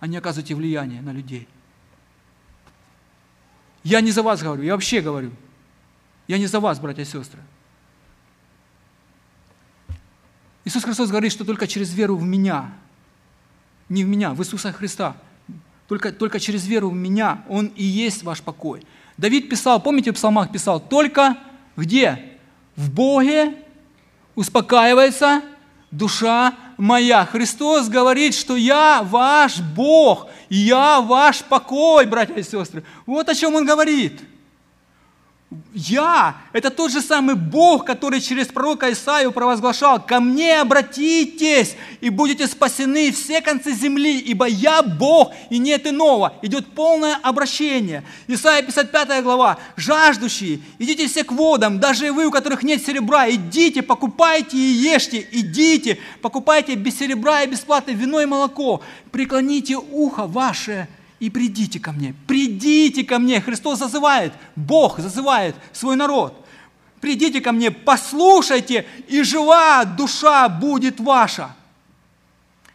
а 0.05 0.07
не 0.07 0.17
оказывайте 0.17 0.53
влияние 0.53 1.01
на 1.01 1.11
людей. 1.11 1.47
Я 3.83 4.01
не 4.01 4.11
за 4.11 4.21
вас 4.21 4.43
говорю, 4.43 4.61
я 4.61 4.73
вообще 4.73 5.01
говорю. 5.01 5.31
Я 6.27 6.37
не 6.37 6.45
за 6.45 6.59
вас, 6.59 6.79
братья 6.79 7.01
и 7.01 7.05
сестры. 7.05 7.41
Иисус 10.63 10.83
Христос 10.83 11.09
говорит, 11.09 11.31
что 11.31 11.43
только 11.43 11.65
через 11.65 11.91
веру 11.91 12.17
в 12.17 12.23
Меня, 12.23 12.71
не 13.89 14.03
в 14.03 14.07
Меня, 14.07 14.35
в 14.35 14.41
Иисуса 14.41 14.71
Христа, 14.71 15.17
Только, 15.87 16.11
только 16.11 16.39
через 16.39 16.67
веру 16.67 16.91
в 16.91 16.95
меня 16.95 17.43
Он 17.49 17.67
и 17.75 17.83
есть 17.83 18.21
ваш 18.21 18.43
покой. 18.43 18.85
Давид 19.17 19.49
писал, 19.49 19.81
помните, 19.81 20.11
в 20.11 20.15
псалмах 20.15 20.51
писал, 20.51 20.79
только 20.79 21.37
где? 21.75 22.37
В 22.75 22.91
Боге 22.91 23.57
успокаивается 24.35 25.41
душа 25.89 26.53
моя. 26.77 27.25
Христос 27.25 27.87
говорит, 27.87 28.33
что 28.35 28.55
я 28.55 29.01
ваш 29.03 29.59
Бог, 29.59 30.27
я 30.49 31.01
ваш 31.01 31.43
покой, 31.43 32.05
братья 32.05 32.35
и 32.35 32.43
сестры. 32.43 32.83
Вот 33.05 33.29
о 33.29 33.35
чем 33.35 33.55
Он 33.55 33.65
говорит– 33.65 34.21
я– 35.73 36.37
это 36.53 36.69
тот 36.69 36.91
же 36.91 37.01
самый 37.01 37.35
Бог, 37.35 37.85
который 37.85 38.21
через 38.21 38.47
пророка 38.47 38.91
Исаию 38.91 39.31
провозглашал, 39.31 40.01
«Ко 40.03 40.19
мне 40.19 40.59
обратитесь, 40.59 41.75
и 42.01 42.09
будете 42.09 42.47
спасены 42.47 43.11
все 43.11 43.41
концы 43.41 43.73
земли, 43.73 44.19
ибо 44.19 44.47
я 44.47 44.81
Бог, 44.81 45.33
и 45.49 45.57
нет 45.57 45.85
иного». 45.85 46.33
Идет 46.41 46.67
полное 46.67 47.17
обращение. 47.21 48.03
Исаия 48.27 48.63
55 48.63 49.23
глава. 49.23 49.57
«Жаждущие, 49.75 50.61
идите 50.79 51.07
все 51.07 51.23
к 51.23 51.31
водам, 51.31 51.79
даже 51.79 52.11
вы, 52.11 52.25
у 52.25 52.31
которых 52.31 52.63
нет 52.63 52.85
серебра, 52.85 53.29
идите, 53.29 53.81
покупайте 53.81 54.57
и 54.57 54.59
ешьте, 54.59 55.27
идите, 55.31 55.99
покупайте 56.21 56.75
без 56.75 56.97
серебра 56.97 57.43
и 57.43 57.47
бесплатно 57.47 57.91
вино 57.91 58.21
и 58.21 58.25
молоко, 58.25 58.81
преклоните 59.11 59.75
ухо 59.75 60.25
ваше 60.25 60.87
и 61.19 61.29
придите 61.29 61.79
ко 61.79 61.91
мне, 61.91 62.13
придите 62.27 63.03
ко 63.03 63.19
мне. 63.19 63.41
Христос 63.41 63.79
зазывает, 63.79 64.33
Бог 64.55 64.99
зазывает 64.99 65.55
свой 65.71 65.95
народ. 65.95 66.45
Придите 67.01 67.41
ко 67.41 67.51
мне, 67.51 67.71
послушайте, 67.71 68.85
и 69.07 69.21
жива 69.21 69.85
душа 69.85 70.49
будет 70.49 70.99
ваша. 70.99 71.55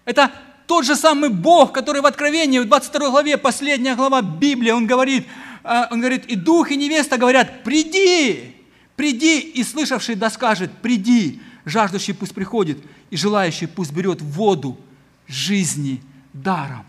Это 0.05 0.31
тот 0.67 0.85
же 0.85 0.95
самый 0.95 1.31
Бог, 1.31 1.73
который 1.73 2.01
в 2.01 2.07
Откровении, 2.07 2.61
в 2.61 2.67
22 2.67 3.11
главе, 3.11 3.37
последняя 3.37 3.97
глава 3.97 4.23
Библии, 4.23 4.71
он 4.71 4.87
говорит, 4.87 5.27
э, 5.65 5.83
он 5.91 5.99
говорит, 5.99 6.27
и 6.27 6.37
дух, 6.37 6.71
и 6.71 6.77
невеста 6.77 7.19
говорят, 7.19 7.65
приди, 7.65 8.55
приди, 8.95 9.41
и 9.41 9.65
слышавший 9.65 10.15
да 10.15 10.31
скажет, 10.31 10.71
приди, 10.81 11.41
жаждущий 11.65 12.15
пусть 12.15 12.35
приходит, 12.35 12.79
и 13.11 13.17
желающий 13.17 13.67
пусть 13.67 13.93
берет 13.93 14.23
воду 14.23 14.79
жизни 15.27 16.01
даром. 16.33 16.87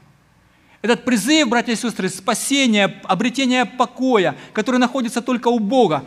Этот 0.81 1.05
призыв, 1.05 1.47
братья 1.47 1.73
и 1.73 1.75
сестры, 1.75 2.09
спасения, 2.09 3.01
обретения 3.03 3.65
покоя, 3.65 4.35
который 4.53 4.77
находится 4.77 5.21
только 5.21 5.47
у 5.49 5.59
Бога, 5.59 6.03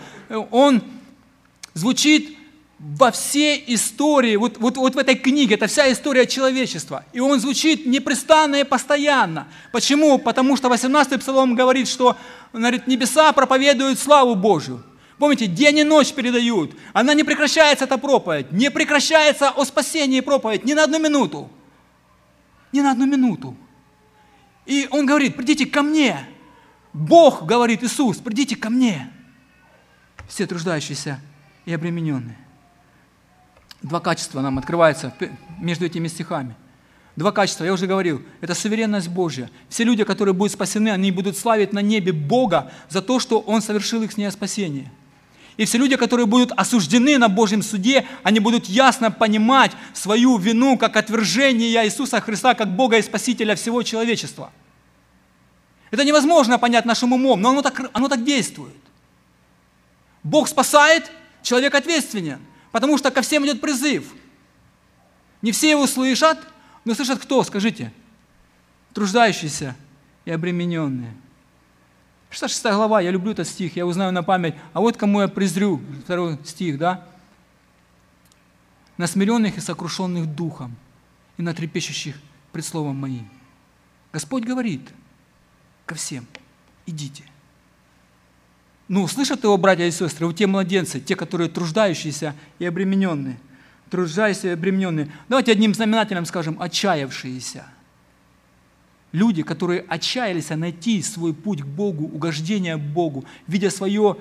он 0.50 0.82
звучит 1.74 2.36
во 2.78 3.12
всей 3.12 3.64
истории, 3.68 4.36
вот, 4.36 4.58
вот, 4.58 4.76
вот 4.76 4.94
в 4.94 4.98
этой 4.98 5.14
книге, 5.14 5.54
это 5.54 5.68
вся 5.68 5.90
история 5.90 6.26
человечества. 6.26 7.04
И 7.12 7.20
он 7.20 7.40
звучит 7.40 7.86
непрестанно 7.86 8.56
и 8.56 8.64
постоянно. 8.64 9.46
Почему? 9.72 10.18
Потому 10.18 10.56
что 10.56 10.68
18-й 10.68 11.18
псалом 11.18 11.54
говорит, 11.54 11.88
что 11.88 12.16
говорит, 12.52 12.86
небеса 12.86 13.32
проповедуют 13.32 13.98
славу 13.98 14.34
Божью. 14.34 14.82
Помните, 15.18 15.46
день 15.46 15.78
и 15.78 15.84
ночь 15.84 16.12
передают. 16.12 16.72
Она 16.92 17.14
не 17.14 17.22
прекращается, 17.22 17.84
эта 17.84 17.96
проповедь. 17.96 18.50
Не 18.50 18.70
прекращается 18.70 19.50
о 19.50 19.64
спасении 19.64 20.20
проповедь 20.20 20.64
ни 20.64 20.74
на 20.74 20.84
одну 20.84 20.98
минуту. 20.98 21.48
Ни 22.72 22.80
на 22.80 22.90
одну 22.90 23.06
минуту. 23.06 23.56
И 24.66 24.88
он 24.90 25.06
говорит, 25.06 25.36
придите 25.36 25.66
ко 25.66 25.82
мне. 25.82 26.26
Бог, 26.92 27.44
говорит 27.44 27.82
Иисус, 27.82 28.18
придите 28.18 28.56
ко 28.56 28.70
мне. 28.70 29.10
Все 30.28 30.46
труждающиеся 30.46 31.20
и 31.64 31.72
обремененные. 31.72 32.38
Два 33.82 34.00
качества 34.00 34.40
нам 34.40 34.58
открываются 34.58 35.14
между 35.58 35.84
этими 35.84 36.08
стихами. 36.08 36.54
Два 37.16 37.30
качества, 37.30 37.64
я 37.64 37.72
уже 37.72 37.86
говорил, 37.86 38.22
это 38.40 38.54
суверенность 38.54 39.08
Божья. 39.08 39.50
Все 39.68 39.84
люди, 39.84 40.02
которые 40.02 40.34
будут 40.34 40.52
спасены, 40.52 40.88
они 40.88 41.12
будут 41.12 41.36
славить 41.36 41.72
на 41.72 41.80
небе 41.80 42.12
Бога 42.12 42.72
за 42.88 43.02
то, 43.02 43.20
что 43.20 43.40
Он 43.40 43.62
совершил 43.62 44.02
их 44.02 44.12
с 44.12 44.16
ней 44.16 44.30
спасение. 44.30 44.90
И 45.56 45.64
все 45.66 45.78
люди, 45.78 45.96
которые 45.96 46.26
будут 46.26 46.50
осуждены 46.52 47.16
на 47.16 47.28
Божьем 47.28 47.62
суде, 47.62 48.06
они 48.22 48.40
будут 48.40 48.66
ясно 48.66 49.10
понимать 49.10 49.70
свою 49.92 50.36
вину 50.36 50.76
как 50.76 50.96
отвержение 50.96 51.84
Иисуса 51.84 52.20
Христа, 52.20 52.54
как 52.54 52.74
Бога 52.74 52.98
и 52.98 53.02
Спасителя 53.02 53.54
всего 53.54 53.82
человечества. 53.82 54.52
Это 55.92 56.04
невозможно 56.04 56.58
понять 56.58 56.84
нашим 56.84 57.12
умом, 57.12 57.40
но 57.40 57.50
оно 57.50 57.62
так, 57.62 57.88
оно 57.92 58.08
так 58.08 58.24
действует. 58.24 58.74
Бог 60.24 60.48
спасает, 60.48 61.10
человек 61.42 61.74
ответственен, 61.74 62.40
потому 62.72 62.98
что 62.98 63.12
ко 63.12 63.22
всем 63.22 63.44
идет 63.46 63.60
призыв. 63.60 64.12
Не 65.40 65.52
все 65.52 65.70
его 65.70 65.86
слышат, 65.86 66.38
но 66.84 66.94
слышат 66.94 67.20
кто, 67.20 67.44
скажите? 67.44 67.92
Труждающиеся 68.92 69.76
и 70.24 70.32
обремененные. 70.32 71.14
66 72.34 72.74
глава, 72.74 73.00
я 73.00 73.12
люблю 73.12 73.30
этот 73.30 73.46
стих, 73.46 73.76
я 73.76 73.86
узнаю 73.86 74.10
на 74.10 74.24
память. 74.24 74.56
А 74.72 74.80
вот 74.80 74.96
кому 74.96 75.20
я 75.20 75.28
презрю, 75.28 75.80
второй 76.02 76.36
стих, 76.44 76.78
да? 76.78 77.06
На 78.96 79.06
смиренных 79.06 79.56
и 79.56 79.60
сокрушенных 79.60 80.26
духом, 80.26 80.74
и 81.36 81.42
на 81.42 81.54
трепещущих 81.54 82.16
пред 82.50 82.64
словом 82.64 82.96
моим. 82.96 83.28
Господь 84.12 84.42
говорит 84.42 84.80
ко 85.86 85.94
всем, 85.94 86.26
идите. 86.86 87.22
Ну, 88.88 89.06
слышат 89.06 89.44
его 89.44 89.56
братья 89.56 89.84
и 89.84 89.92
сестры, 89.92 90.26
вот 90.26 90.36
те 90.36 90.48
младенцы, 90.48 91.00
те, 91.00 91.14
которые 91.14 91.48
труждающиеся 91.48 92.34
и 92.58 92.64
обремененные. 92.64 93.38
Труждающиеся 93.90 94.48
и 94.48 94.52
обремененные. 94.52 95.08
Давайте 95.28 95.52
одним 95.52 95.72
знаменателем 95.72 96.26
скажем, 96.26 96.60
отчаявшиеся– 96.60 97.64
люди, 99.14 99.44
которые 99.44 99.82
отчаялись 99.82 100.50
найти 100.50 101.00
свой 101.00 101.32
путь 101.32 101.62
к 101.62 101.66
Богу, 101.66 102.04
угождение 102.04 102.76
Богу, 102.76 103.24
видя 103.46 103.70
свое 103.70 104.18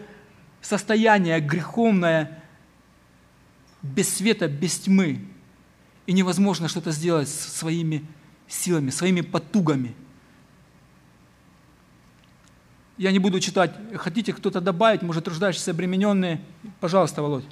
состояние 0.61 1.39
греховное, 1.39 2.43
без 3.81 4.07
света, 4.15 4.47
без 4.47 4.77
тьмы, 4.77 5.19
и 6.05 6.13
невозможно 6.13 6.67
что-то 6.67 6.91
сделать 6.91 7.27
своими 7.27 8.05
силами, 8.47 8.91
своими 8.91 9.21
потугами. 9.21 9.95
Я 12.97 13.11
не 13.11 13.19
буду 13.19 13.39
читать. 13.39 13.73
Хотите 13.95 14.31
кто-то 14.31 14.61
добавить, 14.61 15.01
может, 15.01 15.27
рождающиеся 15.27 15.71
обремененные? 15.71 16.39
Пожалуйста, 16.79 17.23
Володь. 17.23 17.45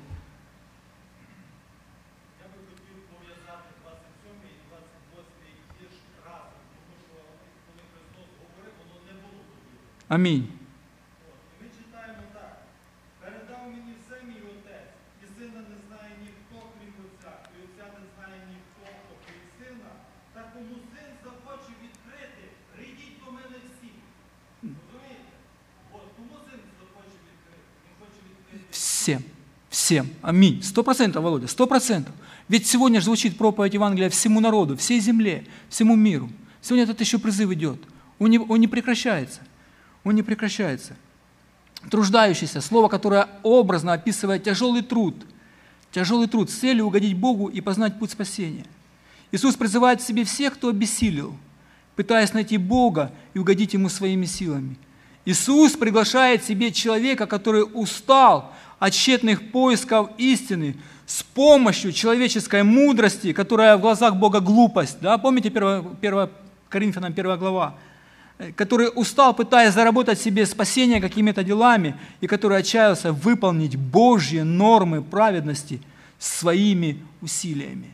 Амінь. 10.10 10.48
Ми 11.60 11.66
читаємо 11.78 12.22
так. 12.36 12.52
Передав 13.20 13.62
мені 13.72 13.92
все 14.00 14.16
мій 14.28 14.40
отець, 14.52 14.92
і 15.22 15.24
сина 15.34 15.60
не 15.72 15.76
знає 15.86 16.12
ніхто, 16.26 16.56
крім 16.74 16.94
отця, 17.04 17.32
і 17.54 17.56
отця 17.64 17.86
не 17.96 18.02
знає 18.12 18.38
ніхто, 18.52 18.84
крім 19.24 19.42
сина. 19.58 19.90
Та 20.34 20.40
кому 20.52 20.74
син 20.92 21.10
захоче 21.24 21.72
відкрити, 21.84 22.44
прийдіть 22.72 23.16
до 23.22 23.28
мене 23.36 23.56
всі. 23.66 23.90
Розумієте? 24.62 25.34
От 25.96 26.08
кому 26.16 26.34
син 26.46 26.60
захоче 26.80 27.16
відкрити? 27.28 27.66
Він 27.84 27.94
хоче 28.00 28.20
відкрити. 28.28 28.64
Всем. 28.70 29.22
Всем. 29.70 30.06
Аминь. 30.22 30.62
Сто 30.62 30.84
процентов, 30.84 31.22
Володя, 31.22 31.48
сто 31.48 31.66
процентов. 31.66 32.14
Ведь 32.48 32.66
сегодня 32.66 33.00
же 33.00 33.04
звучит 33.06 33.36
проповедь 33.38 33.74
Евангелия 33.74 34.08
всему 34.08 34.40
народу, 34.40 34.76
всей 34.76 35.00
земле, 35.00 35.44
всему 35.68 35.96
миру. 35.96 36.30
Сегодня 36.62 36.84
этот 36.84 37.00
еще 37.00 37.18
призыв 37.18 37.50
идет. 37.52 37.78
Он 38.18 38.30
не, 38.30 38.38
он 38.38 38.60
не 38.60 38.68
прекращается 38.68 39.40
он 40.03 40.15
не 40.15 40.23
прекращается. 40.23 40.95
Труждающийся, 41.89 42.61
слово, 42.61 42.89
которое 42.89 43.27
образно 43.43 43.93
описывает 43.93 44.43
тяжелый 44.43 44.81
труд, 44.81 45.15
тяжелый 45.91 46.27
труд 46.27 46.49
с 46.49 46.55
целью 46.55 46.85
угодить 46.85 47.17
Богу 47.17 47.47
и 47.47 47.61
познать 47.61 47.97
путь 47.97 48.11
спасения. 48.11 48.65
Иисус 49.31 49.55
призывает 49.55 49.99
к 49.99 50.03
себе 50.03 50.23
всех, 50.23 50.53
кто 50.53 50.69
обессилел, 50.69 51.35
пытаясь 51.95 52.33
найти 52.33 52.57
Бога 52.57 53.11
и 53.33 53.39
угодить 53.39 53.73
Ему 53.73 53.89
своими 53.89 54.25
силами. 54.25 54.77
Иисус 55.25 55.73
приглашает 55.73 56.43
себе 56.43 56.71
человека, 56.71 57.27
который 57.27 57.63
устал 57.63 58.53
от 58.79 58.93
тщетных 58.93 59.51
поисков 59.51 60.09
истины 60.17 60.75
с 61.05 61.23
помощью 61.23 61.91
человеческой 61.91 62.63
мудрости, 62.63 63.33
которая 63.33 63.77
в 63.77 63.81
глазах 63.81 64.15
Бога 64.15 64.39
глупость. 64.39 64.97
Да? 65.01 65.17
Помните 65.17 65.49
1, 65.49 65.97
1 66.01 66.29
Коринфянам 66.69 67.13
1 67.13 67.37
глава? 67.37 67.75
Который 68.55 68.89
устал, 68.93 69.33
пытаясь 69.35 69.73
заработать 69.73 70.19
себе 70.19 70.45
спасение 70.45 70.99
какими-то 70.99 71.43
делами, 71.43 71.95
и 72.21 72.27
который 72.27 72.57
отчаялся 72.57 73.13
выполнить 73.13 73.75
Божьи 73.75 74.39
нормы 74.39 75.01
праведности 75.01 75.81
своими 76.17 76.99
усилиями. 77.21 77.93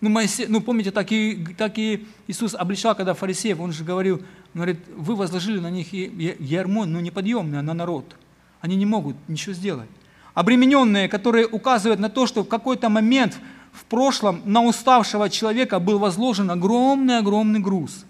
Ну, 0.00 0.08
Моисей, 0.08 0.46
ну 0.48 0.62
помните, 0.62 0.90
так 0.90 1.12
и, 1.12 1.46
так 1.58 1.78
и 1.78 2.06
Иисус 2.26 2.54
обличал, 2.54 2.94
когда 2.94 3.12
фарисеев, 3.12 3.60
он 3.60 3.72
же 3.72 3.84
говорил, 3.84 4.16
он 4.54 4.62
говорит, 4.62 4.78
вы 4.96 5.14
возложили 5.14 5.60
на 5.60 5.70
них 5.70 5.92
ярмо, 5.92 6.86
ну 6.86 7.00
неподъемное 7.00 7.60
на 7.60 7.74
народ. 7.74 8.16
Они 8.62 8.76
не 8.76 8.86
могут 8.86 9.16
ничего 9.28 9.54
сделать. 9.54 9.88
Обремененные, 10.32 11.08
которые 11.08 11.46
указывают 11.46 12.00
на 12.00 12.08
то, 12.08 12.26
что 12.26 12.44
в 12.44 12.48
какой-то 12.48 12.88
момент 12.88 13.38
в 13.72 13.84
прошлом 13.84 14.40
на 14.46 14.62
уставшего 14.62 15.28
человека 15.28 15.78
был 15.80 15.98
возложен 15.98 16.50
огромный-огромный 16.50 17.60
груз 17.60 18.06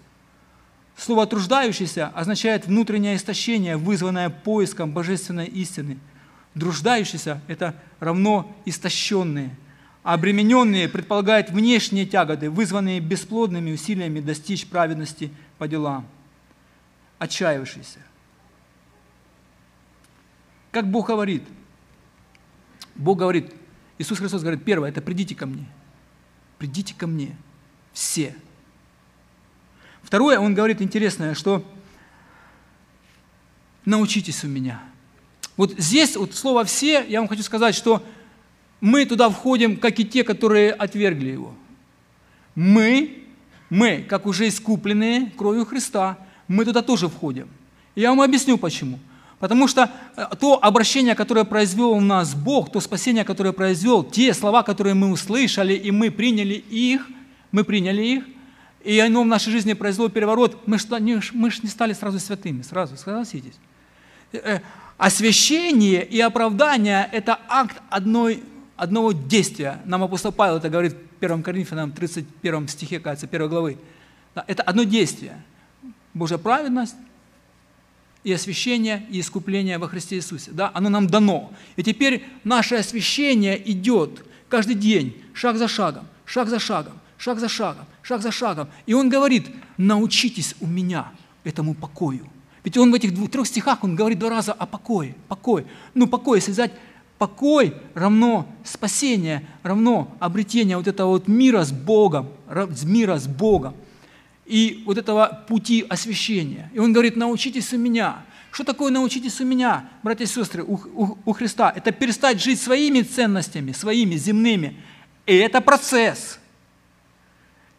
Слово 1.01 1.25
«труждающийся» 1.25 2.09
означает 2.09 2.67
внутреннее 2.67 3.15
истощение, 3.15 3.75
вызванное 3.75 4.29
поиском 4.29 4.91
божественной 4.91 5.47
истины. 5.47 5.97
Друждающийся– 6.53 7.41
это 7.47 7.73
равно 7.99 8.55
истощенные. 8.65 9.49
А 10.03 10.13
обремененные 10.13 10.87
предполагают 10.87 11.49
внешние 11.49 12.05
тяготы, 12.05 12.51
вызванные 12.51 12.99
бесплодными 12.99 13.71
усилиями 13.71 14.19
достичь 14.19 14.67
праведности 14.67 15.31
по 15.57 15.67
делам. 15.67 16.05
Отчаявшийся. 17.17 17.97
Как 20.69 20.87
Бог 20.87 21.07
говорит? 21.07 21.43
Бог 22.93 23.17
говорит, 23.17 23.51
Иисус 23.97 24.19
Христос 24.19 24.43
говорит, 24.43 24.63
первое, 24.63 24.89
это 24.89 25.01
придите 25.01 25.33
ко 25.33 25.47
мне. 25.47 25.65
Придите 26.59 26.93
ко 26.93 27.07
мне. 27.07 27.35
Все. 27.91 28.35
Второе, 30.11 30.41
Он 30.41 30.53
говорит 30.53 30.81
интересное, 30.81 31.35
что 31.35 31.63
научитесь 33.85 34.43
у 34.43 34.47
меня. 34.49 34.83
Вот 35.55 35.71
здесь 35.77 36.17
вот 36.17 36.35
слово 36.35 36.65
«все», 36.65 37.05
я 37.07 37.21
вам 37.21 37.29
хочу 37.29 37.43
сказать, 37.43 37.73
что 37.73 38.03
мы 38.81 39.05
туда 39.05 39.29
входим, 39.29 39.77
как 39.77 39.97
и 40.01 40.03
те, 40.05 40.25
которые 40.25 40.73
отвергли 40.73 41.29
его. 41.29 41.55
Мы, 42.55 43.23
мы, 43.69 44.05
как 44.09 44.25
уже 44.25 44.49
искупленные 44.49 45.31
кровью 45.37 45.65
Христа, 45.65 46.17
мы 46.49 46.65
туда 46.65 46.81
тоже 46.81 47.07
входим. 47.07 47.47
Я 47.95 48.09
вам 48.09 48.19
объясню 48.19 48.57
почему– 48.57 48.99
Потому 49.39 49.67
что 49.67 49.89
э, 50.17 50.25
то 50.39 50.59
обращение, 50.61 51.15
которое 51.15 51.45
произвел 51.45 51.91
у 51.91 51.99
нас 52.01 52.35
Бог, 52.35 52.71
то 52.71 52.79
спасение, 52.79 53.23
которое 53.23 53.53
произвел, 53.53 54.03
те 54.03 54.35
слова, 54.35 54.61
которые 54.61 54.93
мы 54.93 55.09
услышали, 55.09 55.73
и 55.73 55.89
мы 55.89 56.11
приняли 56.11 56.53
их, 56.53 57.07
мы 57.51 57.63
приняли 57.63 58.03
их, 58.03 58.23
и 58.83 58.99
оно 58.99 59.23
в 59.23 59.27
нашей 59.27 59.51
жизни 59.51 59.73
произвело 59.73 60.09
переворот, 60.09 60.67
мы 60.67 60.77
же 60.79 60.85
не, 60.99 61.21
мы 61.33 61.51
не 61.63 61.69
стали 61.69 61.93
сразу 61.93 62.19
святыми, 62.19 62.61
сразу, 62.61 62.97
согласитесь. 62.97 63.55
Э, 64.31 64.37
э, 64.37 64.59
освящение 64.97 66.05
и 66.05 66.19
оправдание– 66.19 67.09
это 67.11 67.39
акт 67.47 67.81
одной, 67.89 68.43
одного 68.75 69.11
действия. 69.11 69.81
Нам 69.85 70.03
апостол 70.03 70.31
Павел 70.31 70.57
это 70.57 70.69
говорит 70.69 70.93
в 70.93 71.23
1 71.23 71.43
Коринфянам 71.43 71.91
31 71.91 72.67
стихе, 72.67 72.99
кажется, 72.99 73.27
1 73.31 73.49
главы. 73.49 73.77
Это 74.47 74.63
одно 74.63 74.83
действие. 74.83 75.41
Божья 76.13 76.37
праведность, 76.37 76.95
и 78.23 78.31
освящение, 78.31 79.05
и 79.09 79.19
искупление 79.19 79.77
во 79.77 79.87
Христе 79.87 80.17
Иисусе. 80.17 80.51
Да? 80.51 80.71
Оно 80.73 80.89
нам 80.89 81.07
дано. 81.07 81.51
И 81.75 81.83
теперь 81.83 82.23
наше 82.43 82.75
освящение 82.75 83.71
идет 83.71 84.23
каждый 84.47 84.75
день, 84.75 85.23
шаг 85.33 85.57
за 85.57 85.67
шагом, 85.67 86.07
шаг 86.25 86.47
за 86.47 86.59
шагом, 86.59 86.93
шаг 87.21 87.39
за 87.39 87.47
шагом, 87.47 87.85
шаг 88.01 88.21
за 88.21 88.31
шагом. 88.31 88.67
И 88.87 88.93
он 88.93 89.07
говорит, 89.07 89.47
научитесь 89.77 90.55
у 90.59 90.65
меня 90.65 91.11
этому 91.43 91.75
покою. 91.75 92.27
Ведь 92.63 92.77
он 92.77 92.91
в 92.91 92.95
этих 92.95 93.13
двух, 93.13 93.29
трех 93.29 93.45
стихах, 93.45 93.83
он 93.83 93.95
говорит 93.95 94.17
два 94.17 94.31
раза 94.31 94.53
о 94.53 94.65
покое, 94.65 95.15
покой. 95.27 95.67
Ну, 95.93 96.07
покой, 96.07 96.39
если 96.39 96.51
взять 96.51 96.71
покой 97.19 97.75
равно 97.93 98.47
спасение, 98.63 99.45
равно 99.61 100.15
обретение 100.19 100.77
вот 100.77 100.87
этого 100.87 101.09
вот 101.09 101.27
мира 101.27 101.63
с 101.63 101.71
Богом, 101.71 102.29
мира 102.83 103.17
с 103.17 103.27
Богом 103.27 103.75
и 104.47 104.81
вот 104.87 104.97
этого 104.97 105.43
пути 105.47 105.85
освящения. 105.87 106.71
И 106.73 106.79
он 106.79 106.91
говорит, 106.91 107.15
научитесь 107.15 107.71
у 107.73 107.77
меня. 107.77 108.25
Что 108.51 108.63
такое 108.63 108.91
научитесь 108.91 109.39
у 109.39 109.45
меня, 109.45 109.89
братья 110.01 110.23
и 110.23 110.27
сестры, 110.27 110.63
у, 110.63 110.73
у, 110.73 111.17
у 111.23 111.33
Христа? 111.33 111.71
Это 111.73 111.91
перестать 111.91 112.41
жить 112.41 112.59
своими 112.59 113.01
ценностями, 113.01 113.73
своими 113.73 114.15
земными. 114.15 114.75
И 115.27 115.35
это 115.35 115.61
процесс. 115.61 116.40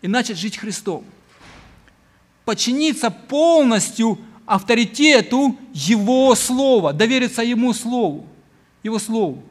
И 0.03 0.09
начать 0.09 0.37
жить 0.37 0.59
Христом. 0.59 1.05
Подчиниться 2.45 3.11
полностью 3.11 4.19
авторитету 4.47 5.57
Его 5.73 6.35
Слова, 6.35 6.93
довериться 6.93 7.43
Ему 7.43 7.73
Слову, 7.73 8.27
Его 8.83 8.99
Слову. 8.99 9.43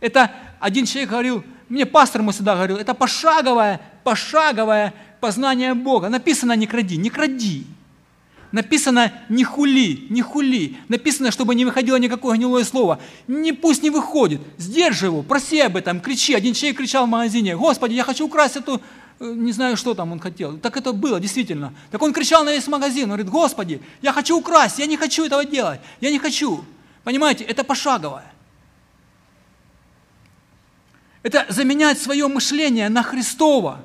Это 0.00 0.32
один 0.58 0.86
человек 0.86 1.10
говорил, 1.10 1.44
мне 1.68 1.84
пастор 1.84 2.22
мой 2.22 2.32
всегда 2.32 2.54
говорил, 2.54 2.76
это 2.76 2.94
пошаговая, 2.94 3.80
пошаговая 4.02 4.94
познание 5.20 5.74
Бога. 5.74 6.08
Написано 6.08 6.52
«не 6.52 6.66
кради», 6.66 6.96
не 6.96 7.10
кради. 7.10 7.66
Написано 8.52 9.12
«не 9.28 9.44
хули», 9.44 10.06
не 10.08 10.22
хули. 10.22 10.76
Написано, 10.88 11.30
чтобы 11.30 11.54
не 11.54 11.64
выходило 11.64 11.96
никакое 11.96 12.36
гнилое 12.36 12.64
слово. 12.64 12.98
Не, 13.26 13.52
пусть 13.52 13.82
не 13.82 13.90
выходит. 13.90 14.40
Сдержи 14.56 15.06
его, 15.06 15.22
проси 15.22 15.60
об 15.60 15.76
этом, 15.76 16.00
кричи. 16.00 16.34
Один 16.34 16.54
человек 16.54 16.78
кричал 16.78 17.06
в 17.06 17.10
магазине, 17.10 17.56
«Господи, 17.56 17.92
я 17.92 18.04
хочу 18.04 18.26
украсть 18.26 18.56
эту...» 18.56 18.80
э, 19.20 19.32
Не 19.34 19.52
знаю, 19.52 19.76
что 19.76 19.94
там 19.94 20.12
он 20.12 20.20
хотел. 20.20 20.58
Так 20.58 20.76
это 20.76 20.92
было, 20.92 21.20
действительно. 21.20 21.72
Так 21.90 22.02
он 22.02 22.12
кричал 22.12 22.44
на 22.44 22.52
весь 22.52 22.66
магазин, 22.68 23.04
он 23.04 23.08
говорит, 23.10 23.28
«Господи, 23.28 23.80
я 24.02 24.12
хочу 24.12 24.38
украсть, 24.38 24.78
я 24.78 24.86
не 24.86 24.96
хочу 24.96 25.24
этого 25.24 25.44
делать, 25.44 25.80
я 26.00 26.10
не 26.10 26.18
хочу». 26.18 26.64
Понимаете, 27.04 27.44
это 27.44 27.64
пошаговое. 27.64 28.32
Это 31.22 31.46
заменять 31.48 32.00
свое 32.00 32.28
мышление 32.28 32.88
на 32.88 33.02
Христово 33.02 33.84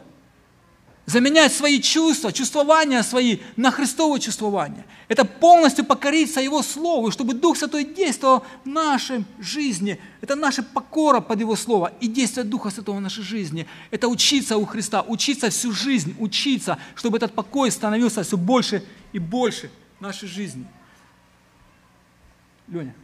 заменять 1.06 1.54
свои 1.54 1.82
чувства, 1.82 2.32
чувствования 2.32 3.04
свои 3.04 3.40
на 3.56 3.72
Христово 3.72 4.20
чувствование. 4.20 4.86
Это 5.08 5.26
полностью 5.26 5.84
покориться 5.84 6.40
Его 6.42 6.62
Слову, 6.62 7.12
чтобы 7.12 7.34
Дух 7.34 7.58
Святой 7.58 7.84
действовал 7.84 8.46
в 8.64 8.68
нашей 8.68 9.26
жизни. 9.40 10.00
Это 10.22 10.36
наша 10.36 10.64
покора 10.64 11.20
под 11.20 11.40
Его 11.40 11.56
Слово 11.56 11.92
и 12.00 12.08
действие 12.08 12.44
Духа 12.44 12.70
Святого 12.70 12.98
в 12.98 13.02
нашей 13.02 13.24
жизни. 13.24 13.68
Это 13.90 14.08
учиться 14.08 14.58
у 14.58 14.66
Христа, 14.66 15.02
учиться 15.02 15.50
всю 15.50 15.72
жизнь, 15.72 16.16
учиться, 16.20 16.78
чтобы 16.96 17.18
этот 17.18 17.34
покой 17.34 17.72
становился 17.72 18.24
все 18.24 18.38
больше 18.38 18.84
и 19.12 19.20
больше 19.20 19.70
в 20.00 20.02
нашей 20.02 20.28
жизни. 20.28 20.66
Леня. 22.68 22.96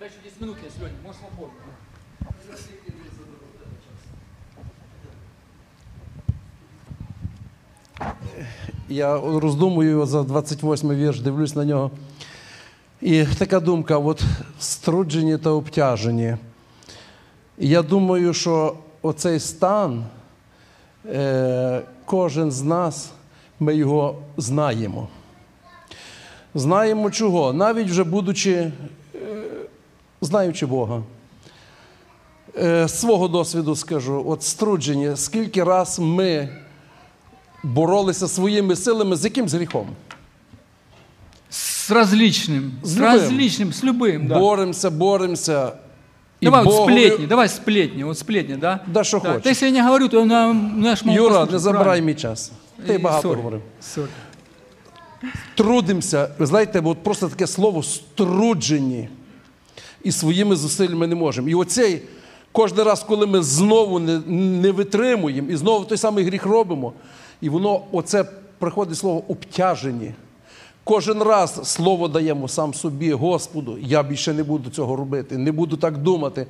Еще 0.00 0.20
10 0.24 0.40
минут 0.40 0.56
есть, 0.64 0.78
Леня, 0.78 0.96
можешь 1.04 1.20
свободно. 1.20 1.77
Я 8.88 9.20
роздумую 9.20 10.06
за 10.06 10.22
28 10.22 10.94
вірш, 10.94 11.20
дивлюсь 11.20 11.56
на 11.56 11.64
нього. 11.64 11.90
І 13.00 13.24
така 13.24 13.60
думка: 13.60 13.98
от 13.98 14.22
струджені 14.58 15.38
та 15.38 15.50
обтяжені. 15.50 16.36
Я 17.58 17.82
думаю, 17.82 18.34
що 18.34 18.76
оцей 19.02 19.40
стан, 19.40 20.04
е, 21.06 21.82
кожен 22.04 22.52
з 22.52 22.62
нас, 22.62 23.10
ми 23.60 23.76
його 23.76 24.18
знаємо. 24.36 25.08
Знаємо 26.54 27.10
чого? 27.10 27.52
Навіть 27.52 27.90
вже 27.90 28.04
будучи, 28.04 28.52
е, 28.52 28.72
знаючи 30.20 30.66
Бога 30.66 31.02
Е, 32.57 32.87
свого 32.87 33.27
досвіду 33.27 33.75
скажу, 33.75 34.23
от 34.27 34.43
струджені, 34.43 35.11
скільки 35.15 35.63
раз 35.63 35.99
ми 35.99 36.49
боролися 37.63 38.27
своїми 38.27 38.75
силами 38.75 39.15
з 39.15 39.23
яким 39.23 39.49
з 39.49 39.53
гріхом? 39.53 39.87
С 41.49 41.91
различным, 41.91 42.71
С 42.83 42.89
с, 42.91 42.97
любым. 42.97 43.01
различным, 43.03 43.69
с 43.73 43.83
любым, 43.83 44.27
да. 44.27 44.39
Боремося, 44.39 44.89
боремося. 44.89 45.71
І 46.39 46.45
Давай 46.45 46.63
вот 46.65 46.73
Богові- 46.75 46.83
сплетни, 47.07 47.27
давай 47.27 47.49
сплетни, 47.49 48.03
вот 48.03 48.17
сплетни, 48.17 48.57
да? 48.57 48.79
Да, 48.87 49.03
що 49.03 49.19
Да, 49.19 49.27
хочеш. 49.29 49.43
Та 49.43 49.49
Если 49.49 49.67
я 49.67 49.73
не 49.73 49.83
говорю, 49.83 50.07
то 50.07 50.25
на, 50.25 50.53
наш 50.53 51.05
мол 51.05 51.15
Юра, 51.15 51.27
послушать, 51.29 51.51
не 51.51 51.59
забирай 51.59 51.83
правильно. 51.83 52.05
мій 52.05 52.15
час. 52.15 52.51
Ти 52.87 52.93
І 52.93 52.97
багато 52.97 53.29
sorry, 53.29 53.35
говорив. 53.35 53.61
sorry. 53.95 54.07
Трудимося. 55.55 56.29
Ви 56.39 56.45
знаєте, 56.45 56.81
от 56.85 57.03
просто 57.03 57.29
таке 57.29 57.47
слово 57.47 57.83
струджені. 57.83 59.09
І 60.03 60.11
своїми 60.11 60.55
зусиллями 60.55 61.07
не 61.07 61.15
можемо. 61.15 61.49
І 61.49 61.55
оцей 61.55 62.01
кожен 62.58 62.78
раз, 62.78 63.02
коли 63.02 63.26
ми 63.26 63.42
знову 63.42 63.98
не, 63.98 64.18
не 64.60 64.70
витримуємо 64.70 65.50
і 65.50 65.56
знову 65.56 65.84
той 65.84 65.98
самий 65.98 66.24
гріх 66.24 66.46
робимо, 66.46 66.92
і 67.40 67.48
воно, 67.48 67.82
оце 67.92 68.24
приходить 68.58 68.98
слово 68.98 69.22
обтяжені. 69.28 70.14
Кожен 70.84 71.22
раз 71.22 71.60
слово 71.62 72.08
даємо 72.08 72.48
сам 72.48 72.74
собі, 72.74 73.12
Господу, 73.12 73.78
я 73.80 74.02
більше 74.02 74.32
не 74.32 74.42
буду 74.42 74.70
цього 74.70 74.96
робити, 74.96 75.38
не 75.38 75.52
буду 75.52 75.76
так 75.76 75.98
думати, 75.98 76.46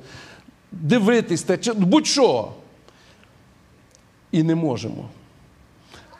дивитись, 0.71 1.43
те, 1.43 1.73
будь-що. 1.73 2.47
І 4.31 4.43
не 4.43 4.55
можемо. 4.55 5.09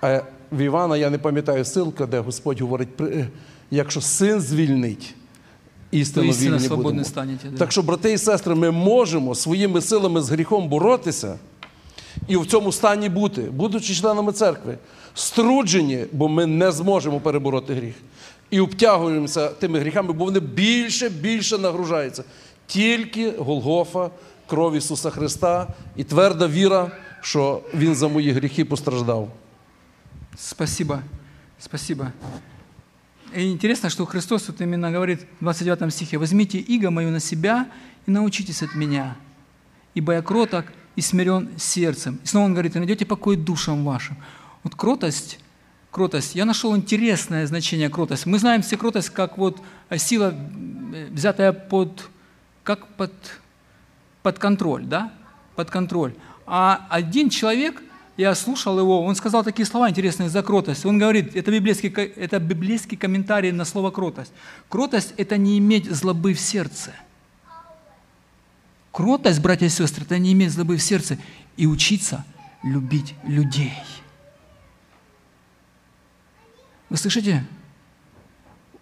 А 0.01 0.21
в 0.51 0.59
Івана 0.59 0.97
я 0.97 1.09
не 1.09 1.17
пам'ятаю 1.17 1.65
силка, 1.65 2.05
де 2.05 2.19
Господь 2.19 2.61
говорить, 2.61 2.89
якщо 3.71 4.01
син 4.01 4.41
звільнить, 4.41 5.15
істинно 5.91 6.31
вільні 6.31 6.67
будемо. 6.67 7.03
станете, 7.03 7.49
да. 7.49 7.57
Так 7.57 7.71
що, 7.71 7.81
брати 7.81 8.13
і 8.13 8.17
сестри, 8.17 8.55
ми 8.55 8.71
можемо 8.71 9.35
своїми 9.35 9.81
силами 9.81 10.21
з 10.21 10.29
гріхом 10.29 10.69
боротися 10.69 11.39
і 12.27 12.37
в 12.37 12.45
цьому 12.45 12.71
стані 12.71 13.09
бути, 13.09 13.41
будучи 13.41 13.93
членами 13.95 14.31
церкви, 14.31 14.77
струджені, 15.13 16.05
бо 16.11 16.29
ми 16.29 16.45
не 16.45 16.71
зможемо 16.71 17.19
перебороти 17.19 17.73
гріх. 17.73 17.95
І 18.49 18.59
обтягуємося 18.59 19.49
тими 19.49 19.79
гріхами, 19.79 20.13
бо 20.13 20.25
вони 20.25 20.39
більше, 20.39 21.09
більше 21.09 21.57
нагружаються. 21.57 22.23
Тільки 22.67 23.31
Голгофа, 23.31 24.09
кров 24.47 24.75
Ісуса 24.75 25.09
Христа 25.09 25.67
і 25.95 26.03
тверда 26.03 26.47
віра, 26.47 26.91
що 27.21 27.61
Він 27.73 27.95
за 27.95 28.07
мої 28.07 28.31
гріхи 28.31 28.65
постраждав. 28.65 29.29
Спасибо, 30.37 30.99
спасибо. 31.59 32.05
И 33.34 33.51
интересно, 33.51 33.89
что 33.89 34.05
Христос 34.05 34.47
вот 34.47 34.59
именно 34.61 34.91
говорит 34.91 35.25
в 35.39 35.43
29 35.43 35.93
стихе, 35.93 36.17
«Возьмите 36.17 36.57
иго 36.59 36.89
мою 36.89 37.11
на 37.11 37.19
себя 37.19 37.67
и 38.05 38.11
научитесь 38.11 38.63
от 38.63 38.73
меня, 38.75 39.15
ибо 39.93 40.13
я 40.13 40.21
кроток 40.21 40.65
и 40.95 41.01
смирен 41.01 41.49
сердцем». 41.57 42.19
И 42.23 42.27
снова 42.27 42.45
он 42.45 42.53
говорит, 42.53 42.75
«И 42.75 42.80
найдете 42.80 43.05
покой 43.05 43.36
душам 43.38 43.86
вашим». 43.86 44.17
Вот 44.63 44.75
кротость, 44.75 45.39
кротость, 45.91 46.36
я 46.36 46.45
нашел 46.45 46.75
интересное 46.75 47.45
значение 47.45 47.89
кротость. 47.89 48.25
Мы 48.25 48.39
знаем 48.39 48.61
все 48.61 48.77
кротость 48.77 49.11
как 49.11 49.38
вот 49.38 49.61
сила, 49.97 50.34
э, 50.93 51.07
взятая 51.11 51.53
под, 51.53 52.09
как 52.63 52.88
под, 52.95 53.13
под 54.23 54.39
контроль, 54.39 54.86
да? 54.86 55.13
Под 55.55 55.69
контроль. 55.69 56.13
А 56.45 56.88
один 56.89 57.30
человек– 57.30 57.82
я 58.20 58.36
слушал 58.36 58.78
его, 58.78 59.01
он 59.05 59.15
сказал 59.15 59.45
такие 59.45 59.65
слова 59.65 59.89
интересные 59.89 60.30
за 60.30 60.43
кротость. 60.43 60.86
Он 60.86 60.97
говорит, 60.97 61.38
это 61.38 61.51
библейский, 61.51 61.88
это 61.88 62.38
библейский 62.39 62.97
комментарий 62.97 63.53
на 63.53 63.63
слово 63.63 63.91
кротость. 63.91 64.34
Кротость– 64.67 65.13
это 65.17 65.38
не 65.38 65.57
иметь 65.57 65.89
злобы 65.89 66.34
в 66.34 66.39
сердце. 66.39 66.91
Кротость, 68.91 69.39
братья 69.39 69.67
и 69.67 69.70
сестры, 69.70 70.03
это 70.03 70.20
не 70.20 70.34
иметь 70.34 70.51
злобы 70.51 70.76
в 70.76 70.82
сердце 70.82 71.17
и 71.55 71.65
учиться 71.65 72.26
любить 72.61 73.15
людей. 73.24 73.72
Вы 76.89 76.97
слышите? 76.97 77.47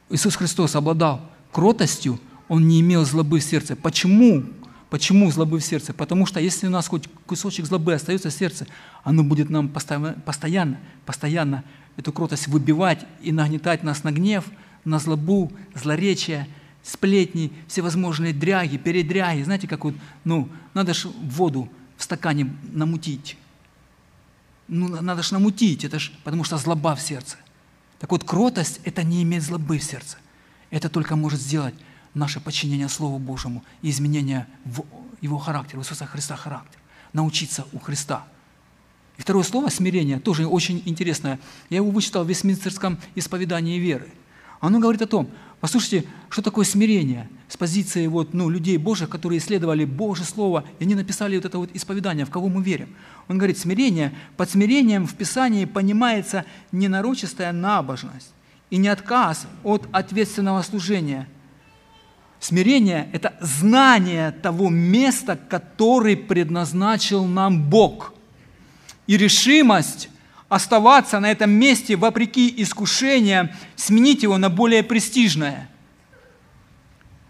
Иисус 0.09 0.35
Христос 0.35 0.75
обладал 0.75 1.21
кротостью, 1.51 2.19
Он 2.47 2.67
не 2.67 2.81
имел 2.81 3.05
злобы 3.05 3.39
в 3.39 3.43
сердце. 3.43 3.75
Почему? 3.75 4.45
Почему 4.89 5.29
злобы 5.31 5.59
в 5.59 5.65
сердце? 5.65 5.93
Потому 5.93 6.25
что 6.25 6.39
если 6.39 6.67
у 6.67 6.69
нас 6.69 6.87
хоть 6.87 7.09
кусочек 7.25 7.65
злобы 7.65 7.93
остается 7.93 8.29
в 8.29 8.33
сердце, 8.33 8.67
оно 9.03 9.23
будет 9.23 9.49
нам 9.49 9.67
постоянно, 9.67 10.79
постоянно 11.05 11.63
эту 11.97 12.13
кротость 12.13 12.47
выбивать 12.47 13.05
и 13.21 13.31
нагнетать 13.31 13.83
нас 13.83 14.03
на 14.03 14.11
гнев, 14.11 14.45
на 14.85 14.99
злобу, 14.99 15.51
злоречие, 15.75 16.47
сплетни, 16.83 17.51
всевозможные 17.67 18.33
дряги, 18.33 18.77
передряги. 18.77 19.43
Знаете, 19.43 19.67
как 19.67 19.83
вот, 19.83 19.95
ну, 20.23 20.47
надо 20.73 20.93
же 20.93 21.09
воду 21.09 21.69
в 21.97 22.03
стакане 22.03 22.55
намутить. 22.71 23.37
Ну, 24.69 24.87
надо 25.01 25.21
же 25.21 25.33
намутить, 25.33 25.83
это 25.83 25.99
ж, 25.99 26.11
потому 26.23 26.45
что 26.45 26.57
злоба 26.57 26.95
в 26.95 27.01
сердце. 27.01 27.37
Так 27.99 28.11
вот, 28.11 28.23
кротость– 28.23 28.79
это 28.85 29.03
не 29.03 29.23
иметь 29.23 29.43
злобы 29.43 29.79
в 29.79 29.83
сердце. 29.83 30.17
Это 30.69 30.87
только 30.87 31.15
может 31.15 31.41
сделать 31.41 31.75
наше 32.17 32.39
подчинение 32.39 32.89
Слову 32.89 33.19
Божьему 33.19 33.63
и 33.81 33.89
изменение 33.89 34.47
в 34.65 34.83
Его 35.21 35.37
характера, 35.37 35.79
в 35.79 35.83
Иисуса 35.83 36.05
Христа 36.05 36.35
характер. 36.35 36.79
Научиться 37.13 37.65
у 37.71 37.79
Христа. 37.79 38.25
И 39.17 39.21
второе 39.21 39.43
слово 39.43 39.69
«смирение» 39.69 40.19
тоже 40.19 40.45
очень 40.45 40.83
интересное. 40.85 41.39
Я 41.69 41.77
его 41.77 41.89
вычитал 41.89 42.23
в 42.23 42.29
Вестминстерском 42.29 42.99
исповедании 43.15 43.79
веры. 43.79 44.09
Оно 44.59 44.79
говорит 44.79 45.01
о 45.01 45.07
том, 45.07 45.29
послушайте, 45.59 46.07
что 46.29 46.41
такое 46.41 46.65
смирение 46.65 47.29
с 47.47 47.57
позиции 47.57 48.05
вот, 48.07 48.33
ну, 48.33 48.49
людей 48.49 48.77
Божьих, 48.77 49.09
которые 49.09 49.39
исследовали 49.39 49.85
Божье 49.85 50.25
Слово, 50.25 50.65
и 50.79 50.83
они 50.83 50.95
написали 50.95 51.35
вот 51.35 51.45
это 51.45 51.57
вот 51.57 51.69
исповедание, 51.73 52.25
в 52.25 52.29
кого 52.29 52.47
мы 52.49 52.61
верим. 52.61 52.95
Он 53.27 53.37
говорит, 53.37 53.57
смирение, 53.57 54.13
под 54.35 54.49
смирением 54.49 55.07
в 55.07 55.15
Писании 55.15 55.65
понимается 55.65 56.45
ненарочистая 56.71 57.51
набожность 57.51 58.33
и 58.69 58.77
не 58.77 58.87
отказ 58.87 59.47
от 59.63 59.87
ответственного 59.91 60.61
служения– 60.61 61.27
Смирение– 62.39 63.09
это 63.13 63.35
знание 63.41 64.31
того 64.31 64.69
места, 64.69 65.37
который 65.49 66.15
предназначил 66.15 67.25
нам 67.25 67.63
Бог. 67.63 68.13
И 69.07 69.17
решимость 69.17 70.09
оставаться 70.49 71.19
на 71.19 71.31
этом 71.31 71.49
месте 71.49 71.95
вопреки 71.95 72.53
искушениям, 72.57 73.49
сменить 73.75 74.23
его 74.23 74.37
на 74.37 74.49
более 74.49 74.83
престижное. 74.83 75.69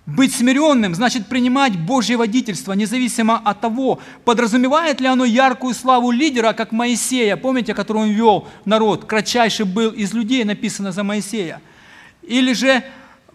Быть 0.05 0.34
смиренным 0.34 0.95
значит 0.95 1.28
принимать 1.28 1.78
Божье 1.78 2.16
водительство, 2.16 2.74
независимо 2.74 3.38
от 3.38 3.60
того, 3.60 3.99
подразумевает 4.24 5.01
ли 5.01 5.08
оно 5.08 5.26
яркую 5.26 5.74
славу 5.74 6.12
лидера, 6.12 6.53
как 6.53 6.72
Моисея, 6.72 7.36
помните, 7.36 7.74
который 7.74 8.03
он 8.03 8.10
вел 8.12 8.47
народ, 8.64 9.03
кратчайший 9.05 9.66
был 9.66 9.91
из 9.91 10.14
людей, 10.14 10.45
написано 10.45 10.93
за 10.93 11.03
Моисея, 11.03 11.62
или 12.22 12.53
же 12.53 12.84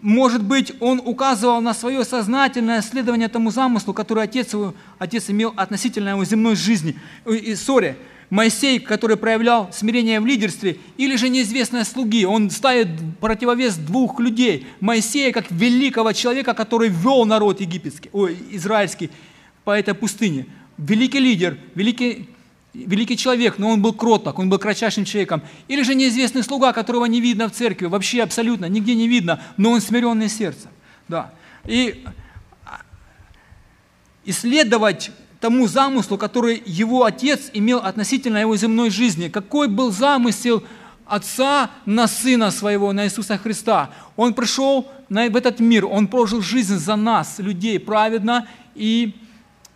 может 0.03 0.43
быть, 0.43 0.73
он 0.81 1.01
указывал 1.03 1.61
на 1.61 1.73
свое 1.73 2.03
сознательное 2.03 2.81
следование 2.81 3.29
тому 3.29 3.51
замыслу, 3.51 3.93
который 3.93 4.25
отец, 4.25 4.51
его, 4.51 4.75
отец 4.99 5.29
имел 5.29 5.53
относительно 5.55 6.09
его 6.09 6.25
земной 6.25 6.57
жизни. 6.57 6.99
И, 7.25 7.55
ссоре. 7.55 7.97
Моисей, 8.29 8.79
который 8.79 9.15
проявлял 9.15 9.69
смирение 9.71 10.19
в 10.19 10.25
лидерстве, 10.25 10.77
или 10.97 11.15
же 11.15 11.29
неизвестные 11.29 11.85
слуги. 11.85 12.25
Он 12.25 12.49
ставит 12.49 12.89
противовес 13.21 13.75
двух 13.75 14.19
людей. 14.19 14.67
Моисея 14.81 15.31
как 15.31 15.49
великого 15.49 16.11
человека, 16.11 16.53
который 16.53 16.89
вел 16.89 17.23
народ 17.23 17.61
египетский, 17.61 18.09
ой, 18.11 18.37
израильский 18.51 19.09
по 19.63 19.71
этой 19.71 19.93
пустыне. 19.93 20.47
Великий 20.77 21.19
лидер, 21.19 21.57
великий 21.75 22.27
великий 22.73 23.17
человек, 23.17 23.57
но 23.57 23.69
он 23.69 23.81
был 23.81 23.93
кроток, 23.93 24.39
он 24.39 24.49
был 24.49 24.57
кратчайшим 24.57 25.05
человеком. 25.05 25.41
Или 25.67 25.83
же 25.83 25.95
неизвестный 25.95 26.43
слуга, 26.43 26.73
которого 26.73 27.05
не 27.05 27.21
видно 27.21 27.47
в 27.47 27.51
церкви, 27.51 27.85
вообще 27.85 28.23
абсолютно, 28.23 28.65
нигде 28.65 28.95
не 28.95 29.07
видно, 29.07 29.41
но 29.57 29.71
он 29.71 29.81
смиренный 29.81 30.29
сердцем. 30.29 30.71
Да. 31.07 31.31
И 31.65 32.03
исследовать 34.25 35.11
тому 35.39 35.67
замыслу, 35.67 36.17
который 36.17 36.63
его 36.65 37.03
отец 37.03 37.49
имел 37.53 37.79
относительно 37.79 38.37
его 38.37 38.55
земной 38.55 38.89
жизни. 38.89 39.27
Какой 39.27 39.67
был 39.67 39.91
замысел 39.91 40.63
отца 41.05 41.69
на 41.85 42.07
сына 42.07 42.49
своего, 42.49 42.93
на 42.93 43.05
Иисуса 43.05 43.37
Христа. 43.37 43.91
Он 44.15 44.33
пришел 44.33 44.89
в 45.09 45.35
этот 45.35 45.59
мир, 45.59 45.85
он 45.85 46.07
прожил 46.07 46.41
жизнь 46.41 46.77
за 46.77 46.95
нас, 46.95 47.39
людей, 47.39 47.77
праведно 47.79 48.47
и 48.73 49.13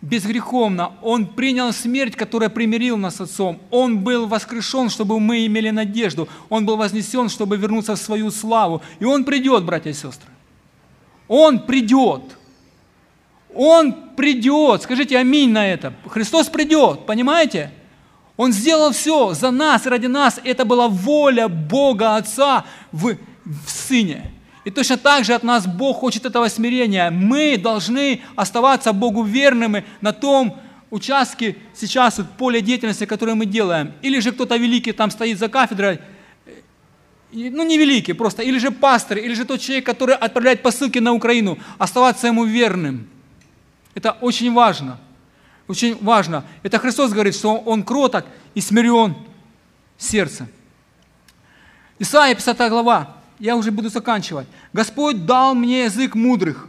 безгреховно. 0.00 0.92
Он 1.02 1.26
принял 1.26 1.72
смерть, 1.72 2.16
которая 2.16 2.48
примирил 2.48 2.96
нас 2.96 3.16
с 3.16 3.20
Отцом. 3.20 3.60
Он 3.70 3.98
был 3.98 4.26
воскрешен, 4.26 4.90
чтобы 4.90 5.18
мы 5.20 5.46
имели 5.46 5.70
надежду. 5.70 6.28
Он 6.48 6.64
был 6.64 6.76
вознесен, 6.76 7.28
чтобы 7.28 7.56
вернуться 7.56 7.96
в 7.96 7.98
свою 7.98 8.30
славу. 8.30 8.82
И 9.00 9.04
Он 9.04 9.24
придет, 9.24 9.64
братья 9.64 9.90
и 9.90 9.94
сестры. 9.94 10.30
Он 11.26 11.60
придет. 11.60 12.22
Он 13.54 13.92
придет. 14.16 14.82
Скажите 14.82 15.18
аминь 15.18 15.50
на 15.50 15.66
это. 15.66 15.92
Христос 16.06 16.48
придет, 16.48 17.06
понимаете? 17.06 17.72
Он 18.36 18.52
сделал 18.52 18.92
все 18.92 19.34
за 19.34 19.50
нас, 19.50 19.84
ради 19.84 20.06
нас. 20.06 20.40
Это 20.44 20.64
была 20.64 20.88
воля 20.88 21.48
Бога 21.48 22.16
Отца 22.16 22.64
в, 22.92 23.16
в 23.44 23.70
Сыне. 23.70 24.32
И 24.68 24.70
точно 24.70 24.98
так 24.98 25.24
же 25.24 25.32
от 25.32 25.44
нас 25.44 25.66
Бог 25.66 25.96
хочет 25.96 26.26
этого 26.26 26.46
смирения. 26.48 27.08
Мы 27.08 27.56
должны 27.56 28.20
оставаться 28.36 28.92
Богу 28.92 29.22
верными 29.22 29.86
на 30.02 30.12
том 30.12 30.60
участке 30.90 31.56
сейчас, 31.72 32.18
вот, 32.18 32.28
поле 32.36 32.60
деятельности, 32.60 33.06
которое 33.06 33.34
мы 33.34 33.46
делаем. 33.46 33.94
Или 34.02 34.20
же 34.20 34.30
кто-то 34.30 34.58
великий 34.58 34.92
там 34.92 35.10
стоит 35.10 35.38
за 35.38 35.48
кафедрой, 35.48 36.00
ну 37.32 37.64
не 37.64 37.78
великий 37.78 38.12
просто, 38.12 38.42
или 38.42 38.58
же 38.58 38.70
пастор, 38.70 39.16
или 39.16 39.32
же 39.32 39.46
тот 39.46 39.62
человек, 39.62 39.86
который 39.86 40.14
отправляет 40.14 40.60
посылки 40.60 40.98
на 40.98 41.14
Украину, 41.14 41.58
оставаться 41.78 42.26
ему 42.26 42.44
верным. 42.44 43.08
Это 43.94 44.18
очень 44.20 44.52
важно. 44.52 45.00
Очень 45.66 45.96
важно. 46.04 46.44
Это 46.62 46.78
Христос 46.78 47.12
говорит, 47.12 47.34
что 47.34 47.56
Он 47.56 47.82
кроток 47.82 48.26
и 48.54 48.60
смирен 48.60 49.14
сердцем. 49.96 50.46
Исайя 51.98 52.34
50 52.34 52.68
глава, 52.68 53.17
я 53.38 53.56
уже 53.56 53.70
буду 53.70 53.88
заканчивать. 53.88 54.46
Господь 54.72 55.26
дал 55.26 55.54
мне 55.54 55.84
язык 55.84 56.14
мудрых. 56.14 56.68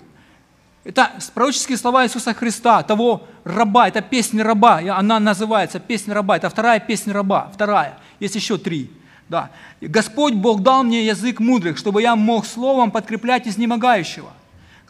Это 0.83 1.11
пророческие 1.33 1.77
слова 1.77 2.05
Иисуса 2.05 2.33
Христа, 2.33 2.83
того 2.83 3.27
раба, 3.43 3.87
это 3.87 4.01
песня 4.01 4.43
раба, 4.43 4.79
она 4.79 5.19
называется 5.19 5.79
песня 5.79 6.13
раба, 6.13 6.37
это 6.37 6.49
вторая 6.49 6.79
песня 6.79 7.13
раба, 7.13 7.51
вторая, 7.53 7.97
есть 8.19 8.35
еще 8.35 8.57
три. 8.57 8.89
Да. 9.27 9.51
Господь 9.81 10.33
Бог 10.33 10.63
дал 10.63 10.83
мне 10.83 11.05
язык 11.05 11.39
мудрых, 11.39 11.77
чтобы 11.77 12.01
я 12.01 12.15
мог 12.15 12.45
словом 12.45 12.89
подкреплять 12.89 13.47
изнемогающего. 13.47 14.31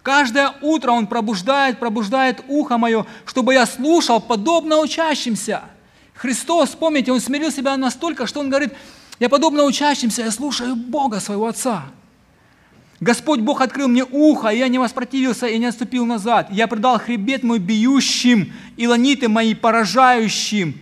Каждое 0.02 0.54
утро 0.62 0.92
Он 0.92 1.08
пробуждает, 1.08 1.80
пробуждает 1.80 2.42
ухо 2.48 2.78
мое, 2.78 3.06
чтобы 3.26 3.54
я 3.54 3.66
слушал 3.66 4.22
подобно 4.22 4.78
учащимся. 4.78 5.64
Христос, 6.14 6.70
помните, 6.70 7.12
Он 7.12 7.20
смирил 7.20 7.52
себя 7.52 7.76
настолько, 7.76 8.26
что 8.28 8.40
Он 8.40 8.50
говорит, 8.50 8.74
я 9.20 9.30
подобно 9.30 9.64
учащимся, 9.64 10.24
я 10.24 10.32
слушаю 10.32 10.76
Бога, 10.76 11.20
своего 11.20 11.48
Отца. 11.48 11.86
Господь 13.00 13.40
Бог 13.40 13.62
открыл 13.62 13.88
мне 13.88 14.04
ухо, 14.04 14.50
и 14.50 14.58
я 14.58 14.68
не 14.68 14.78
воспротивился 14.78 15.48
и 15.48 15.58
не 15.58 15.66
отступил 15.66 16.06
назад. 16.06 16.50
Я 16.52 16.68
предал 16.68 17.00
хребет 17.00 17.44
мой 17.44 17.60
бьющим, 17.60 18.54
и 18.76 18.88
ланиты 18.88 19.30
мои 19.30 19.54
поражающим. 19.54 20.80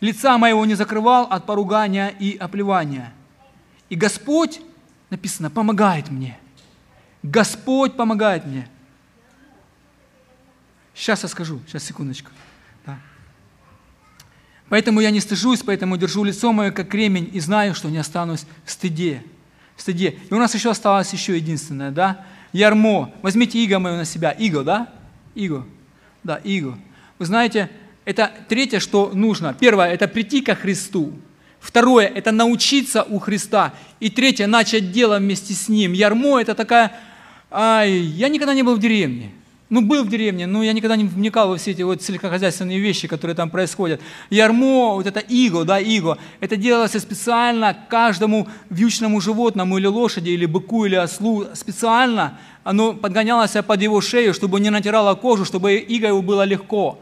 Лица 0.00 0.38
моего 0.38 0.64
не 0.64 0.74
закрывал 0.74 1.24
от 1.24 1.46
поругания 1.46 2.08
и 2.08 2.36
оплевания. 2.36 3.12
И 3.88 3.96
Господь, 3.96 4.60
написано, 5.10 5.50
помогает 5.50 6.10
мне. 6.10 6.38
Господь 7.22 7.96
помогает 7.96 8.46
мне. 8.46 8.68
Сейчас 10.94 11.22
я 11.22 11.28
скажу, 11.28 11.60
сейчас, 11.66 11.84
секундочку. 11.84 12.30
Поэтому 14.74 14.98
я 14.98 15.12
не 15.12 15.20
стыжусь, 15.20 15.60
поэтому 15.64 15.96
держу 15.96 16.24
лицо 16.24 16.52
мое, 16.52 16.72
как 16.72 16.88
кремень, 16.88 17.30
и 17.32 17.38
знаю, 17.38 17.76
что 17.76 17.88
не 17.90 17.98
останусь 17.98 18.44
в 18.64 18.72
стыде. 18.72 19.22
В 19.76 19.82
стыде. 19.82 20.16
И 20.28 20.34
у 20.34 20.36
нас 20.36 20.52
еще 20.52 20.68
осталось 20.68 21.12
еще 21.12 21.36
единственное, 21.36 21.92
да? 21.92 22.26
Ярмо. 22.52 23.14
Возьмите 23.22 23.62
иго 23.62 23.78
мое 23.78 23.96
на 23.96 24.04
себя. 24.04 24.32
Иго, 24.32 24.64
да? 24.64 24.92
Иго. 25.36 25.64
Да, 26.24 26.40
иго. 26.42 26.76
Вы 27.20 27.26
знаете, 27.26 27.70
это 28.04 28.32
третье, 28.48 28.80
что 28.80 29.12
нужно. 29.14 29.54
Первое– 29.54 29.90
это 29.92 30.08
прийти 30.08 30.40
ко 30.40 30.56
Христу. 30.56 31.12
Второе– 31.60 32.08
это 32.12 32.32
научиться 32.32 33.04
у 33.04 33.20
Христа. 33.20 33.74
И 34.00 34.10
третье– 34.10 34.46
начать 34.48 34.90
дело 34.90 35.20
вместе 35.20 35.54
с 35.54 35.68
Ним. 35.68 35.92
Ярмо– 35.92 36.40
это 36.40 36.56
такая… 36.56 36.90
Ай, 37.48 37.92
я 37.92 38.28
никогда 38.28 38.54
не 38.54 38.64
был 38.64 38.74
в 38.74 38.80
деревне. 38.80 39.30
Ну, 39.70 39.80
был 39.80 40.04
в 40.04 40.08
деревне, 40.10 40.46
но 40.46 40.62
я 40.62 40.74
никогда 40.74 40.94
не 40.94 41.04
вникал 41.04 41.48
во 41.48 41.56
все 41.56 41.70
эти 41.70 41.80
вот 41.80 42.02
сельскохозяйственные 42.02 42.78
вещи, 42.78 43.08
которые 43.08 43.34
там 43.34 43.48
происходят. 43.48 44.00
Ярмо, 44.28 44.94
вот 44.94 45.06
это 45.06 45.20
иго, 45.20 45.64
да, 45.64 45.78
иго, 45.80 46.18
это 46.40 46.56
делалось 46.56 46.92
специально 46.92 47.74
каждому 47.88 48.46
вьючному 48.68 49.22
животному 49.22 49.78
или 49.78 49.86
лошади, 49.86 50.30
или 50.30 50.44
быку, 50.44 50.84
или 50.84 50.96
ослу, 50.96 51.46
специально 51.54 52.38
оно 52.62 52.92
подгонялось 52.92 53.52
под 53.52 53.80
его 53.80 54.00
шею, 54.02 54.34
чтобы 54.34 54.60
не 54.60 54.68
натирало 54.68 55.14
кожу, 55.14 55.46
чтобы 55.46 55.76
иго 55.76 56.08
его 56.08 56.20
было 56.20 56.44
легко. 56.44 56.98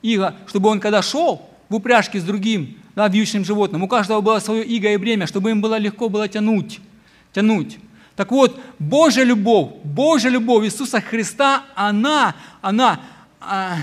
Иго, 0.00 0.34
чтобы 0.46 0.70
он 0.70 0.80
когда 0.80 1.02
шел 1.02 1.42
в 1.68 1.74
упряжке 1.74 2.18
с 2.18 2.24
другим, 2.24 2.78
да, 2.94 3.08
вьючным 3.08 3.44
животным, 3.44 3.82
у 3.82 3.88
каждого 3.88 4.22
было 4.22 4.38
свое 4.38 4.64
иго 4.64 4.90
и 4.90 4.96
бремя, 4.96 5.26
чтобы 5.26 5.50
им 5.50 5.60
было 5.60 5.76
легко 5.76 6.08
было 6.08 6.28
тянуть, 6.28 6.80
тянуть. 7.34 7.78
Так 8.16 8.32
вот, 8.32 8.58
Божья 8.78 9.24
любовь, 9.24 9.72
Божья 9.84 10.30
любовь 10.30 10.64
Иисуса 10.64 11.02
Христа, 11.02 11.64
она, 11.74 12.34
она 12.62 13.00
а, 13.40 13.76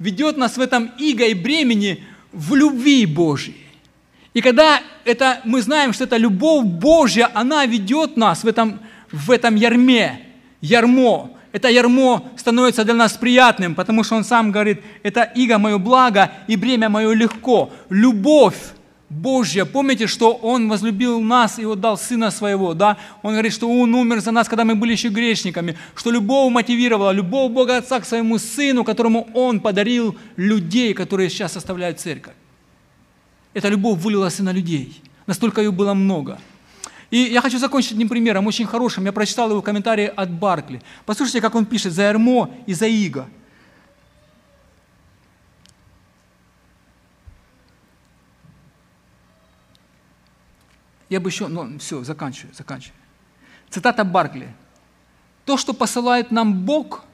ведет 0.00 0.36
нас 0.36 0.56
в 0.56 0.60
этом 0.60 0.90
иго 0.98 1.24
и 1.24 1.34
бремени 1.34 2.04
в 2.32 2.56
любви 2.56 3.06
Божьей. 3.06 3.56
И 4.34 4.40
когда 4.40 4.80
это, 5.04 5.40
мы 5.44 5.62
знаем, 5.62 5.92
что 5.92 6.04
это 6.04 6.16
любовь 6.16 6.64
Божья, 6.64 7.30
она 7.34 7.64
ведет 7.66 8.16
нас 8.16 8.42
в 8.42 8.48
этом, 8.48 8.80
в 9.12 9.30
этом 9.30 9.54
ярме, 9.54 10.26
ярмо. 10.60 11.30
Это 11.52 11.68
ярмо 11.68 12.28
становится 12.36 12.84
для 12.84 12.94
нас 12.94 13.12
приятным, 13.12 13.74
потому 13.74 14.04
что 14.04 14.16
он 14.16 14.24
сам 14.24 14.52
говорит, 14.52 14.82
это 15.02 15.22
иго 15.22 15.58
мое 15.58 15.78
благо 15.78 16.30
и 16.46 16.56
бремя 16.56 16.88
мое 16.88 17.14
легко. 17.14 17.72
Любовь 17.88 18.56
Божья. 19.10 19.64
Помните, 19.64 20.06
что 20.06 20.34
Он 20.34 20.68
возлюбил 20.68 21.20
нас 21.20 21.58
и 21.58 21.64
отдал 21.64 21.96
Сына 21.96 22.30
Своего, 22.30 22.74
да? 22.74 22.98
Он 23.22 23.32
говорит, 23.32 23.52
что 23.52 23.68
Он 23.68 23.94
умер 23.94 24.20
за 24.20 24.32
нас, 24.32 24.48
когда 24.48 24.64
мы 24.64 24.74
были 24.74 24.92
еще 24.92 25.08
грешниками, 25.08 25.76
что 25.94 26.10
любовь 26.10 26.52
мотивировала, 26.52 27.10
любовь 27.10 27.52
Бога 27.52 27.78
Отца 27.78 28.00
к 28.00 28.04
Своему 28.04 28.38
Сыну, 28.38 28.84
которому 28.84 29.28
Он 29.34 29.60
подарил 29.60 30.16
людей, 30.36 30.92
которые 30.92 31.30
сейчас 31.30 31.52
составляют 31.52 32.00
церковь. 32.00 32.34
Эта 33.54 33.68
любовь 33.68 33.98
вылилась 33.98 34.38
и 34.40 34.42
на 34.42 34.52
людей. 34.52 35.00
Настолько 35.26 35.62
ее 35.62 35.72
было 35.72 35.94
много. 35.94 36.38
И 37.10 37.16
я 37.16 37.40
хочу 37.40 37.58
закончить 37.58 37.92
одним 37.92 38.08
примером, 38.08 38.46
очень 38.46 38.66
хорошим. 38.66 39.06
Я 39.06 39.12
прочитал 39.12 39.50
его 39.50 39.62
комментарий 39.62 40.06
от 40.06 40.30
Баркли. 40.30 40.82
Послушайте, 41.06 41.40
как 41.40 41.54
он 41.54 41.64
пишет 41.64 41.94
за 41.94 42.10
Эрмо 42.10 42.50
и 42.66 42.74
за 42.74 42.86
Иго. 42.86 43.26
Я 51.08 51.20
бы 51.20 51.30
еще, 51.30 51.48
ну 51.48 51.78
все, 51.78 52.04
заканчиваю, 52.04 52.54
заканчиваю. 52.54 52.98
Цитата 53.70 54.04
Баркли. 54.04 54.54
То, 55.44 55.56
что 55.56 55.72
посылает 55.72 56.30
нам 56.30 56.64
Бог, 56.64 57.04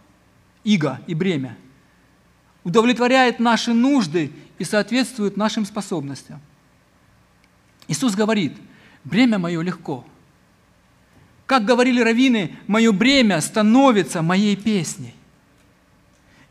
иго 0.64 1.00
и 1.06 1.14
бремя, 1.14 1.56
удовлетворяет 2.64 3.38
наши 3.38 3.72
нужды 3.72 4.32
и 4.58 4.64
соответствует 4.64 5.36
нашим 5.36 5.64
способностям. 5.64 6.40
Иисус 7.86 8.14
говорит, 8.14 8.56
бремя 9.04 9.38
мое 9.38 9.60
легко. 9.60 10.04
Как 11.46 11.64
говорили 11.64 12.00
раввины, 12.00 12.56
мое 12.66 12.90
бремя 12.90 13.40
становится 13.40 14.22
моей 14.22 14.56
песней. 14.56 15.14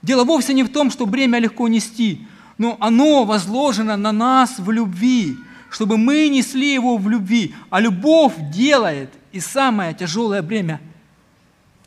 Дело 0.01 0.23
вовсе 0.23 0.53
не 0.53 0.63
в 0.63 0.71
том, 0.71 0.91
что 0.91 1.05
бремя 1.05 1.39
легко 1.39 1.67
нести, 1.67 2.27
но 2.57 2.77
оно 2.79 3.25
возложено 3.25 3.97
на 3.97 4.13
нас 4.13 4.59
в 4.59 4.71
любви– 4.71 5.35
чтобы 5.74 5.97
мы 5.97 6.30
несли 6.30 6.71
его 6.71 6.97
в 6.97 7.09
любви. 7.09 7.55
А 7.71 7.80
любовь 7.80 8.36
делает 8.51 9.09
и 9.32 9.39
самое 9.39 9.95
тяжелое 9.95 10.43
бремя 10.43 10.80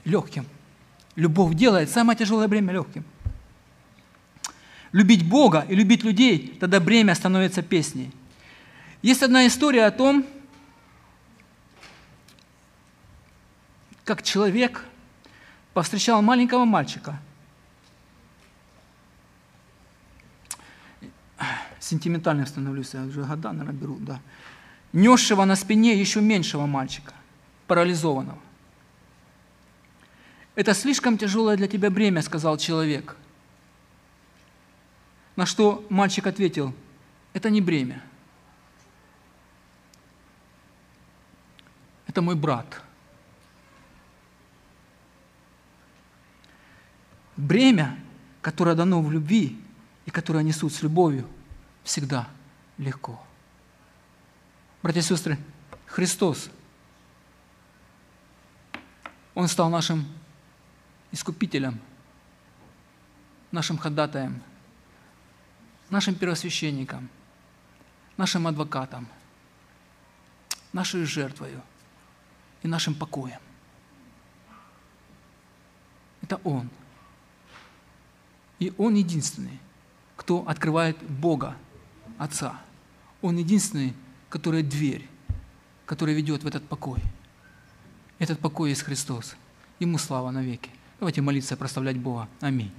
легким. 0.05 0.45
Любовь 1.15 1.55
делает 1.55 1.89
самое 1.89 2.19
тяжелое 2.19 2.49
бремя 2.49 2.73
легким. 2.73 3.05
Любить 4.91 5.29
Бога 5.29 5.65
и 5.69 5.77
любить 5.77 6.03
людей, 6.03 6.57
тогда 6.59 6.81
бремя 6.81 7.15
становится 7.15 7.63
песней. 7.63 8.11
Есть 9.03 9.23
одна 9.23 9.47
история 9.47 9.85
о 9.85 9.93
том, 9.93 10.27
как 14.03 14.25
человек 14.25 14.85
повстречал 15.75 16.23
маленького 16.23 16.65
мальчика– 16.65 17.21
сентиментальным 21.87 22.47
становлюсь, 22.47 22.95
я 22.95 23.03
уже 23.03 23.23
года, 23.23 23.53
наверное, 23.53 23.81
беру, 23.81 23.97
да. 24.01 24.21
Несшего 24.93 25.45
на 25.45 25.57
спине 25.57 25.99
еще 25.99 26.21
меньшего 26.21 26.67
мальчика, 26.67 27.13
парализованного. 27.67 28.39
Это 30.55 30.75
слишком 30.75 31.19
тяжелое 31.19 31.57
для 31.57 31.69
тебя 31.69 31.91
бремя, 31.91 32.23
сказал 32.23 32.57
человек. 32.57 33.17
На 35.37 35.45
что 35.45 35.87
мальчик 35.91 36.27
ответил, 36.27 36.75
это 37.35 37.51
не 37.51 37.61
бремя. 37.61 38.03
Это 42.07 42.23
мой 42.23 42.35
брат. 42.35 42.83
Бремя, 47.37 47.99
которое 48.41 48.75
дано 48.75 49.03
в 49.03 49.13
любви 49.13 49.61
и 50.07 50.11
которое 50.11 50.43
несут 50.43 50.73
с 50.73 50.81
любовью, 50.81 51.29
всегда 51.87 52.29
легко. 52.79 53.23
Братья 54.83 55.01
и 55.01 55.05
сестры, 55.05 55.39
Христос, 55.87 56.51
Он 59.35 59.47
стал 59.49 59.71
нашим 59.71 60.05
искупителем, 61.13 61.81
нашим 63.53 63.79
ходатаем, 63.79 64.43
нашим 65.89 66.17
первосвященником, 66.17 67.09
нашим 68.17 68.49
адвокатом, 68.49 69.07
нашей 70.73 71.05
жертвою 71.05 71.63
и 72.63 72.69
нашим 72.69 72.95
покоем. 72.95 73.41
Это 76.21 76.41
Он. 76.43 76.69
И 78.59 78.75
Он 78.77 78.95
единственный, 78.95 79.61
кто 80.17 80.49
открывает 80.49 81.01
Бога 81.03 81.57
Отца. 82.19 82.61
Он 83.23 83.37
единственный, 83.37 83.95
который 84.29 84.63
дверь, 84.63 85.09
которая 85.85 86.15
ведет 86.15 86.43
в 86.43 86.47
этот 86.47 86.67
покой. 86.69 87.01
Этот 88.19 88.39
покой 88.39 88.71
есть 88.71 88.83
Христос. 88.83 89.37
Ему 89.79 89.99
слава 89.99 90.31
навеки. 90.31 90.71
Давайте 90.99 91.21
молиться 91.21 91.55
и 91.55 91.59
прославлять 91.59 91.99
Бога. 91.99 92.29
Аминь. 92.41 92.73